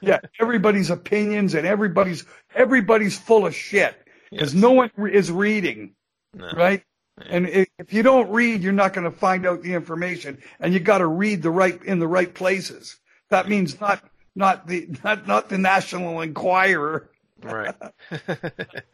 Yeah, 0.00 0.20
everybody's 0.40 0.88
opinions 0.90 1.54
and 1.54 1.66
everybody's 1.66 2.24
everybody's 2.54 3.18
full 3.18 3.46
of 3.46 3.54
shit 3.54 3.94
because 4.30 4.54
Yes. 4.54 4.62
no 4.62 4.70
one 4.72 4.90
is 5.10 5.30
reading, 5.30 5.94
No. 6.34 6.50
right? 6.56 6.82
And 7.28 7.46
i- 7.46 7.66
if 7.78 7.92
you 7.92 8.02
don't 8.02 8.30
read, 8.30 8.62
you're 8.62 8.72
not 8.72 8.94
going 8.94 9.04
to 9.10 9.16
find 9.16 9.44
out 9.46 9.62
the 9.62 9.74
information, 9.74 10.38
and 10.60 10.72
you 10.72 10.80
got 10.80 10.98
to 10.98 11.06
read 11.06 11.42
the 11.42 11.50
right 11.50 11.82
in 11.84 11.98
the 11.98 12.06
right 12.08 12.32
places. 12.32 12.96
That 13.30 13.48
means 13.48 13.78
not 13.80 14.02
not 14.34 14.66
the 14.66 14.88
not 15.04 15.26
not 15.26 15.48
the 15.50 15.58
National 15.58 16.20
Enquirer, 16.22 17.10
Right. 17.42 17.74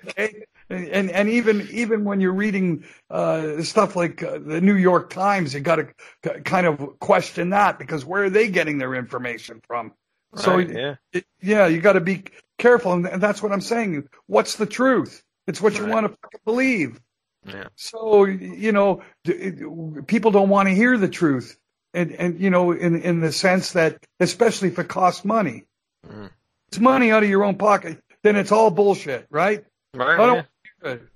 okay? 0.07 0.45
And 0.70 1.11
and 1.11 1.28
even 1.28 1.66
even 1.70 2.05
when 2.05 2.20
you're 2.20 2.32
reading 2.34 2.84
uh, 3.11 3.62
stuff 3.62 3.97
like 3.97 4.22
uh, 4.22 4.38
the 4.38 4.61
New 4.61 4.74
York 4.76 5.11
Times, 5.11 5.55
you 5.55 5.61
got 5.61 5.76
to 6.22 6.40
kind 6.40 6.66
of 6.66 6.99
question 7.01 7.51
that 7.51 7.78
because 7.78 8.05
where 8.05 8.24
are 8.24 8.30
they 8.30 8.49
getting 8.49 8.78
their 8.78 8.95
information 8.95 9.61
from? 9.66 9.92
So 10.36 10.59
yeah. 10.59 10.97
it- 11.12 11.26
yeah, 11.40 11.66
you 11.66 11.80
got 11.80 11.92
to 11.92 12.01
be 12.01 12.24
careful, 12.59 12.92
and, 12.92 13.07
and 13.07 13.22
that's 13.22 13.42
what 13.42 13.53
I'm 13.53 13.61
saying. 13.61 14.09
What's 14.26 14.57
the 14.57 14.66
truth? 14.66 15.22
It's 15.47 15.61
what 15.61 15.74
you 15.76 15.84
Right. 15.84 15.92
want 15.92 16.07
to 16.12 16.38
believe. 16.45 17.01
Yeah. 17.47 17.68
So 17.76 18.24
you 18.24 18.72
know, 18.72 19.03
it- 19.24 20.07
people 20.07 20.30
don't 20.30 20.49
want 20.49 20.68
to 20.68 20.74
hear 20.74 20.97
the 20.99 21.09
truth, 21.09 21.57
and 21.92 22.11
and 22.12 22.40
you 22.40 22.51
know, 22.51 22.72
in 22.72 23.01
in 23.01 23.20
the 23.20 23.32
sense 23.32 23.72
that, 23.72 24.05
especially 24.20 24.68
if 24.68 24.78
it 24.78 24.88
costs 24.88 25.24
money, 25.24 25.64
Mm. 26.07 26.30
it's 26.68 26.78
money 26.80 27.11
out 27.12 27.22
of 27.22 27.28
your 27.28 27.45
own 27.45 27.57
pocket. 27.57 27.99
Then 28.24 28.36
it's 28.36 28.50
all 28.50 28.70
bullshit, 28.70 29.26
right? 29.30 29.64
Right. 29.94 30.18
Yeah. 30.18 30.26
don't. 30.26 30.46
Good. 30.82 31.08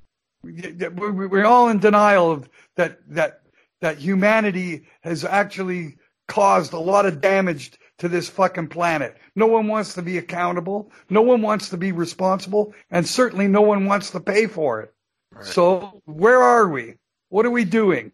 We- 0.44 1.10
we- 1.10 1.26
We're 1.26 1.44
all 1.46 1.68
in 1.70 1.78
denial 1.80 2.30
of 2.30 2.48
that 2.76 2.98
that 3.14 3.40
that 3.80 3.96
humanity 3.98 4.86
has 5.02 5.24
actually 5.24 5.96
caused 6.28 6.72
a 6.74 6.78
lot 6.78 7.06
of 7.06 7.20
damage 7.20 7.72
to 7.98 8.08
this 8.08 8.28
fucking 8.28 8.68
planet. 8.68 9.16
No 9.34 9.46
one 9.46 9.66
wants 9.68 9.94
to 9.94 10.02
be 10.02 10.18
accountable. 10.18 10.92
No 11.10 11.22
one 11.22 11.42
wants 11.42 11.70
to 11.70 11.76
be 11.76 11.90
responsible, 11.92 12.74
and 12.90 13.06
certainly 13.06 13.48
no 13.48 13.62
one 13.62 13.86
wants 13.86 14.10
to 14.10 14.20
pay 14.20 14.46
for 14.46 14.82
it. 14.82 14.94
Right. 15.32 15.44
So 15.44 16.00
where 16.04 16.42
are 16.42 16.68
we? 16.68 16.94
What 17.30 17.46
are 17.46 17.50
we 17.50 17.64
doing? 17.64 18.12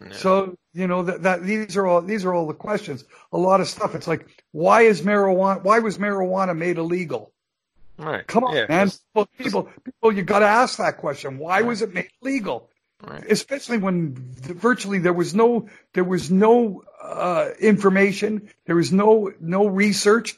Yeah. 0.00 0.12
So 0.12 0.56
you 0.74 0.86
know 0.86 1.02
that, 1.02 1.22
that 1.22 1.42
these 1.44 1.76
are 1.78 1.86
all 1.86 2.02
these 2.02 2.24
are 2.26 2.34
all 2.34 2.46
the 2.46 2.54
questions. 2.54 3.04
A 3.32 3.38
lot 3.38 3.60
of 3.62 3.68
stuff. 3.68 3.94
It's 3.94 4.06
like 4.06 4.26
why 4.52 4.82
is 4.82 5.00
marijuana? 5.00 5.62
Why 5.64 5.78
was 5.78 5.96
marijuana 5.98 6.56
made 6.56 6.76
illegal? 6.78 7.32
Right. 7.98 8.26
Come 8.26 8.44
on, 8.44 8.54
yeah, 8.54 8.66
man. 8.68 8.90
People, 9.14 9.28
people, 9.38 9.68
people, 9.84 10.12
you 10.12 10.22
got 10.22 10.38
to 10.40 10.46
ask 10.46 10.78
that 10.78 10.98
question. 10.98 11.38
Why 11.38 11.62
was 11.62 11.82
it 11.82 11.92
made 11.92 12.10
legal? 12.22 12.70
Right. 13.02 13.24
Especially 13.30 13.78
when 13.78 14.14
virtually 14.14 14.98
there 14.98 15.12
was 15.12 15.34
no, 15.34 15.68
there 15.94 16.04
was 16.04 16.30
no 16.30 16.82
uh, 17.02 17.50
information, 17.60 18.50
there 18.66 18.76
was 18.76 18.92
no 18.92 19.32
no 19.40 19.66
research. 19.66 20.36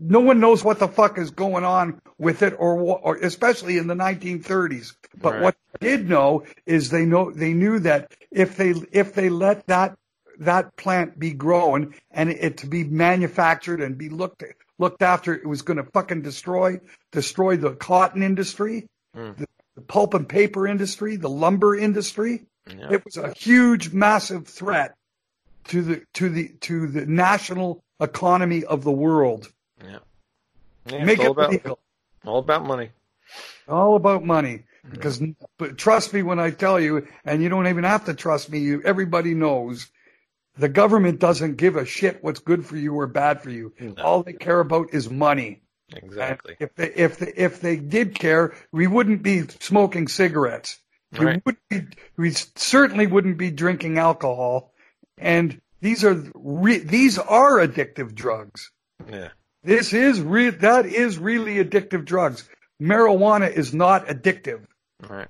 No 0.00 0.20
one 0.20 0.38
knows 0.38 0.62
what 0.62 0.78
the 0.78 0.88
fuck 0.88 1.18
is 1.18 1.30
going 1.30 1.64
on 1.64 2.00
with 2.18 2.42
it, 2.42 2.54
or, 2.56 2.78
or 2.80 3.16
especially 3.16 3.78
in 3.78 3.88
the 3.88 3.94
1930s. 3.94 4.94
But 5.20 5.32
Right. 5.34 5.42
what 5.42 5.56
they 5.80 5.96
did 5.96 6.08
know 6.08 6.44
is 6.66 6.90
they 6.90 7.04
know 7.04 7.30
they 7.32 7.52
knew 7.52 7.78
that 7.80 8.14
if 8.30 8.56
they 8.56 8.74
if 8.92 9.14
they 9.14 9.28
let 9.28 9.66
that 9.66 9.96
that 10.38 10.76
plant 10.76 11.18
be 11.18 11.32
grown 11.32 11.94
and 12.10 12.30
it 12.30 12.58
to 12.58 12.66
be 12.66 12.84
manufactured 12.84 13.80
and 13.80 13.98
be 13.98 14.08
looked 14.08 14.42
looked 14.82 15.02
after, 15.02 15.32
it 15.34 15.46
was 15.46 15.62
going 15.62 15.78
to 15.78 15.84
fucking 15.92 16.20
destroy 16.22 16.80
destroy 17.12 17.56
the 17.56 17.72
cotton 17.74 18.22
industry, 18.22 18.86
Mm. 19.16 19.36
the, 19.36 19.46
the 19.76 19.82
pulp 19.82 20.14
and 20.14 20.26
paper 20.28 20.66
industry, 20.66 21.16
the 21.16 21.28
lumber 21.28 21.76
industry. 21.76 22.44
Yeah. 22.66 22.92
It 22.92 23.04
was 23.04 23.16
a 23.18 23.32
huge, 23.34 23.92
massive 23.92 24.46
threat 24.46 24.94
to 25.68 25.82
the 25.82 26.02
to 26.14 26.28
the 26.28 26.48
to 26.62 26.86
the 26.88 27.04
national 27.06 27.82
economy 28.00 28.64
of 28.64 28.84
the 28.84 28.90
world. 28.92 29.50
yeah. 29.82 29.98
Yeah, 30.86 31.04
Make 31.04 31.18
it's 31.18 31.26
all 31.28 31.32
it 31.32 31.38
about 31.38 31.50
legal. 31.50 31.78
all 32.24 32.38
about 32.38 32.64
money. 32.66 32.90
All 33.68 33.94
about 33.96 34.24
money. 34.24 34.64
Because, 34.90 35.22
but 35.58 35.78
trust 35.78 36.12
me 36.12 36.22
when 36.24 36.40
I 36.40 36.50
tell 36.50 36.80
you, 36.80 37.06
and 37.24 37.40
you 37.40 37.48
don't 37.48 37.68
even 37.68 37.84
have 37.84 38.06
to 38.06 38.14
trust 38.14 38.50
me. 38.50 38.58
You, 38.58 38.82
everybody 38.84 39.32
knows, 39.34 39.86
the 40.56 40.68
government 40.68 41.18
doesn't 41.18 41.56
give 41.56 41.76
a 41.76 41.84
shit 41.84 42.22
what's 42.22 42.40
good 42.40 42.64
for 42.66 42.76
you 42.76 42.94
or 42.94 43.06
bad 43.06 43.42
for 43.42 43.50
you. 43.50 43.72
No. 43.80 43.94
All 44.02 44.22
they 44.22 44.32
care 44.34 44.60
about 44.60 44.92
is 44.92 45.08
money. 45.10 45.62
And 45.94 46.04
Exactly. 46.04 46.56
if 46.60 46.74
they 46.74 46.88
if 46.94 47.18
they, 47.18 47.32
if 47.36 47.60
they 47.60 47.76
did 47.76 48.14
care, 48.18 48.54
we 48.72 48.86
wouldn't 48.86 49.22
be 49.22 49.42
smoking 49.60 50.08
cigarettes. 50.08 50.78
We 51.18 51.26
Right. 51.26 51.42
would 51.44 51.56
be, 51.68 51.82
we 52.16 52.30
certainly 52.30 53.06
wouldn't 53.06 53.36
be 53.36 53.50
drinking 53.50 53.98
alcohol. 53.98 54.72
And 55.18 55.60
these 55.80 56.04
are 56.04 56.14
re, 56.34 56.78
these 56.78 57.18
are 57.18 57.58
addictive 57.58 58.14
drugs. 58.14 58.70
Yeah. 59.10 59.28
This 59.62 59.92
is 59.92 60.20
re, 60.20 60.50
that 60.50 60.86
is 60.86 61.18
really 61.18 61.62
addictive 61.62 62.04
drugs. 62.04 62.48
Marijuana 62.80 63.50
is 63.52 63.72
not 63.74 64.06
addictive, 64.06 64.64
Right. 65.08 65.28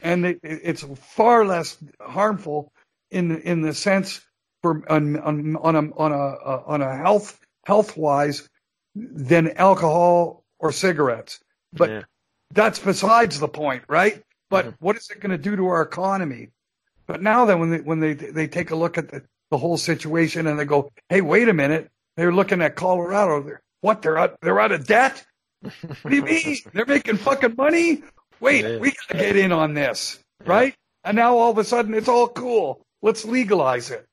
and 0.00 0.24
it, 0.24 0.40
it's 0.42 0.82
far 0.82 1.44
less 1.44 1.76
harmful 2.00 2.72
in 3.10 3.36
in 3.42 3.60
the 3.62 3.74
sense 3.74 4.20
for 4.62 4.82
on 4.90 5.16
on, 5.18 5.56
on 5.56 5.76
a 5.76 5.94
on 5.96 6.12
a 6.12 6.62
on 6.66 6.82
a 6.82 6.96
health 6.96 7.38
health 7.66 7.96
wise 7.96 8.48
than 8.94 9.50
alcohol 9.56 10.44
or 10.58 10.72
cigarettes. 10.72 11.40
But 11.72 11.90
yeah. 11.90 12.02
that's 12.52 12.78
besides 12.78 13.40
the 13.40 13.48
point, 13.48 13.82
right? 13.88 14.22
But 14.50 14.66
Mhm. 14.66 14.74
what 14.80 14.96
is 14.96 15.10
it 15.10 15.20
going 15.20 15.30
to 15.30 15.38
do 15.38 15.56
to 15.56 15.66
our 15.66 15.82
economy? 15.82 16.50
But 17.06 17.22
now 17.22 17.44
then, 17.44 17.58
when 17.58 17.70
they 17.70 17.80
when 17.80 18.00
they 18.00 18.14
they 18.14 18.46
take 18.46 18.70
a 18.70 18.76
look 18.76 18.98
at 18.98 19.08
the, 19.08 19.22
the 19.50 19.58
whole 19.58 19.76
situation 19.78 20.46
and 20.46 20.58
they 20.58 20.64
go, 20.64 20.90
hey, 21.08 21.20
wait 21.20 21.48
a 21.48 21.52
minute, 21.52 21.90
they're 22.16 22.32
looking 22.32 22.62
at 22.62 22.76
Colorado. 22.76 23.42
They're, 23.42 23.62
what? 23.80 24.02
They're 24.02 24.18
out 24.18 24.36
they're 24.42 24.60
out 24.60 24.72
of 24.72 24.86
debt. 24.86 25.24
What 25.62 26.10
do 26.10 26.16
you 26.16 26.22
mean? 26.24 26.56
They're 26.72 26.86
making 26.86 27.18
fucking 27.18 27.54
money? 27.56 28.02
Wait, 28.40 28.64
Yeah. 28.64 28.78
we 28.78 28.90
gotta 28.92 29.24
get 29.24 29.36
in 29.36 29.52
on 29.52 29.74
this, 29.74 30.18
right? 30.44 30.74
And 31.04 31.14
now 31.16 31.36
all 31.38 31.52
of 31.52 31.58
a 31.58 31.62
sudden 31.64 31.94
it's 31.94 32.08
all 32.08 32.26
cool. 32.28 32.84
Let's 33.00 33.24
legalize 33.24 33.90
it. 33.92 34.04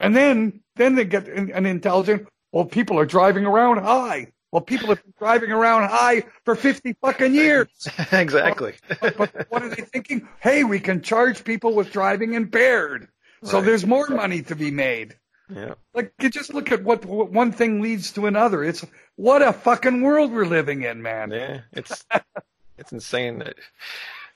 And 0.00 0.14
then 0.14 0.60
then 0.76 0.94
they 0.94 1.04
get 1.04 1.26
an, 1.28 1.50
an 1.52 1.66
intelligent. 1.66 2.28
Well, 2.52 2.64
people 2.64 2.98
are 2.98 3.06
driving 3.06 3.44
around 3.46 3.78
high. 3.78 4.32
Well, 4.52 4.62
people 4.62 4.88
have 4.88 5.02
been 5.02 5.12
driving 5.18 5.50
around 5.50 5.88
high 5.88 6.24
for 6.44 6.54
fifty 6.54 6.94
fucking 7.00 7.34
years. 7.34 7.68
exactly. 8.12 8.74
But 9.00 9.46
what 9.50 9.62
are 9.62 9.68
they 9.68 9.82
thinking? 9.82 10.28
Hey, 10.40 10.64
we 10.64 10.80
can 10.80 11.02
charge 11.02 11.44
people 11.44 11.74
with 11.74 11.92
driving 11.92 12.34
impaired. 12.34 13.08
So 13.42 13.58
Right. 13.58 13.66
there's 13.66 13.86
more 13.86 14.08
money 14.08 14.42
to 14.42 14.56
be 14.56 14.70
made. 14.70 15.16
yeah. 15.54 15.74
Like, 15.94 16.12
you 16.20 16.30
just 16.30 16.52
look 16.54 16.72
at 16.72 16.82
what, 16.82 17.04
what 17.04 17.30
one 17.30 17.52
thing 17.52 17.80
leads 17.82 18.12
to 18.12 18.26
another. 18.26 18.64
It's 18.64 18.84
what 19.16 19.42
a 19.42 19.52
fucking 19.52 20.00
world 20.02 20.32
we're 20.32 20.46
living 20.46 20.82
in, 20.82 21.02
man. 21.02 21.30
Yeah. 21.32 21.60
It's 21.72 22.04
it's 22.78 22.92
insane. 22.92 23.38
that- 23.40 23.56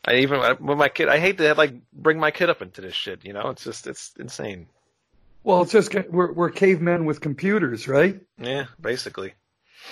I 0.04 0.16
even 0.16 0.40
when 0.60 0.78
my 0.78 0.88
kid, 0.88 1.08
I 1.08 1.18
hate 1.18 1.36
to 1.38 1.54
like 1.54 1.74
bring 1.92 2.18
my 2.18 2.30
kid 2.30 2.48
up 2.50 2.62
into 2.62 2.80
this 2.80 2.94
shit. 2.94 3.24
You 3.24 3.32
know, 3.34 3.48
it's 3.50 3.64
just 3.64 3.86
it's 3.86 4.12
insane. 4.18 4.66
Well, 5.42 5.62
it's 5.62 5.72
just 5.72 5.94
we're 6.10 6.32
we're 6.32 6.50
cavemen 6.50 7.04
with 7.06 7.20
computers, 7.20 7.88
right? 7.88 8.20
Yeah. 8.38 8.66
Basically. 8.80 9.34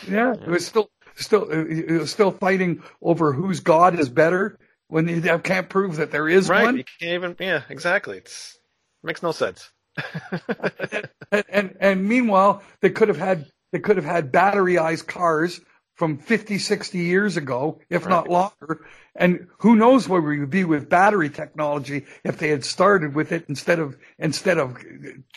Yeah, 0.08 0.34
we're 0.46 0.58
still 0.58 0.90
still 1.16 1.44
uh, 1.50 1.64
it 1.66 1.90
was 2.00 2.10
still 2.10 2.30
fighting 2.30 2.82
over 3.00 3.32
whose 3.32 3.60
god 3.60 3.98
is 3.98 4.08
better 4.08 4.58
when 4.88 5.08
you 5.08 5.20
can't 5.38 5.68
prove 5.68 5.96
that 5.96 6.10
there 6.10 6.28
is 6.28 6.48
Right. 6.48 6.64
one. 6.64 6.76
You 6.76 6.84
can't 7.00 7.12
even. 7.12 7.36
Yeah. 7.40 7.62
Exactly. 7.70 8.18
It's 8.18 8.58
makes 9.02 9.22
no 9.22 9.32
sense. 9.32 9.70
and, 11.32 11.44
and 11.48 11.76
and 11.80 12.04
meanwhile 12.08 12.62
they 12.82 12.90
could 12.90 13.08
have 13.08 13.16
had 13.18 13.46
they 13.72 13.78
could 13.80 13.96
have 13.96 14.04
had 14.04 14.30
batteryized 14.32 15.06
cars 15.06 15.60
from 15.98 16.18
50 16.18 16.58
60 16.58 16.98
years 16.98 17.36
ago 17.36 17.80
if 17.90 18.06
not 18.08 18.28
longer 18.28 18.86
and 19.16 19.48
who 19.58 19.76
knows 19.76 20.08
where 20.08 20.20
we 20.22 20.40
would 20.40 20.50
be 20.50 20.64
with 20.64 20.88
battery 20.88 21.28
technology 21.30 22.06
if 22.24 22.38
they 22.38 22.48
had 22.50 22.64
started 22.64 23.14
with 23.14 23.32
it 23.32 23.44
instead 23.48 23.80
of 23.80 23.96
instead 24.18 24.58
of 24.58 24.78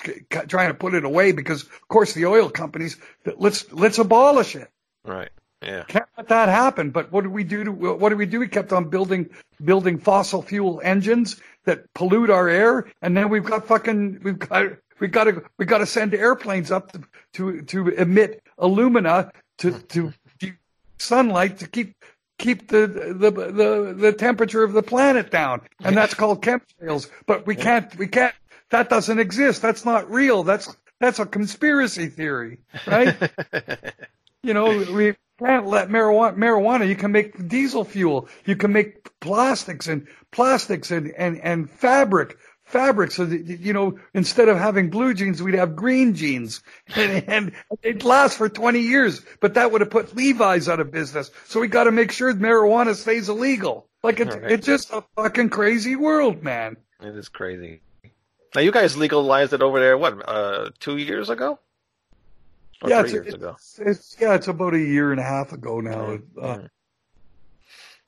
c- 0.05 0.13
c- 0.31 0.39
trying 0.47 0.69
to 0.69 0.75
put 0.75 0.93
it 0.93 1.05
away 1.05 1.31
because 1.33 1.63
of 1.63 1.87
course 1.89 2.13
the 2.13 2.25
oil 2.27 2.49
companies 2.49 2.97
let's 3.37 3.71
let's 3.73 3.99
abolish 3.99 4.55
it 4.55 4.69
Right. 5.05 5.29
Yeah. 5.63 5.83
can't 5.87 6.07
let 6.17 6.29
that 6.29 6.49
happen. 6.49 6.91
But 6.91 7.11
what 7.11 7.21
did 7.23 7.31
we 7.33 7.43
do? 7.43 7.63
To, 7.65 7.71
what 7.71 8.09
did 8.09 8.17
we 8.17 8.25
do? 8.25 8.39
We 8.39 8.47
kept 8.47 8.73
on 8.73 8.89
building 8.89 9.29
building 9.63 9.99
fossil 9.99 10.41
fuel 10.41 10.81
engines 10.83 11.39
that 11.65 11.93
pollute 11.93 12.31
our 12.31 12.49
air, 12.49 12.87
and 13.01 13.15
then 13.15 13.29
we've 13.29 13.43
got 13.45 13.67
fucking 13.67 14.21
we've 14.23 14.39
got 14.39 14.73
we 14.99 15.07
got 15.07 15.25
to 15.25 15.43
we 15.59 15.65
got 15.65 15.79
to 15.79 15.85
send 15.85 16.13
airplanes 16.15 16.71
up 16.71 16.91
to 16.93 17.03
to, 17.33 17.61
to 17.63 17.89
emit 17.89 18.43
alumina 18.57 19.31
to 19.59 19.71
to 19.71 20.13
sunlight 21.01 21.59
to 21.59 21.67
keep 21.67 21.95
keep 22.37 22.67
the, 22.69 22.87
the 22.87 23.31
the 23.31 23.95
the 23.97 24.13
temperature 24.13 24.63
of 24.63 24.73
the 24.73 24.83
planet 24.83 25.31
down, 25.31 25.61
and 25.83 25.95
that's 25.95 26.13
called 26.13 26.41
chemtrails. 26.41 27.09
But 27.25 27.45
we 27.45 27.55
can't 27.55 27.95
we 27.97 28.07
can't. 28.07 28.35
That 28.69 28.89
doesn't 28.89 29.19
exist. 29.19 29.61
That's 29.61 29.85
not 29.85 30.09
real. 30.09 30.43
That's 30.43 30.75
that's 30.99 31.19
a 31.19 31.25
conspiracy 31.25 32.07
theory, 32.07 32.59
right? 32.87 33.15
you 34.43 34.53
know, 34.53 34.77
we 34.93 35.15
can't 35.39 35.67
let 35.67 35.89
marijuana, 35.89 36.35
marijuana, 36.37 36.87
you 36.87 36.95
can 36.95 37.11
make 37.11 37.47
diesel 37.47 37.83
fuel. 37.83 38.29
You 38.45 38.55
can 38.55 38.71
make 38.71 39.19
plastics 39.19 39.87
and 39.87 40.07
plastics 40.31 40.91
and, 40.91 41.11
and, 41.17 41.39
and 41.39 41.69
fabric, 41.69 42.37
fabric 42.71 43.11
so 43.11 43.25
that, 43.25 43.45
you 43.45 43.73
know, 43.73 43.99
instead 44.13 44.49
of 44.49 44.57
having 44.57 44.89
blue 44.89 45.13
jeans, 45.13 45.43
we'd 45.43 45.55
have 45.55 45.75
green 45.75 46.13
jeans 46.15 46.61
and, 46.95 47.23
and 47.27 47.51
they'd 47.81 48.03
last 48.03 48.37
for 48.37 48.49
20 48.49 48.79
years, 48.79 49.21
but 49.39 49.53
that 49.55 49.71
would 49.71 49.81
have 49.81 49.89
put 49.89 50.15
Levi's 50.15 50.67
out 50.69 50.79
of 50.79 50.91
business. 50.91 51.31
So 51.45 51.59
we 51.59 51.67
got 51.67 51.83
to 51.85 51.91
make 51.91 52.11
sure 52.11 52.33
marijuana 52.33 52.95
stays 52.95 53.29
illegal. 53.29 53.87
Like 54.03 54.19
it's, 54.19 54.35
Right. 54.35 54.51
it's 54.51 54.65
just 54.65 54.91
a 54.91 55.03
fucking 55.15 55.49
crazy 55.49 55.95
world, 55.95 56.41
man. 56.43 56.77
It 57.01 57.15
is 57.15 57.29
crazy. 57.29 57.81
Now 58.55 58.61
you 58.61 58.71
guys 58.71 58.97
legalized 58.97 59.53
it 59.53 59.61
over 59.61 59.79
there. 59.79 59.97
What? 59.97 60.27
Uh, 60.27 60.71
two 60.79 60.97
years 60.97 61.29
ago? 61.29 61.59
Or 62.81 62.89
yeah, 62.89 63.01
it's, 63.01 63.13
years 63.13 63.27
it's, 63.27 63.35
ago. 63.35 63.55
it's, 63.79 64.17
yeah, 64.19 64.33
it's 64.33 64.47
about 64.47 64.73
a 64.73 64.79
year 64.79 65.11
and 65.11 65.19
a 65.19 65.23
half 65.23 65.53
ago 65.53 65.79
now. 65.81 66.17
Uh. 66.41 66.67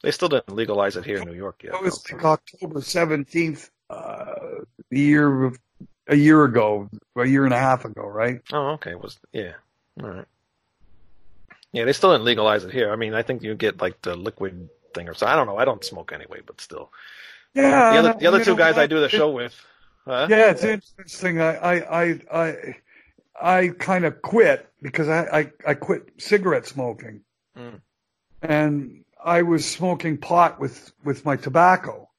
They 0.01 0.11
still 0.11 0.27
didn't 0.29 0.53
legalize 0.53 0.97
it 0.97 1.05
here 1.05 1.17
in 1.17 1.27
New 1.27 1.33
York 1.35 1.63
yet. 1.63 1.75
It 1.75 1.81
was 1.81 2.11
like 2.11 2.25
October 2.25 2.81
seventeenth, 2.81 3.69
uh, 3.93 4.63
a 4.91 4.95
year 4.95 5.43
of- 5.45 5.59
a 6.07 6.15
year 6.15 6.43
ago, 6.43 6.89
a 7.15 7.25
year 7.25 7.45
and 7.45 7.53
a 7.53 7.57
half 7.59 7.85
ago, 7.85 8.05
right? 8.05 8.41
Oh, 8.51 8.71
okay. 8.71 8.91
It 8.91 9.01
was 9.01 9.17
yeah. 9.31 9.53
All 10.01 10.09
right. 10.09 10.25
Yeah, 11.71 11.85
they 11.85 11.93
still 11.93 12.11
didn't 12.11 12.25
legalize 12.25 12.63
it 12.65 12.71
here. 12.71 12.91
I 12.91 12.95
mean, 12.95 13.13
I 13.13 13.23
think 13.23 13.41
you 13.41 13.55
get 13.55 13.81
like 13.81 14.01
the 14.01 14.15
liquid 14.15 14.69
thing 14.93 15.07
or 15.09 15.13
so. 15.13 15.25
I 15.27 15.35
don't 15.35 15.47
know. 15.47 15.57
I 15.57 15.65
don't 15.65 15.83
smoke 15.83 16.11
anyway, 16.13 16.41
but 16.45 16.59
still. 16.61 16.91
Yeah. 17.53 17.93
the 17.93 17.97
other 17.99 18.13
the 18.19 18.27
other 18.27 18.43
two 18.43 18.55
guys 18.57 18.77
I 18.77 18.85
do 18.87 18.99
the 18.99 19.09
show 19.09 19.31
with. 19.31 19.55
Huh? 20.05 20.27
Yeah, 20.29 20.51
it's 20.51 20.63
interesting. 20.63 21.39
I 21.39 21.55
I 21.55 22.01
I 22.03 22.19
I, 22.33 22.75
I 23.41 23.67
kind 23.79 24.03
of 24.05 24.21
quit 24.21 24.69
because 24.81 25.07
I, 25.07 25.21
I 25.39 25.51
I 25.71 25.73
quit 25.75 26.09
cigarette 26.17 26.67
smoking, 26.67 27.21
Mm. 27.57 27.79
and 28.41 29.03
I 29.23 29.41
was 29.43 29.65
smoking 29.69 30.17
pot 30.17 30.59
with 30.59 30.91
with 31.05 31.23
my 31.25 31.37
tobacco. 31.37 32.09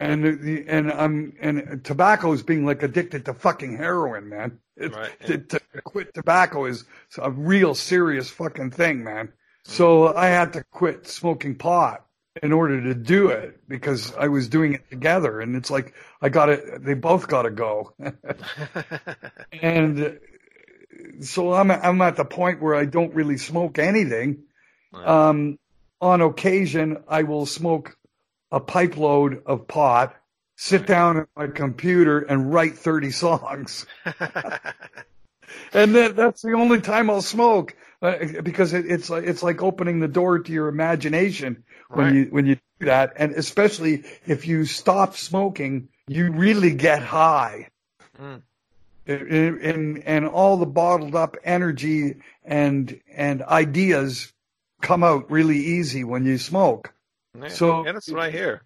And 0.00 0.24
the, 0.24 0.64
and 0.66 0.90
I'm 0.90 1.34
and 1.40 1.84
tobacco 1.84 2.32
is 2.32 2.42
being 2.42 2.64
like 2.64 2.82
addicted 2.82 3.26
to 3.26 3.34
fucking 3.34 3.76
heroin, 3.76 4.30
man. 4.30 4.58
It, 4.76 4.94
Right, 4.94 5.12
to, 5.26 5.36
to 5.36 5.60
quit 5.84 6.14
tobacco 6.14 6.64
is 6.64 6.84
a 7.18 7.30
real 7.30 7.74
serious 7.74 8.30
fucking 8.30 8.70
thing, 8.70 9.04
man. 9.04 9.30
So 9.64 10.16
I 10.16 10.28
had 10.28 10.54
to 10.54 10.64
quit 10.70 11.06
smoking 11.06 11.54
pot 11.54 12.06
in 12.42 12.50
order 12.52 12.80
to 12.82 12.94
do 12.94 13.28
it 13.28 13.60
because 13.68 14.14
I 14.16 14.28
was 14.28 14.48
doing 14.48 14.72
it 14.72 14.88
together, 14.88 15.40
and 15.40 15.54
it's 15.54 15.70
like 15.70 15.92
I 16.22 16.30
got 16.30 16.46
to 16.46 16.78
They 16.80 16.94
both 16.94 17.28
got 17.28 17.42
to 17.42 17.50
go, 17.50 17.92
and 19.52 20.18
so 21.20 21.52
I'm 21.52 21.70
I'm 21.70 22.00
at 22.00 22.16
the 22.16 22.24
point 22.24 22.62
where 22.62 22.74
I 22.74 22.86
don't 22.86 23.14
really 23.14 23.36
smoke 23.36 23.78
anything. 23.78 24.44
Um, 24.94 25.58
on 26.00 26.22
occasion, 26.22 27.04
I 27.06 27.24
will 27.24 27.44
smoke 27.44 27.96
a 28.52 28.60
pipe 28.60 28.96
load 28.96 29.42
of 29.46 29.66
pot, 29.68 30.14
sit 30.56 30.86
down 30.86 31.18
at 31.18 31.28
my 31.36 31.46
computer, 31.46 32.20
and 32.20 32.52
write 32.52 32.76
30 32.78 33.10
songs. 33.24 33.86
and 35.72 35.94
that's 35.94 36.42
the 36.42 36.52
only 36.52 36.80
time 36.80 37.10
I'll 37.10 37.22
smoke 37.22 37.76
uh, 38.02 38.16
because 38.42 38.72
it, 38.72 38.86
it's 38.90 39.10
like 39.10 39.24
it's 39.24 39.42
like 39.42 39.62
opening 39.62 40.00
the 40.00 40.08
door 40.08 40.38
to 40.38 40.52
your 40.52 40.68
imagination 40.68 41.64
when 41.88 42.06
Right. 42.06 42.14
you 42.14 42.24
when 42.30 42.46
you 42.46 42.56
do 42.78 42.86
that, 42.86 43.12
and 43.16 43.32
especially 43.34 44.04
if 44.26 44.46
you 44.46 44.64
stop 44.64 45.16
smoking, 45.16 45.88
you 46.06 46.30
really 46.32 46.72
get 46.74 47.02
high. 47.02 47.68
Mm. 48.20 48.42
And, 49.06 49.60
and 49.60 50.02
and 50.04 50.26
all 50.28 50.56
the 50.56 50.66
bottled 50.66 51.14
up 51.16 51.36
energy 51.42 52.16
and 52.44 53.00
and 53.12 53.42
ideas 53.42 54.32
come 54.82 55.02
out 55.02 55.30
really 55.30 55.58
easy 55.58 56.04
when 56.04 56.24
you 56.24 56.38
smoke. 56.38 56.92
Yeah. 57.38 57.48
So- 57.48 57.84
yeah, 57.84 57.92
that's 57.92 58.08
what 58.10 58.20
I 58.20 58.30
hear. 58.30 58.62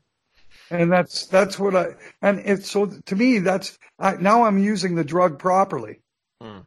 And 0.70 0.90
that's 0.90 1.26
that's 1.26 1.58
what 1.58 1.76
I 1.76 1.94
and 2.22 2.38
it's 2.40 2.70
so 2.70 2.86
to 2.86 3.16
me 3.16 3.40
that's 3.40 3.78
I, 3.98 4.16
now 4.16 4.44
I'm 4.44 4.58
using 4.58 4.94
the 4.94 5.04
drug 5.04 5.38
properly. 5.38 6.00
All 6.40 6.64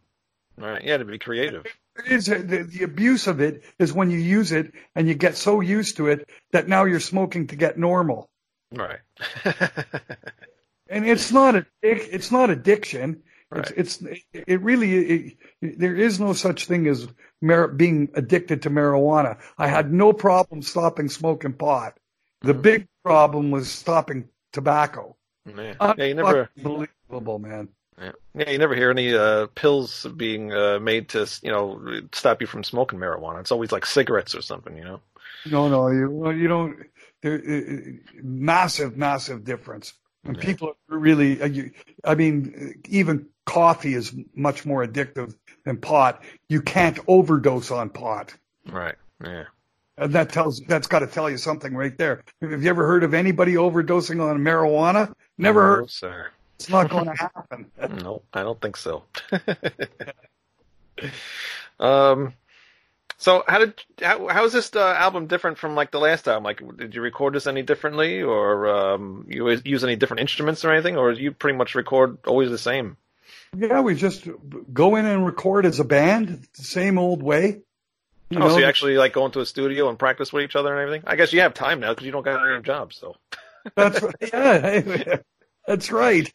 right. 0.58 0.84
Yeah, 0.84 0.98
to 0.98 1.06
be 1.06 1.18
creative. 1.18 1.66
It 2.06 2.12
is 2.12 2.26
the, 2.28 2.68
the 2.70 2.84
abuse 2.84 3.28
of 3.28 3.41
it 3.41 3.64
is 3.80 3.93
when 3.93 4.12
you 4.12 4.20
use 4.20 4.52
it 4.52 4.72
and 4.95 5.08
you 5.08 5.16
get 5.16 5.36
so 5.36 5.62
used 5.62 5.98
to 5.98 6.08
it 6.08 6.30
that 6.52 6.68
now 6.68 6.84
you're 6.86 7.00
smoking 7.00 7.48
to 7.48 7.56
get 7.56 7.78
normal. 7.78 8.30
Right. 8.72 9.00
And 10.89 11.06
it's 11.06 11.32
not 11.32 11.56
a 11.56 11.66
it's 11.82 12.32
not 12.32 12.50
addiction. 12.50 13.24
Right. 13.50 13.72
It's 13.76 14.02
it's 14.02 14.24
it 14.34 14.62
really 14.62 14.93
it, 15.62 15.80
there 15.80 15.95
is 15.95 16.20
no 16.20 16.34
such 16.34 16.66
thing 16.66 16.88
as 16.88 17.08
mar- 17.42 17.68
being 17.68 18.10
addicted 18.14 18.62
to 18.64 18.70
marijuana. 18.70 19.38
I 19.58 19.68
had 19.68 19.92
no 19.94 20.14
problem 20.14 20.62
stopping 20.62 21.10
smoking 21.10 21.54
pot. 21.54 21.98
The 22.42 22.54
Mhm. 22.54 22.62
big 22.62 22.88
problem 23.04 23.52
was 23.52 23.70
stopping 23.72 24.30
tobacco. 24.54 25.16
yeah. 25.46 25.94
yeah, 25.98 26.04
you 26.06 26.14
never. 26.16 26.50
Unbelievable, 26.58 27.40
man. 27.40 27.70
Yeah. 28.00 28.12
yeah, 28.36 28.50
you 28.52 28.58
never 28.60 28.76
hear 28.76 28.92
any 28.92 29.16
uh, 29.16 29.48
pills 29.56 30.06
being 30.16 30.54
uh, 30.54 30.78
made 30.80 31.10
to 31.10 31.26
you 31.42 31.52
know 31.52 31.82
stop 32.14 32.42
you 32.42 32.48
from 32.48 32.64
smoking 32.64 33.00
marijuana. 33.00 33.40
It's 33.40 33.52
always 33.52 33.72
like 33.72 33.86
cigarettes 33.88 34.36
or 34.36 34.42
something, 34.42 34.78
you 34.78 34.84
know. 34.84 35.00
No, 35.50 35.68
no, 35.68 35.88
you 35.88 36.30
you 36.32 36.48
don't. 36.48 36.78
There, 37.24 37.42
massive, 38.22 38.98
massive 38.98 39.44
difference. 39.44 39.94
And 40.26 40.36
Yeah. 40.38 40.44
people 40.44 40.68
are 40.92 40.98
really. 40.98 41.42
uh, 41.42 41.46
you- 41.48 41.72
I 42.04 42.14
mean, 42.14 42.82
even 42.88 43.28
coffee 43.48 43.95
is 43.95 44.14
much 44.36 44.66
more 44.66 44.86
addictive 44.86 45.34
than 45.64 45.78
pot. 45.78 46.22
You 46.50 46.62
can't 46.62 47.00
overdose 47.08 47.72
on 47.72 47.89
pot. 47.89 48.36
Right. 48.70 48.95
Yeah. 49.24 49.45
And 49.98 50.14
that 50.14 50.30
tells 50.30 50.60
that's 50.60 50.86
got 50.86 51.00
to 51.00 51.08
tell 51.08 51.30
you 51.30 51.38
something 51.38 51.74
right 51.74 51.98
there. 51.98 52.24
Have 52.41 52.62
you 52.62 52.70
ever 52.70 52.86
heard 52.86 53.04
of 53.04 53.16
anybody 53.16 53.54
overdosing 53.54 54.22
on 54.22 54.38
marijuana? 54.39 55.14
Never 55.39 55.62
no, 55.62 55.68
heard. 55.68 55.89
sir. 55.89 56.30
It's 56.58 56.70
not 56.70 56.89
going 56.89 57.06
to 57.06 57.14
happen. 57.14 57.72
No, 58.04 58.22
I 58.34 58.43
don't 58.43 58.60
think 58.60 58.78
so. 58.78 59.04
um, 61.80 62.34
so 63.18 63.43
how 63.48 63.60
did 63.60 63.82
how 64.02 64.28
how 64.28 64.45
is 64.45 64.54
this 64.54 64.76
uh, 64.76 64.93
album 64.93 65.28
different 65.28 65.58
from 65.58 65.74
like 65.74 65.91
the 65.91 66.00
last 66.00 66.28
album? 66.28 66.43
Like, 66.43 66.62
did 66.78 66.93
you 66.93 67.02
record 67.02 67.34
this 67.34 67.48
any 67.48 67.64
differently, 67.64 68.22
or 68.22 68.68
um, 68.68 69.26
you 69.30 69.50
use 69.64 69.84
any 69.84 69.95
different 69.95 70.22
instruments 70.22 70.66
or 70.66 70.72
anything, 70.72 70.98
or 70.98 71.12
you 71.12 71.32
pretty 71.32 71.58
much 71.58 71.76
record 71.76 72.18
always 72.28 72.50
the 72.50 72.58
same? 72.58 72.98
Yeah, 73.56 73.82
we 73.82 73.95
just 73.95 74.28
go 74.74 74.95
in 74.95 75.06
and 75.06 75.26
record 75.26 75.66
as 75.66 75.80
a 75.80 75.86
band, 75.86 76.48
the 76.58 76.64
same 76.64 76.98
old 76.98 77.22
way. 77.22 77.62
You 78.30 78.39
oh, 78.39 78.50
so 78.50 78.58
you 78.58 78.66
actually 78.66 78.98
like 78.98 79.14
go 79.14 79.26
into 79.26 79.39
a 79.39 79.45
studio 79.45 79.89
and 79.89 79.98
practice 79.98 80.34
with 80.34 80.43
each 80.43 80.56
other 80.56 80.74
and 80.74 80.82
everything? 80.82 81.04
I 81.08 81.16
guess 81.16 81.32
you 81.32 81.41
have 81.41 81.54
time 81.54 81.80
now 81.80 81.93
because 81.93 82.06
you 82.06 82.12
don't 82.12 82.24
got 82.24 82.45
any 82.45 82.62
jobs. 82.62 82.98
So 82.98 83.16
That's 83.76 84.02
right. 84.02 84.16
Yeah, 84.22 85.18
that's 85.68 85.91
right. 85.91 86.32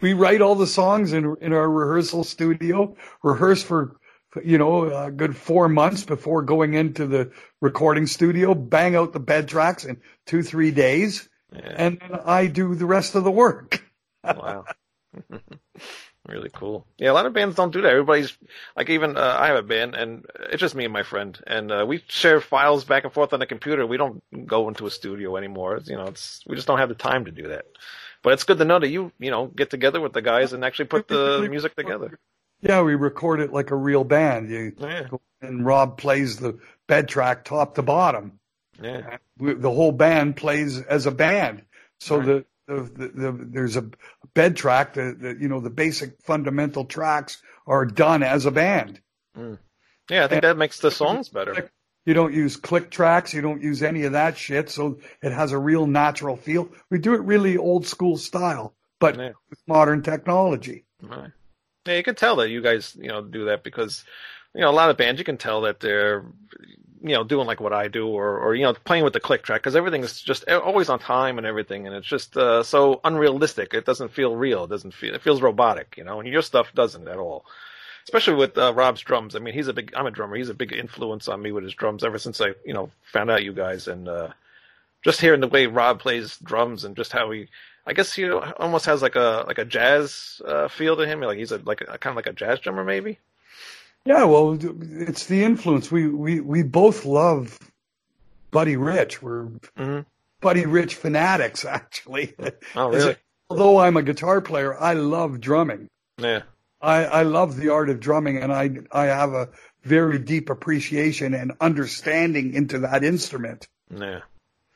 We 0.00 0.12
write 0.12 0.40
all 0.40 0.54
the 0.54 0.66
songs 0.66 1.12
in 1.12 1.36
in 1.40 1.52
our 1.52 1.68
rehearsal 1.68 2.24
studio, 2.24 2.96
rehearse 3.22 3.62
for 3.62 3.96
you 4.44 4.58
know 4.58 4.90
a 5.06 5.10
good 5.10 5.36
four 5.36 5.68
months 5.68 6.04
before 6.04 6.42
going 6.42 6.74
into 6.74 7.06
the 7.06 7.32
recording 7.60 8.06
studio, 8.06 8.54
bang 8.54 8.94
out 8.94 9.12
the 9.12 9.20
bed 9.20 9.48
tracks 9.48 9.84
in 9.84 10.00
two 10.26 10.42
three 10.42 10.70
days, 10.70 11.28
yeah, 11.52 11.74
and 11.76 11.98
then 12.00 12.20
I 12.24 12.46
do 12.46 12.74
the 12.74 12.86
rest 12.86 13.14
of 13.14 13.24
the 13.24 13.30
work. 13.30 13.82
wow. 14.24 14.64
Really 16.28 16.50
cool. 16.52 16.86
Yeah, 16.98 17.12
a 17.12 17.14
lot 17.14 17.26
of 17.26 17.32
bands 17.32 17.54
don't 17.54 17.72
do 17.72 17.82
that. 17.82 17.90
Everybody's 17.90 18.36
like, 18.76 18.90
even 18.90 19.16
uh, 19.16 19.36
I 19.38 19.46
have 19.46 19.56
a 19.56 19.62
band, 19.62 19.94
and 19.94 20.26
it's 20.50 20.60
just 20.60 20.74
me 20.74 20.84
and 20.84 20.92
my 20.92 21.04
friend, 21.04 21.38
and 21.46 21.70
uh, 21.70 21.84
we 21.86 22.02
share 22.08 22.40
files 22.40 22.84
back 22.84 23.04
and 23.04 23.12
forth 23.12 23.32
on 23.32 23.38
the 23.38 23.46
computer. 23.46 23.86
We 23.86 23.96
don't 23.96 24.22
go 24.46 24.66
into 24.68 24.86
a 24.86 24.90
studio 24.90 25.36
anymore. 25.36 25.76
It's, 25.76 25.88
you 25.88 25.96
know, 25.96 26.06
it's 26.06 26.42
we 26.46 26.56
just 26.56 26.66
don't 26.66 26.78
have 26.78 26.88
the 26.88 26.96
time 26.96 27.26
to 27.26 27.30
do 27.30 27.48
that. 27.48 27.66
But 28.22 28.32
it's 28.32 28.42
good 28.42 28.58
to 28.58 28.64
know 28.64 28.80
that 28.80 28.88
you, 28.88 29.12
you 29.20 29.30
know, 29.30 29.46
get 29.46 29.70
together 29.70 30.00
with 30.00 30.14
the 30.14 30.22
guys 30.22 30.52
and 30.52 30.64
actually 30.64 30.86
put 30.86 31.06
the 31.06 31.46
music 31.50 31.76
together. 31.76 32.18
Yeah, 32.60 32.82
we 32.82 32.96
record 32.96 33.40
it 33.40 33.52
like 33.52 33.70
a 33.70 33.76
real 33.76 34.02
band. 34.02 34.50
You 34.50 34.72
Yeah, 34.78 35.08
and 35.40 35.64
Rob 35.64 35.96
plays 35.96 36.38
the 36.38 36.58
bed 36.88 37.08
track 37.08 37.44
top 37.44 37.76
to 37.76 37.82
bottom. 37.82 38.40
yeah, 38.82 39.18
we, 39.38 39.54
the 39.54 39.70
whole 39.70 39.92
band 39.92 40.36
plays 40.36 40.80
as 40.80 41.06
a 41.06 41.12
band. 41.12 41.62
So 42.00 42.16
Right. 42.16 42.26
the, 42.26 42.44
the, 42.66 42.90
the, 42.94 43.08
the 43.08 43.48
there's 43.52 43.76
a 43.76 43.90
bed 44.34 44.56
track. 44.56 44.94
The, 44.94 45.16
the 45.18 45.36
you 45.40 45.48
know 45.48 45.60
the 45.60 45.70
basic 45.70 46.22
fundamental 46.22 46.84
tracks 46.84 47.40
are 47.66 47.84
done 47.84 48.22
as 48.22 48.46
a 48.46 48.50
band. 48.50 49.00
Mm. 49.36 49.58
yeah. 50.10 50.24
I 50.24 50.28
think 50.28 50.42
that 50.42 50.56
makes 50.56 50.80
the 50.80 50.90
songs 50.90 51.28
better. 51.28 51.70
You 52.06 52.14
don't 52.14 52.32
use 52.32 52.56
click 52.56 52.90
tracks. 52.90 53.34
You 53.34 53.42
don't 53.42 53.60
use 53.60 53.82
any 53.82 54.04
of 54.04 54.12
that 54.12 54.38
shit. 54.38 54.70
So 54.70 55.00
it 55.22 55.32
has 55.32 55.50
a 55.50 55.58
real 55.58 55.86
natural 55.88 56.36
feel. 56.36 56.68
We 56.88 56.98
do 56.98 57.14
it 57.14 57.20
really 57.22 57.56
old 57.56 57.84
school 57.86 58.16
style, 58.16 58.74
but 59.00 59.16
Yeah. 59.18 59.32
with 59.50 59.58
modern 59.66 60.02
technology. 60.02 60.84
Right. 61.02 61.32
Yeah, 61.84 61.94
you 61.96 62.04
can 62.04 62.14
tell 62.14 62.36
that 62.36 62.48
you 62.48 62.62
guys, 62.62 62.96
you 63.00 63.08
know, 63.08 63.22
do 63.22 63.46
that 63.46 63.64
because, 63.64 64.04
you 64.54 64.60
know, 64.60 64.70
a 64.70 64.72
lot 64.72 64.90
of 64.90 64.96
bands 64.96 65.18
you 65.18 65.24
can 65.24 65.36
tell 65.36 65.62
that 65.62 65.80
they're, 65.80 66.24
you 67.02 67.14
know, 67.14 67.24
doing 67.24 67.46
like 67.46 67.60
what 67.60 67.72
I 67.72 67.88
do 67.88 68.08
or, 68.08 68.38
or 68.38 68.54
you 68.54 68.62
know, 68.62 68.74
playing 68.74 69.04
with 69.04 69.12
the 69.12 69.20
click 69.20 69.42
track 69.42 69.62
because 69.62 69.76
everything 69.76 70.02
is 70.02 70.20
just 70.20 70.48
always 70.48 70.88
on 70.88 70.98
time 70.98 71.38
and 71.38 71.46
everything, 71.46 71.86
and 71.86 71.94
it's 71.94 72.06
just 72.06 72.36
uh, 72.36 72.62
so 72.62 73.00
unrealistic. 73.04 73.74
It 73.74 73.84
doesn't 73.84 74.12
feel 74.12 74.36
real. 74.36 74.64
It 74.64 74.70
doesn't 74.70 74.94
feel. 74.94 75.14
It 75.14 75.22
feels 75.22 75.42
robotic, 75.42 75.94
you 75.96 76.04
know. 76.04 76.20
And 76.20 76.28
your 76.28 76.42
stuff 76.42 76.72
doesn't 76.74 77.08
at 77.08 77.18
all. 77.18 77.44
Especially 78.04 78.34
with 78.34 78.56
uh, 78.56 78.72
Rob's 78.72 79.00
drums. 79.00 79.34
I 79.34 79.40
mean, 79.40 79.54
he's 79.54 79.68
a 79.68 79.72
big. 79.72 79.92
I'm 79.96 80.06
a 80.06 80.10
drummer. 80.10 80.36
He's 80.36 80.48
a 80.48 80.54
big 80.54 80.72
influence 80.72 81.28
on 81.28 81.42
me 81.42 81.52
with 81.52 81.64
his 81.64 81.74
drums 81.74 82.04
ever 82.04 82.18
since 82.18 82.40
I, 82.40 82.54
you 82.64 82.74
know, 82.74 82.90
found 83.12 83.30
out 83.30 83.44
you 83.44 83.52
guys 83.52 83.88
and 83.88 84.08
uh, 84.08 84.28
just 85.04 85.20
hearing 85.20 85.40
the 85.40 85.48
way 85.48 85.66
Rob 85.66 86.00
plays 86.00 86.38
drums 86.38 86.84
and 86.84 86.96
just 86.96 87.12
how 87.12 87.30
he 87.30 87.48
I 87.86 87.92
guess 87.92 88.12
he 88.12 88.28
almost 88.28 88.86
has 88.86 89.00
like 89.00 89.14
a 89.14 89.44
like 89.46 89.58
a 89.58 89.64
jazz 89.64 90.42
uh, 90.44 90.66
feel 90.68 90.96
to 90.96 91.06
him. 91.06 91.20
Like 91.20 91.38
he's 91.38 91.52
a 91.52 91.58
like 91.58 91.82
a, 91.82 91.98
kind 91.98 92.12
of 92.12 92.16
like 92.16 92.26
a 92.26 92.32
jazz 92.32 92.58
drummer, 92.58 92.82
maybe. 92.82 93.18
Yeah, 94.06 94.24
well, 94.24 94.56
it's 94.60 95.26
the 95.26 95.42
influence. 95.42 95.90
We 95.90 96.08
we 96.08 96.40
we 96.40 96.62
both 96.62 97.04
love 97.04 97.58
Buddy 98.50 98.76
Rich. 98.76 99.20
We're 99.20 99.46
hmm 99.76 100.00
Buddy 100.40 100.64
Rich 100.64 100.94
fanatics, 100.94 101.64
actually. 101.78 102.34
Oh, 102.74 102.92
As 102.92 103.04
really? 103.04 103.16
although 103.50 103.78
I'm 103.78 103.96
a 103.96 104.02
guitar 104.02 104.40
player, 104.40 104.78
I 104.78 104.92
love 104.94 105.40
drumming. 105.40 105.88
Yeah. 106.18 106.42
I, 106.80 107.04
I 107.04 107.22
love 107.22 107.56
the 107.56 107.70
art 107.70 107.90
of 107.90 108.00
drumming, 108.00 108.36
and 108.38 108.52
I 108.52 108.70
I 108.92 109.06
have 109.06 109.32
a 109.32 109.48
very 109.82 110.18
deep 110.18 110.50
appreciation 110.50 111.34
and 111.34 111.52
understanding 111.60 112.54
into 112.54 112.80
that 112.80 113.02
instrument. 113.02 113.66
Yeah. 113.90 114.20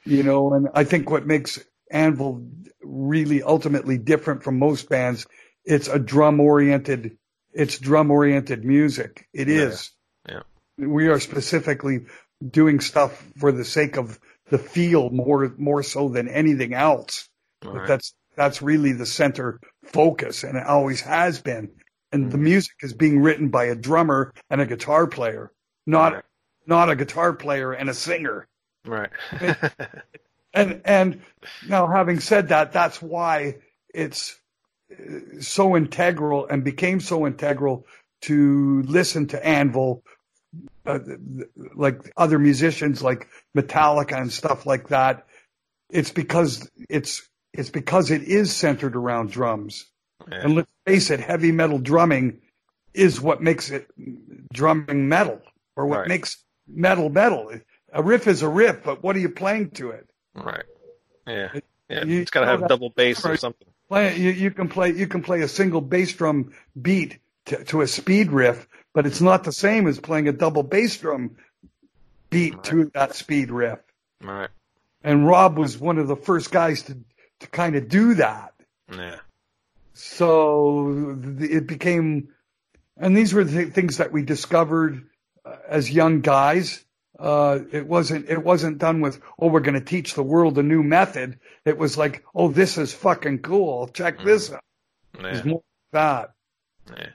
You 0.05 0.23
know, 0.23 0.55
and 0.55 0.69
I 0.75 0.85
think 0.85 1.11
what 1.11 1.27
makes 1.27 1.61
Anvil 1.91 2.47
really 2.83 3.43
ultimately 3.43 3.99
different 3.99 4.43
from 4.43 4.59
most 4.59 4.89
bands, 4.89 5.27
it's 5.65 5.89
a 5.89 5.99
drum 5.99 6.41
oriented, 6.41 7.19
it's 7.53 7.79
drum 7.79 8.11
oriented 8.11 8.65
music. 8.65 9.27
It 9.33 9.49
Yeah. 9.49 9.63
is. 9.63 9.91
Yeah. 10.29 10.43
We 10.79 11.09
are 11.09 11.21
specifically 11.21 12.07
doing 12.47 12.81
stuff 12.81 13.23
for 13.39 13.53
the 13.53 13.65
sake 13.65 13.97
of 13.97 14.19
the 14.49 14.59
feel 14.59 15.11
more 15.11 15.53
more 15.59 15.83
so 15.83 16.09
than 16.09 16.29
anything 16.29 16.75
else. 16.75 17.29
Right. 17.65 17.87
that's 17.87 18.15
that's 18.37 18.63
really 18.63 18.93
the 18.93 19.05
center 19.07 19.61
focus, 19.85 20.45
and 20.45 20.57
it 20.57 20.67
always 20.67 21.03
has 21.03 21.41
been. 21.43 21.71
And 22.13 22.33
the 22.33 22.39
Mhm. 22.39 22.43
music 22.43 22.77
is 22.81 22.95
being 22.95 23.21
written 23.21 23.49
by 23.51 23.67
a 23.67 23.75
drummer 23.75 24.33
and 24.49 24.61
a 24.61 24.67
guitar 24.67 25.07
player, 25.07 25.53
not 25.87 26.15
Right. 26.15 26.25
not 26.67 26.89
a 26.91 26.97
guitar 26.97 27.33
player 27.35 27.73
and 27.73 27.91
a 27.91 27.95
singer. 27.95 28.47
Right. 28.87 29.11
And 30.53 30.81
and 30.85 31.23
now, 31.69 31.87
having 31.87 32.19
said 32.19 32.49
that, 32.49 32.73
that's 32.73 33.01
why 33.01 33.59
it's 33.95 34.41
so 35.41 35.77
integral 35.77 36.47
and 36.47 36.65
became 36.65 37.01
so 37.01 37.27
integral 37.27 37.87
to 38.23 38.83
listen 38.83 39.27
to 39.29 39.47
Anvil, 39.47 40.03
uh, 40.87 40.99
like 41.75 42.13
other 42.17 42.39
musicians 42.39 43.03
like 43.03 43.29
Metallica 43.57 44.21
and 44.21 44.33
stuff 44.33 44.67
like 44.67 44.89
that. 44.89 45.27
It's 45.91 46.11
because 46.11 46.69
it's 46.89 47.29
it's 47.53 47.71
because 47.71 48.11
it 48.11 48.23
is 48.23 48.55
centered 48.55 48.95
around 48.95 49.31
drums. 49.31 49.87
Yeah. 50.31 50.43
And 50.43 50.55
let's 50.55 50.71
face 50.87 51.11
it, 51.11 51.19
heavy 51.21 51.51
metal 51.51 51.79
drumming 51.79 52.41
is 52.95 53.21
what 53.21 53.43
makes 53.43 53.71
it 53.71 53.89
drumming 54.53 55.09
metal, 55.09 55.41
or 55.77 55.87
what 55.87 56.01
Right. 56.01 56.09
makes 56.09 56.45
metal 56.69 57.09
metal. 57.09 57.51
A 57.93 58.03
riff 58.03 58.27
is 58.29 58.43
a 58.43 58.49
riff, 58.49 58.83
but 58.85 59.03
what 59.03 59.17
are 59.17 59.21
you 59.21 59.31
playing 59.31 59.71
to 59.71 59.91
it? 59.91 60.09
Right. 60.35 60.65
Yeah. 61.27 61.49
Yeah. 61.89 62.05
You 62.05 62.21
It's 62.21 62.31
got 62.31 62.41
to 62.41 62.47
have 62.47 62.69
double 62.69 62.91
bass 62.91 63.25
or 63.25 63.37
something. 63.37 63.67
Play, 63.91 64.17
you, 64.19 64.31
you 64.31 64.51
can 64.53 64.69
play 64.69 64.93
you 64.93 65.09
can 65.09 65.21
play 65.21 65.41
a 65.43 65.49
single 65.49 65.81
bass 65.81 66.13
drum 66.15 66.53
beat 66.81 67.19
to, 67.47 67.65
to 67.65 67.81
a 67.81 67.89
speed 67.89 68.31
riff, 68.31 68.69
but 68.95 69.05
it's 69.05 69.21
not 69.21 69.43
the 69.43 69.53
same 69.53 69.89
as 69.89 69.99
playing 69.99 70.29
a 70.29 70.33
double 70.33 70.63
bass 70.63 70.97
drum 70.97 71.37
beat 72.31 72.63
to 72.65 72.89
that 72.95 73.17
speed 73.17 73.51
riff. 73.51 73.81
Right. 74.23 74.49
And 75.03 75.27
Rob 75.27 75.59
was 75.59 75.77
one 75.77 75.99
of 75.99 76.07
the 76.07 76.15
first 76.15 76.53
guys 76.53 76.83
to 76.83 76.99
to 77.41 77.49
kind 77.49 77.75
of 77.75 77.89
do 77.89 78.15
that. 78.15 78.55
Yeah. 78.93 79.17
So 79.93 81.19
it 81.41 81.67
became, 81.67 82.29
and 82.97 83.17
these 83.17 83.35
were 83.35 83.45
the 83.45 83.67
things 83.67 83.97
that 83.97 84.13
we 84.13 84.23
discovered 84.23 85.05
uh, 85.45 85.57
as 85.69 85.91
young 85.91 86.21
guys. 86.21 86.85
Uh, 87.21 87.61
it 87.71 87.87
wasn't, 87.87 88.29
it 88.29 88.43
wasn't 88.43 88.79
done 88.79 89.01
with, 89.01 89.21
oh, 89.39 89.49
we're 89.49 89.61
going 89.61 89.79
to 89.79 89.85
teach 89.85 90.15
the 90.15 90.23
world 90.23 90.59
a 90.59 90.63
new 90.63 90.83
method. 90.83 91.39
It 91.65 91.77
was 91.77 91.99
like, 91.99 92.25
oh, 92.35 92.49
this 92.49 92.79
is 92.79 92.95
fucking 92.95 93.41
cool. 93.41 93.89
Check 93.89 94.25
this 94.25 94.51
out. 94.51 94.65
Yeah. 95.23 95.43
more 95.45 95.63
like 95.93 96.31
Yeah. 96.89 97.07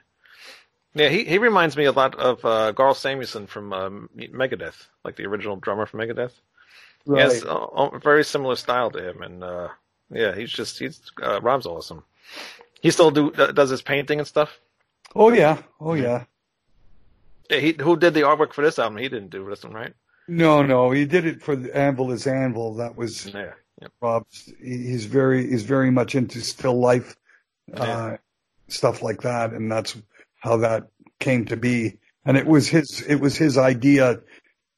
Yeah, 0.94 1.10
he, 1.10 1.24
he 1.24 1.36
reminds 1.36 1.76
me 1.76 1.84
a 1.84 1.92
lot 1.92 2.14
of 2.14 2.42
uh, 2.42 2.72
Gar 2.72 2.94
Samuelson 2.94 3.46
from 3.46 3.72
um, 3.74 4.08
Megadeth, 4.16 4.86
like 5.04 5.16
the 5.16 5.26
original 5.26 5.56
drummer 5.56 5.84
from 5.84 6.00
Megadeth. 6.00 6.32
that. 7.04 7.16
He 7.16 7.20
has 7.20 7.42
a, 7.42 7.48
a 7.48 7.98
very 7.98 8.24
similar 8.24 8.56
style 8.56 8.90
to 8.92 9.10
him, 9.10 9.20
and 9.20 9.44
uh, 9.44 9.68
yeah, 10.10 10.34
he's 10.34 10.50
just 10.50 10.78
he's 10.78 11.00
uh, 11.22 11.40
Rob's 11.42 11.66
awesome. 11.66 12.02
He 12.80 12.90
still 12.90 13.10
do 13.10 13.30
uh, 13.32 13.52
does 13.52 13.70
his 13.70 13.82
painting 13.82 14.20
and 14.20 14.26
stuff. 14.26 14.58
Oh 15.14 15.32
yeah. 15.32 15.62
Oh 15.80 15.94
yeah. 15.94 16.24
Yeah, 17.50 17.58
he 17.58 17.76
who 17.80 17.96
did 17.96 18.14
the 18.14 18.22
artwork 18.22 18.52
for 18.52 18.62
this 18.64 18.78
album? 18.78 18.98
He 18.98 19.08
didn't 19.08 19.30
do 19.30 19.48
this 19.48 19.64
one, 19.64 19.72
right? 19.72 19.92
No, 20.28 20.62
no, 20.62 20.90
he 20.90 21.04
did 21.04 21.24
it 21.24 21.42
for 21.42 21.52
Anvil 21.72 22.10
is 22.12 22.26
Anvil. 22.26 22.74
That 22.74 22.96
was 22.96 23.26
Yeah, 23.26 23.52
yeah, 23.80 23.88
Rob's. 24.00 24.52
He's 24.60 25.04
very, 25.04 25.48
he's 25.48 25.62
very 25.62 25.90
much 25.90 26.14
into 26.14 26.40
still 26.40 26.78
life, 26.78 27.16
uh, 27.72 28.16
stuff 28.68 29.02
like 29.02 29.22
that, 29.22 29.52
and 29.52 29.70
that's 29.70 29.96
how 30.40 30.58
that 30.58 30.88
came 31.20 31.44
to 31.46 31.56
be. 31.56 31.98
And 32.24 32.36
it 32.36 32.46
was 32.46 32.66
his, 32.68 33.02
it 33.02 33.16
was 33.20 33.36
his 33.36 33.56
idea 33.56 34.20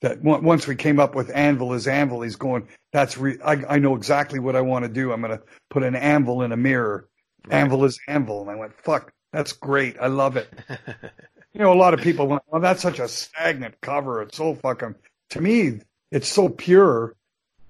that 0.03 0.19
on- 0.27 0.45
once 0.45 0.67
we 0.67 0.77
came 0.77 1.01
up 1.01 1.15
with 1.15 1.35
Anvil 1.35 1.73
is 1.73 1.89
Anvil, 1.89 2.21
he's 2.21 2.37
going, 2.37 2.69
that's 2.93 3.17
re- 3.17 3.39
I, 3.43 3.65
I 3.69 3.79
know 3.79 3.97
exactly 3.97 4.39
what 4.39 4.55
I 4.55 4.61
want 4.61 4.85
to 4.85 4.91
do. 4.91 5.13
I'm 5.13 5.23
going 5.23 5.39
to 5.39 5.43
put 5.71 5.83
an 5.83 5.95
anvil 5.95 6.43
in 6.43 6.53
a 6.53 6.57
mirror. 6.59 7.09
Anvil 7.51 7.87
is 7.87 7.99
Anvil, 8.07 8.43
and 8.43 8.51
I 8.51 8.57
went, 8.57 8.75
fuck, 8.83 9.13
that's 9.33 9.53
great. 9.55 9.97
I 9.99 10.09
love 10.09 10.37
it. 10.37 10.53
You 11.55 11.61
know, 11.61 11.73
a 11.73 11.75
lot 11.75 11.95
of 11.95 12.01
people 12.01 12.27
went, 12.29 12.43
well, 12.47 12.61
that's 12.61 12.83
such 12.83 12.99
a 12.99 13.09
stagnant 13.09 13.81
cover. 13.81 14.23
It's 14.23 14.37
so 14.37 14.55
fucking, 14.55 14.95
to 15.31 15.41
me, 15.41 15.81
it's 16.11 16.29
so 16.29 16.49
pure. 16.49 17.17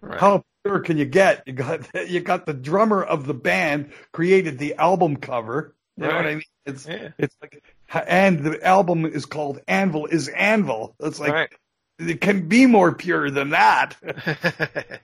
right. 0.00 0.18
How 0.20 0.44
pure 0.64 0.80
can 0.80 0.98
you 0.98 1.04
get? 1.04 1.44
You 1.46 1.52
got, 1.54 1.88
you 2.08 2.20
got 2.20 2.44
the 2.46 2.54
drummer 2.54 3.02
of 3.02 3.26
the 3.26 3.34
band 3.34 3.92
created 4.12 4.58
the 4.58 4.74
album 4.74 5.16
cover. 5.16 5.74
You 5.96 6.04
know 6.06 6.14
what 6.14 6.26
I 6.26 6.34
mean? 6.34 6.42
It's, 6.66 6.86
Yeah. 6.86 7.08
it's 7.18 7.34
like, 7.40 7.62
and 7.92 8.40
the 8.40 8.64
album 8.64 9.04
is 9.06 9.26
called 9.26 9.60
Anvil 9.66 10.06
is 10.06 10.28
Anvil. 10.28 10.94
It's 11.00 11.18
like, 11.18 11.32
right. 11.32 11.52
it 11.98 12.20
can 12.20 12.46
be 12.48 12.66
more 12.66 12.94
pure 12.94 13.30
than 13.30 13.50
that. 13.50 13.96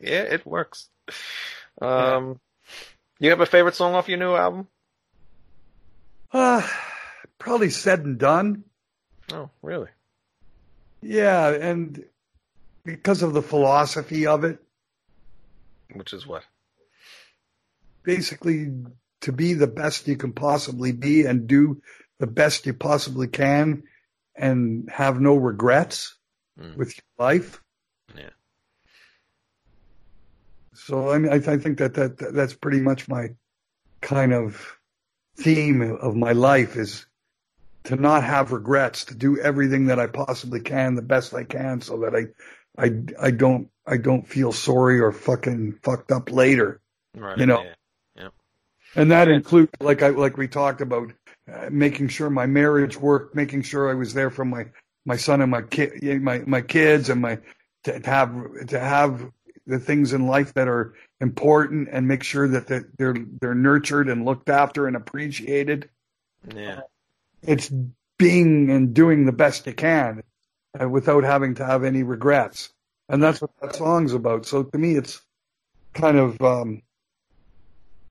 yeah, 0.01 0.23
it 0.23 0.45
works. 0.47 0.89
Um, 1.81 2.39
you 3.19 3.31
have 3.31 3.41
a 3.41 3.47
favorite 3.47 3.75
song 3.75 3.95
off 3.95 4.09
your 4.09 4.19
new 4.19 4.35
album? 4.35 4.69
Uh, 6.33 6.67
probably 7.45 7.69
said 7.71 8.01
and 8.01 8.19
done. 8.19 8.65
Oh, 9.31 9.51
really? 9.63 9.89
Yeah. 11.03 11.51
And 11.51 12.03
because 12.85 13.23
of 13.23 13.35
the 13.35 13.43
philosophy 13.43 14.27
of 14.27 14.45
it, 14.45 14.59
Which 15.93 16.13
is 16.15 16.27
what? 16.27 16.43
basically 18.03 18.73
to 19.21 19.33
be 19.33 19.53
the 19.55 19.67
best 19.67 20.09
you 20.09 20.17
can 20.17 20.33
possibly 20.33 20.93
be 20.93 21.25
and 21.27 21.47
do 21.47 21.81
the 22.19 22.27
best 22.27 22.67
you 22.67 22.73
possibly 22.75 23.29
can 23.29 23.83
and 24.35 24.89
have 24.91 25.21
no 25.21 25.35
regrets 25.37 26.17
Mm. 26.59 26.77
with 26.77 26.95
your 26.97 27.27
life. 27.27 27.61
Yeah. 28.17 28.31
So 30.73 31.11
I 31.11 31.19
mean, 31.19 31.33
I, 31.33 31.37
I 31.37 31.59
think 31.59 31.79
that 31.79 31.95
that 31.95 32.17
that's 32.33 32.55
pretty 32.55 32.79
much 32.81 33.09
my 33.09 33.31
kind 34.01 34.33
of 34.33 34.79
theme 35.37 35.83
of 35.83 36.15
my 36.15 36.31
life 36.31 36.77
is 36.77 37.07
to 37.85 37.97
not 37.97 38.25
have 38.25 38.53
regrets, 38.53 39.07
to 39.07 39.15
do 39.15 39.39
everything 39.39 39.87
that 39.87 39.99
I 40.01 40.07
possibly 40.07 40.61
can, 40.61 40.95
the 40.95 41.03
best 41.03 41.35
I 41.35 41.45
can, 41.45 41.81
so 41.81 41.99
that 42.01 42.15
I, 42.15 42.83
I, 42.83 43.27
I 43.27 43.31
don't, 43.31 43.69
I 43.87 43.99
don't 43.99 44.27
feel 44.27 44.53
sorry 44.53 45.01
or 45.01 45.13
fucking 45.13 45.81
fucked 45.83 46.11
up 46.11 46.31
later. 46.31 46.81
Right. 47.15 47.39
You 47.39 47.47
know, 47.47 47.63
yeah. 48.17 48.29
And 48.97 49.11
that 49.11 49.29
Yeah. 49.29 49.35
includes, 49.35 49.71
like 49.81 50.03
I 50.03 50.09
like 50.11 50.37
we 50.37 50.49
talked 50.49 50.81
about, 50.81 51.13
uh, 51.53 51.69
making 51.71 52.09
sure 52.09 52.31
my 52.31 52.47
marriage 52.47 52.97
worked, 52.97 53.35
making 53.35 53.63
sure 53.63 53.91
I 53.91 53.95
was 53.95 54.15
there 54.15 54.31
for 54.31 54.45
my 54.45 54.67
my 55.05 55.17
son 55.17 55.43
and 55.43 55.51
my 55.51 55.63
kid, 55.63 56.23
my 56.23 56.39
my 56.47 56.61
kids, 56.63 57.11
and 57.11 57.21
my 57.21 57.39
to, 57.85 58.01
to 58.01 58.11
have 58.11 58.33
to 58.69 58.81
have 58.81 59.31
the 59.67 59.79
things 59.79 60.13
in 60.13 60.27
life 60.27 60.55
that 60.55 60.69
are 60.69 60.95
important, 61.21 61.89
and 61.91 62.07
make 62.07 62.23
sure 62.23 62.47
that 62.49 62.67
they're, 62.99 63.17
they're 63.41 63.55
nurtured 63.55 64.09
and 64.09 64.25
looked 64.25 64.49
after 64.49 64.87
and 64.87 64.97
appreciated. 64.97 65.89
Yeah. 66.55 66.81
It's 67.47 67.71
being 68.19 68.71
and 68.71 68.95
doing 68.95 69.27
the 69.27 69.33
best 69.33 69.67
you 69.67 69.75
can, 69.75 70.23
uh, 70.81 70.89
without 70.89 71.25
having 71.25 71.57
to 71.57 71.65
have 71.65 71.85
any 71.85 72.03
regrets, 72.03 72.73
and 73.09 73.23
that's 73.23 73.41
what 73.41 73.51
that 73.61 73.77
song's 73.77 74.13
about. 74.13 74.47
So 74.47 74.63
to 74.63 74.79
me, 74.79 74.97
it's 74.97 75.21
kind 75.95 76.19
of 76.19 76.41
um, 76.43 76.83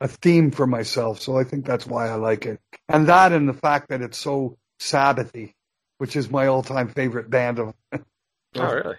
a 0.01 0.07
theme 0.07 0.51
for 0.51 0.67
myself. 0.67 1.21
So 1.21 1.37
I 1.37 1.43
think 1.43 1.65
that's 1.65 1.87
why 1.87 2.09
I 2.09 2.15
like 2.15 2.45
it. 2.45 2.59
And 2.89 3.07
that 3.07 3.31
and 3.31 3.47
the 3.47 3.53
fact 3.53 3.89
that 3.89 4.01
it's 4.01 4.17
so 4.17 4.57
Sabbathy, 4.79 5.53
which 5.97 6.15
is 6.15 6.29
my 6.29 6.47
all 6.47 6.63
time 6.63 6.89
favorite 6.89 7.29
band 7.29 7.59
of 7.59 7.73
Oh, 8.55 8.73
really? 8.73 8.95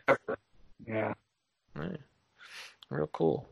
yeah. 0.86 1.14
Right. 1.76 1.98
Real 2.90 3.06
cool. 3.06 3.46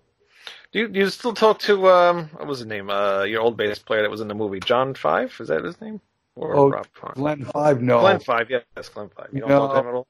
Do 0.73 0.81
you, 0.81 0.89
do 0.89 0.99
you 0.99 1.09
still 1.11 1.35
talk 1.35 1.59
to 1.61 1.89
um 1.89 2.31
what 2.33 2.47
was 2.47 2.59
his 2.59 2.67
name? 2.67 2.91
Uh 2.91 3.23
your 3.23 3.41
old 3.43 3.57
bass 3.57 3.79
player 3.79 4.03
that 4.03 4.11
was 4.11 4.21
in 4.21 4.29
the 4.29 4.35
movie. 4.35 4.61
John 4.61 4.95
Five? 4.95 5.37
Is 5.39 5.49
that 5.49 5.65
his 5.65 5.81
name? 5.81 6.01
Or 6.35 6.57
Oh, 6.57 6.71
Rob? 6.71 6.87
Glenn 7.15 7.45
Five, 7.45 7.83
no. 7.83 8.01
Glenn 8.01 8.21
Five, 8.21 8.51
yes, 8.51 8.65
Glenn 8.89 9.11
Five. 9.11 9.29
You 9.33 9.41
don't 9.41 9.51
No. 9.51 9.59
talk 9.69 9.83
to 9.83 9.89
at 9.89 9.95
all? 9.95 10.07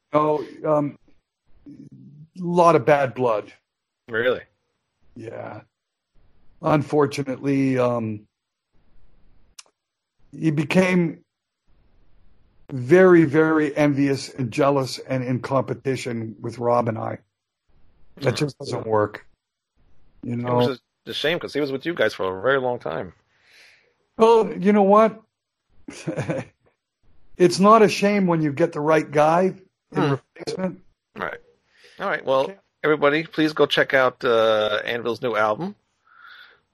No, 0.62 0.70
um 0.76 0.98
a 1.68 2.44
lot 2.44 2.76
of 2.76 2.84
bad 2.84 3.14
blood. 3.14 3.52
Really? 4.08 4.40
Yeah. 5.14 5.62
unfortunately, 6.64 7.76
um, 7.76 8.26
he 10.30 10.50
became 10.52 11.24
very, 12.70 13.24
very 13.24 13.76
envious 13.76 14.28
and 14.30 14.50
jealous 14.52 14.98
and 15.00 15.24
in 15.24 15.40
competition 15.40 16.36
with 16.40 16.58
Rob 16.58 16.88
and 16.88 16.96
I. 16.96 17.18
That 18.18 18.36
just 18.36 18.56
doesn't 18.58 18.86
work. 18.86 19.26
You 20.22 20.36
know, 20.36 20.58
Which 20.58 20.68
is 20.68 20.80
a 21.06 21.12
shame 21.12 21.36
because 21.38 21.52
he 21.52 21.60
was 21.60 21.72
with 21.72 21.84
you 21.84 21.94
guys 21.94 22.14
for 22.14 22.38
a 22.38 22.42
very 22.42 22.60
long 22.60 22.78
time. 22.78 23.12
Well, 24.16 24.52
you 24.56 24.72
know 24.72 24.84
what? 24.84 25.20
it's 27.36 27.60
not 27.60 27.82
a 27.82 27.88
shame 27.88 28.26
when 28.26 28.42
you 28.42 28.52
get 28.52 28.72
the 28.72 28.80
right 28.80 29.10
guy 29.10 29.54
in 29.94 30.06
Hmm. 30.06 30.10
replacement. 30.10 30.80
All 31.16 31.26
right. 31.26 31.40
All 32.00 32.08
right. 32.08 32.24
Well, 32.24 32.40
Okay. 32.42 32.56
everybody, 32.84 33.24
please 33.24 33.52
go 33.52 33.66
check 33.66 33.94
out 33.94 34.24
uh, 34.24 34.80
Anvil's 34.84 35.22
new 35.22 35.36
album. 35.36 35.74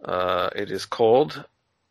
Uh, 0.05 0.51
it 0.55 0.71
is 0.71 0.85
called 0.87 1.45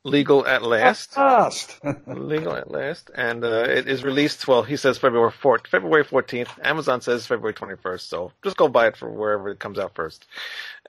Legal 0.04 0.46
at 0.48 0.64
Last. 0.64 1.14
Fast. 1.14 1.80
Legal 2.10 2.54
at 2.56 2.72
Last, 2.72 3.12
and 3.16 3.44
uh, 3.44 3.64
it 3.68 3.88
is 3.88 4.04
released. 4.04 4.48
Well, 4.48 4.64
he 4.64 4.78
says 4.78 4.98
February 4.98 5.32
4th, 5.32 5.68
February 5.68 6.06
14th. 6.06 6.50
Amazon 6.64 7.02
says 7.02 7.28
February 7.28 7.54
21st. 7.54 8.02
So 8.02 8.32
just 8.44 8.58
go 8.58 8.70
buy 8.70 8.88
it 8.88 8.98
for 8.98 9.10
wherever 9.12 9.50
it 9.50 9.60
comes 9.60 9.78
out 9.78 9.94
first. 9.94 10.26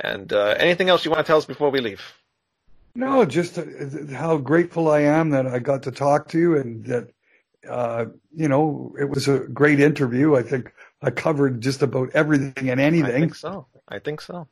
And 0.01 0.33
uh, 0.33 0.55
anything 0.59 0.89
else 0.89 1.05
you 1.05 1.11
want 1.11 1.27
to 1.27 1.29
tell 1.29 1.39
us 1.39 1.45
before 1.45 1.71
we 1.71 1.81
leave? 1.81 2.01
No, 2.95 3.25
just 3.25 3.59
uh, 3.59 3.65
how 4.13 4.37
grateful 4.39 4.91
I 4.91 5.01
am 5.01 5.31
that 5.31 5.47
I 5.47 5.59
got 5.59 5.85
to 5.85 5.91
talk 5.91 6.29
to 6.29 6.39
you 6.39 6.57
and 6.57 6.85
that, 6.87 7.11
uh, 7.69 8.07
you 8.35 8.49
know, 8.49 8.95
it 8.99 9.09
was 9.09 9.29
a 9.29 9.41
great 9.41 9.81
interview. 9.81 10.37
I 10.37 10.43
think 10.43 10.73
I 11.03 11.11
covered 11.11 11.61
just 11.61 11.83
about 11.83 12.11
everything 12.15 12.71
and 12.71 12.81
anything. 12.81 13.11
I 13.15 13.19
think 13.21 13.35
so. 13.35 13.67
I 13.89 13.99
think 13.99 14.21
so. 14.21 14.49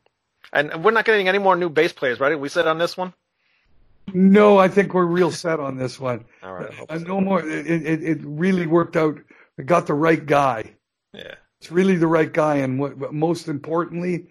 And 0.52 0.84
we're 0.84 0.92
not 0.92 1.04
getting 1.04 1.28
any 1.28 1.38
more 1.38 1.56
new 1.56 1.68
bass 1.68 1.92
players, 1.92 2.20
right? 2.20 2.38
We 2.38 2.48
said 2.48 2.66
on 2.66 2.78
this 2.78 2.96
one. 2.96 3.12
No, 4.14 4.58
I 4.58 4.68
think 4.68 4.94
we're 4.94 5.04
real 5.04 5.32
set 5.32 5.58
on 5.58 5.76
this 5.76 5.98
one. 5.98 6.24
All 6.42 6.52
right. 6.54 6.70
Uh, 6.88 6.98
so. 6.98 7.04
no 7.04 7.20
more. 7.20 7.40
It, 7.44 7.66
it, 7.66 8.02
it 8.04 8.18
really 8.22 8.66
worked 8.66 8.96
out. 8.96 9.18
We 9.56 9.64
got 9.64 9.88
the 9.88 9.94
right 9.94 10.24
guy. 10.24 10.74
Yeah. 11.12 11.34
It's 11.60 11.72
really 11.72 11.96
the 11.96 12.06
right 12.06 12.32
guy, 12.32 12.56
and 12.56 12.78
what, 12.78 13.12
most 13.12 13.48
importantly, 13.48 14.26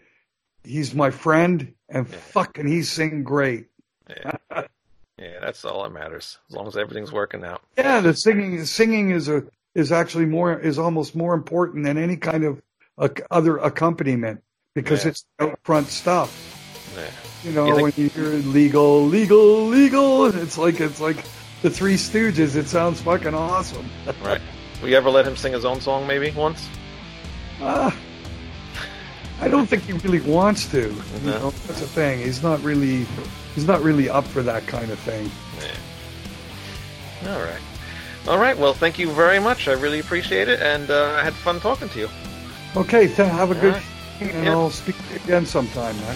he's 0.63 0.93
my 0.93 1.09
friend, 1.09 1.73
and 1.89 2.07
Yeah. 2.07 2.17
fucking 2.17 2.67
he's 2.67 2.89
singing 2.89 3.23
great. 3.23 3.67
Yeah. 4.09 4.63
Yeah. 5.17 5.39
That's 5.41 5.63
all 5.65 5.83
that 5.83 5.91
matters. 5.91 6.37
As 6.49 6.55
long 6.55 6.67
as 6.67 6.75
everything's 6.77 7.11
working 7.11 7.43
out. 7.43 7.61
Yeah, 7.77 8.01
the 8.01 8.13
singing 8.13 8.63
singing 8.65 9.11
is 9.11 9.27
a 9.29 9.43
is 9.73 9.91
actually 9.91 10.25
more 10.25 10.57
is 10.59 10.77
almost 10.79 11.15
more 11.15 11.33
important 11.33 11.85
than 11.85 11.97
any 11.97 12.17
kind 12.17 12.43
of 12.43 12.61
uh, 12.97 13.09
other 13.31 13.57
accompaniment 13.57 14.41
because 14.73 15.03
Yeah. 15.05 15.09
it's 15.11 15.25
out 15.39 15.59
front 15.63 15.87
stuff. 15.87 16.31
Yeah. 16.95 17.09
You 17.43 17.51
know, 17.51 17.65
You 17.67 17.75
think- 17.75 17.97
when 17.97 18.03
you 18.05 18.09
hear 18.09 18.29
legal, 18.51 19.05
legal, 19.05 19.65
legal, 19.67 20.25
it's 20.25 20.57
like 20.57 20.79
it's 20.79 20.99
like 20.99 21.17
the 21.61 21.69
Three 21.69 21.95
Stooges. 21.95 22.55
It 22.55 22.67
sounds 22.67 23.01
fucking 23.01 23.33
awesome. 23.33 23.89
Right. 24.23 24.41
Will 24.81 24.89
you 24.89 24.97
ever 24.97 25.09
let 25.09 25.25
him 25.25 25.35
sing 25.37 25.53
his 25.53 25.63
own 25.65 25.79
song, 25.81 26.05
maybe 26.05 26.31
once? 26.31 26.67
Ah, 27.61 27.95
I 29.39 29.47
don't 29.47 29.67
think 29.67 29.83
he 29.83 29.93
really 29.93 30.19
wants 30.21 30.69
to. 30.71 30.81
You 31.23 31.29
know, 31.31 31.49
that's 31.65 31.79
the 31.79 31.87
thing. 31.87 32.19
He's 32.19 32.43
not 32.43 32.61
really 32.61 33.05
he's 33.55 33.65
not 33.65 33.81
really 33.81 34.09
up 34.09 34.25
for 34.25 34.43
that 34.43 34.67
kind 34.67 34.91
of 34.91 34.99
thing. 34.99 35.31
Yeah. 37.23 37.33
All 37.33 37.41
right. 37.41 37.61
All 38.27 38.37
right. 38.37 38.57
Well, 38.57 38.73
thank 38.73 38.99
you 38.99 39.09
very 39.11 39.39
much. 39.39 39.67
I 39.67 39.73
really 39.73 39.99
appreciate 39.99 40.47
it, 40.47 40.61
and 40.61 40.91
uh, 40.91 41.15
I 41.19 41.23
had 41.23 41.33
fun 41.33 41.59
talking 41.59 41.89
to 41.89 41.99
you. 41.99 42.09
Okay, 42.75 43.07
th- 43.07 43.17
have 43.17 43.51
a 43.51 43.55
All 43.55 43.61
good 43.61 43.73
right. 43.73 43.83
evening, 44.21 44.35
and 44.35 44.45
Yeah. 44.45 44.51
I'll 44.51 44.69
speak 44.69 44.97
to 45.07 45.13
you 45.13 45.19
again 45.23 45.45
sometime, 45.45 45.95
man. 46.01 46.15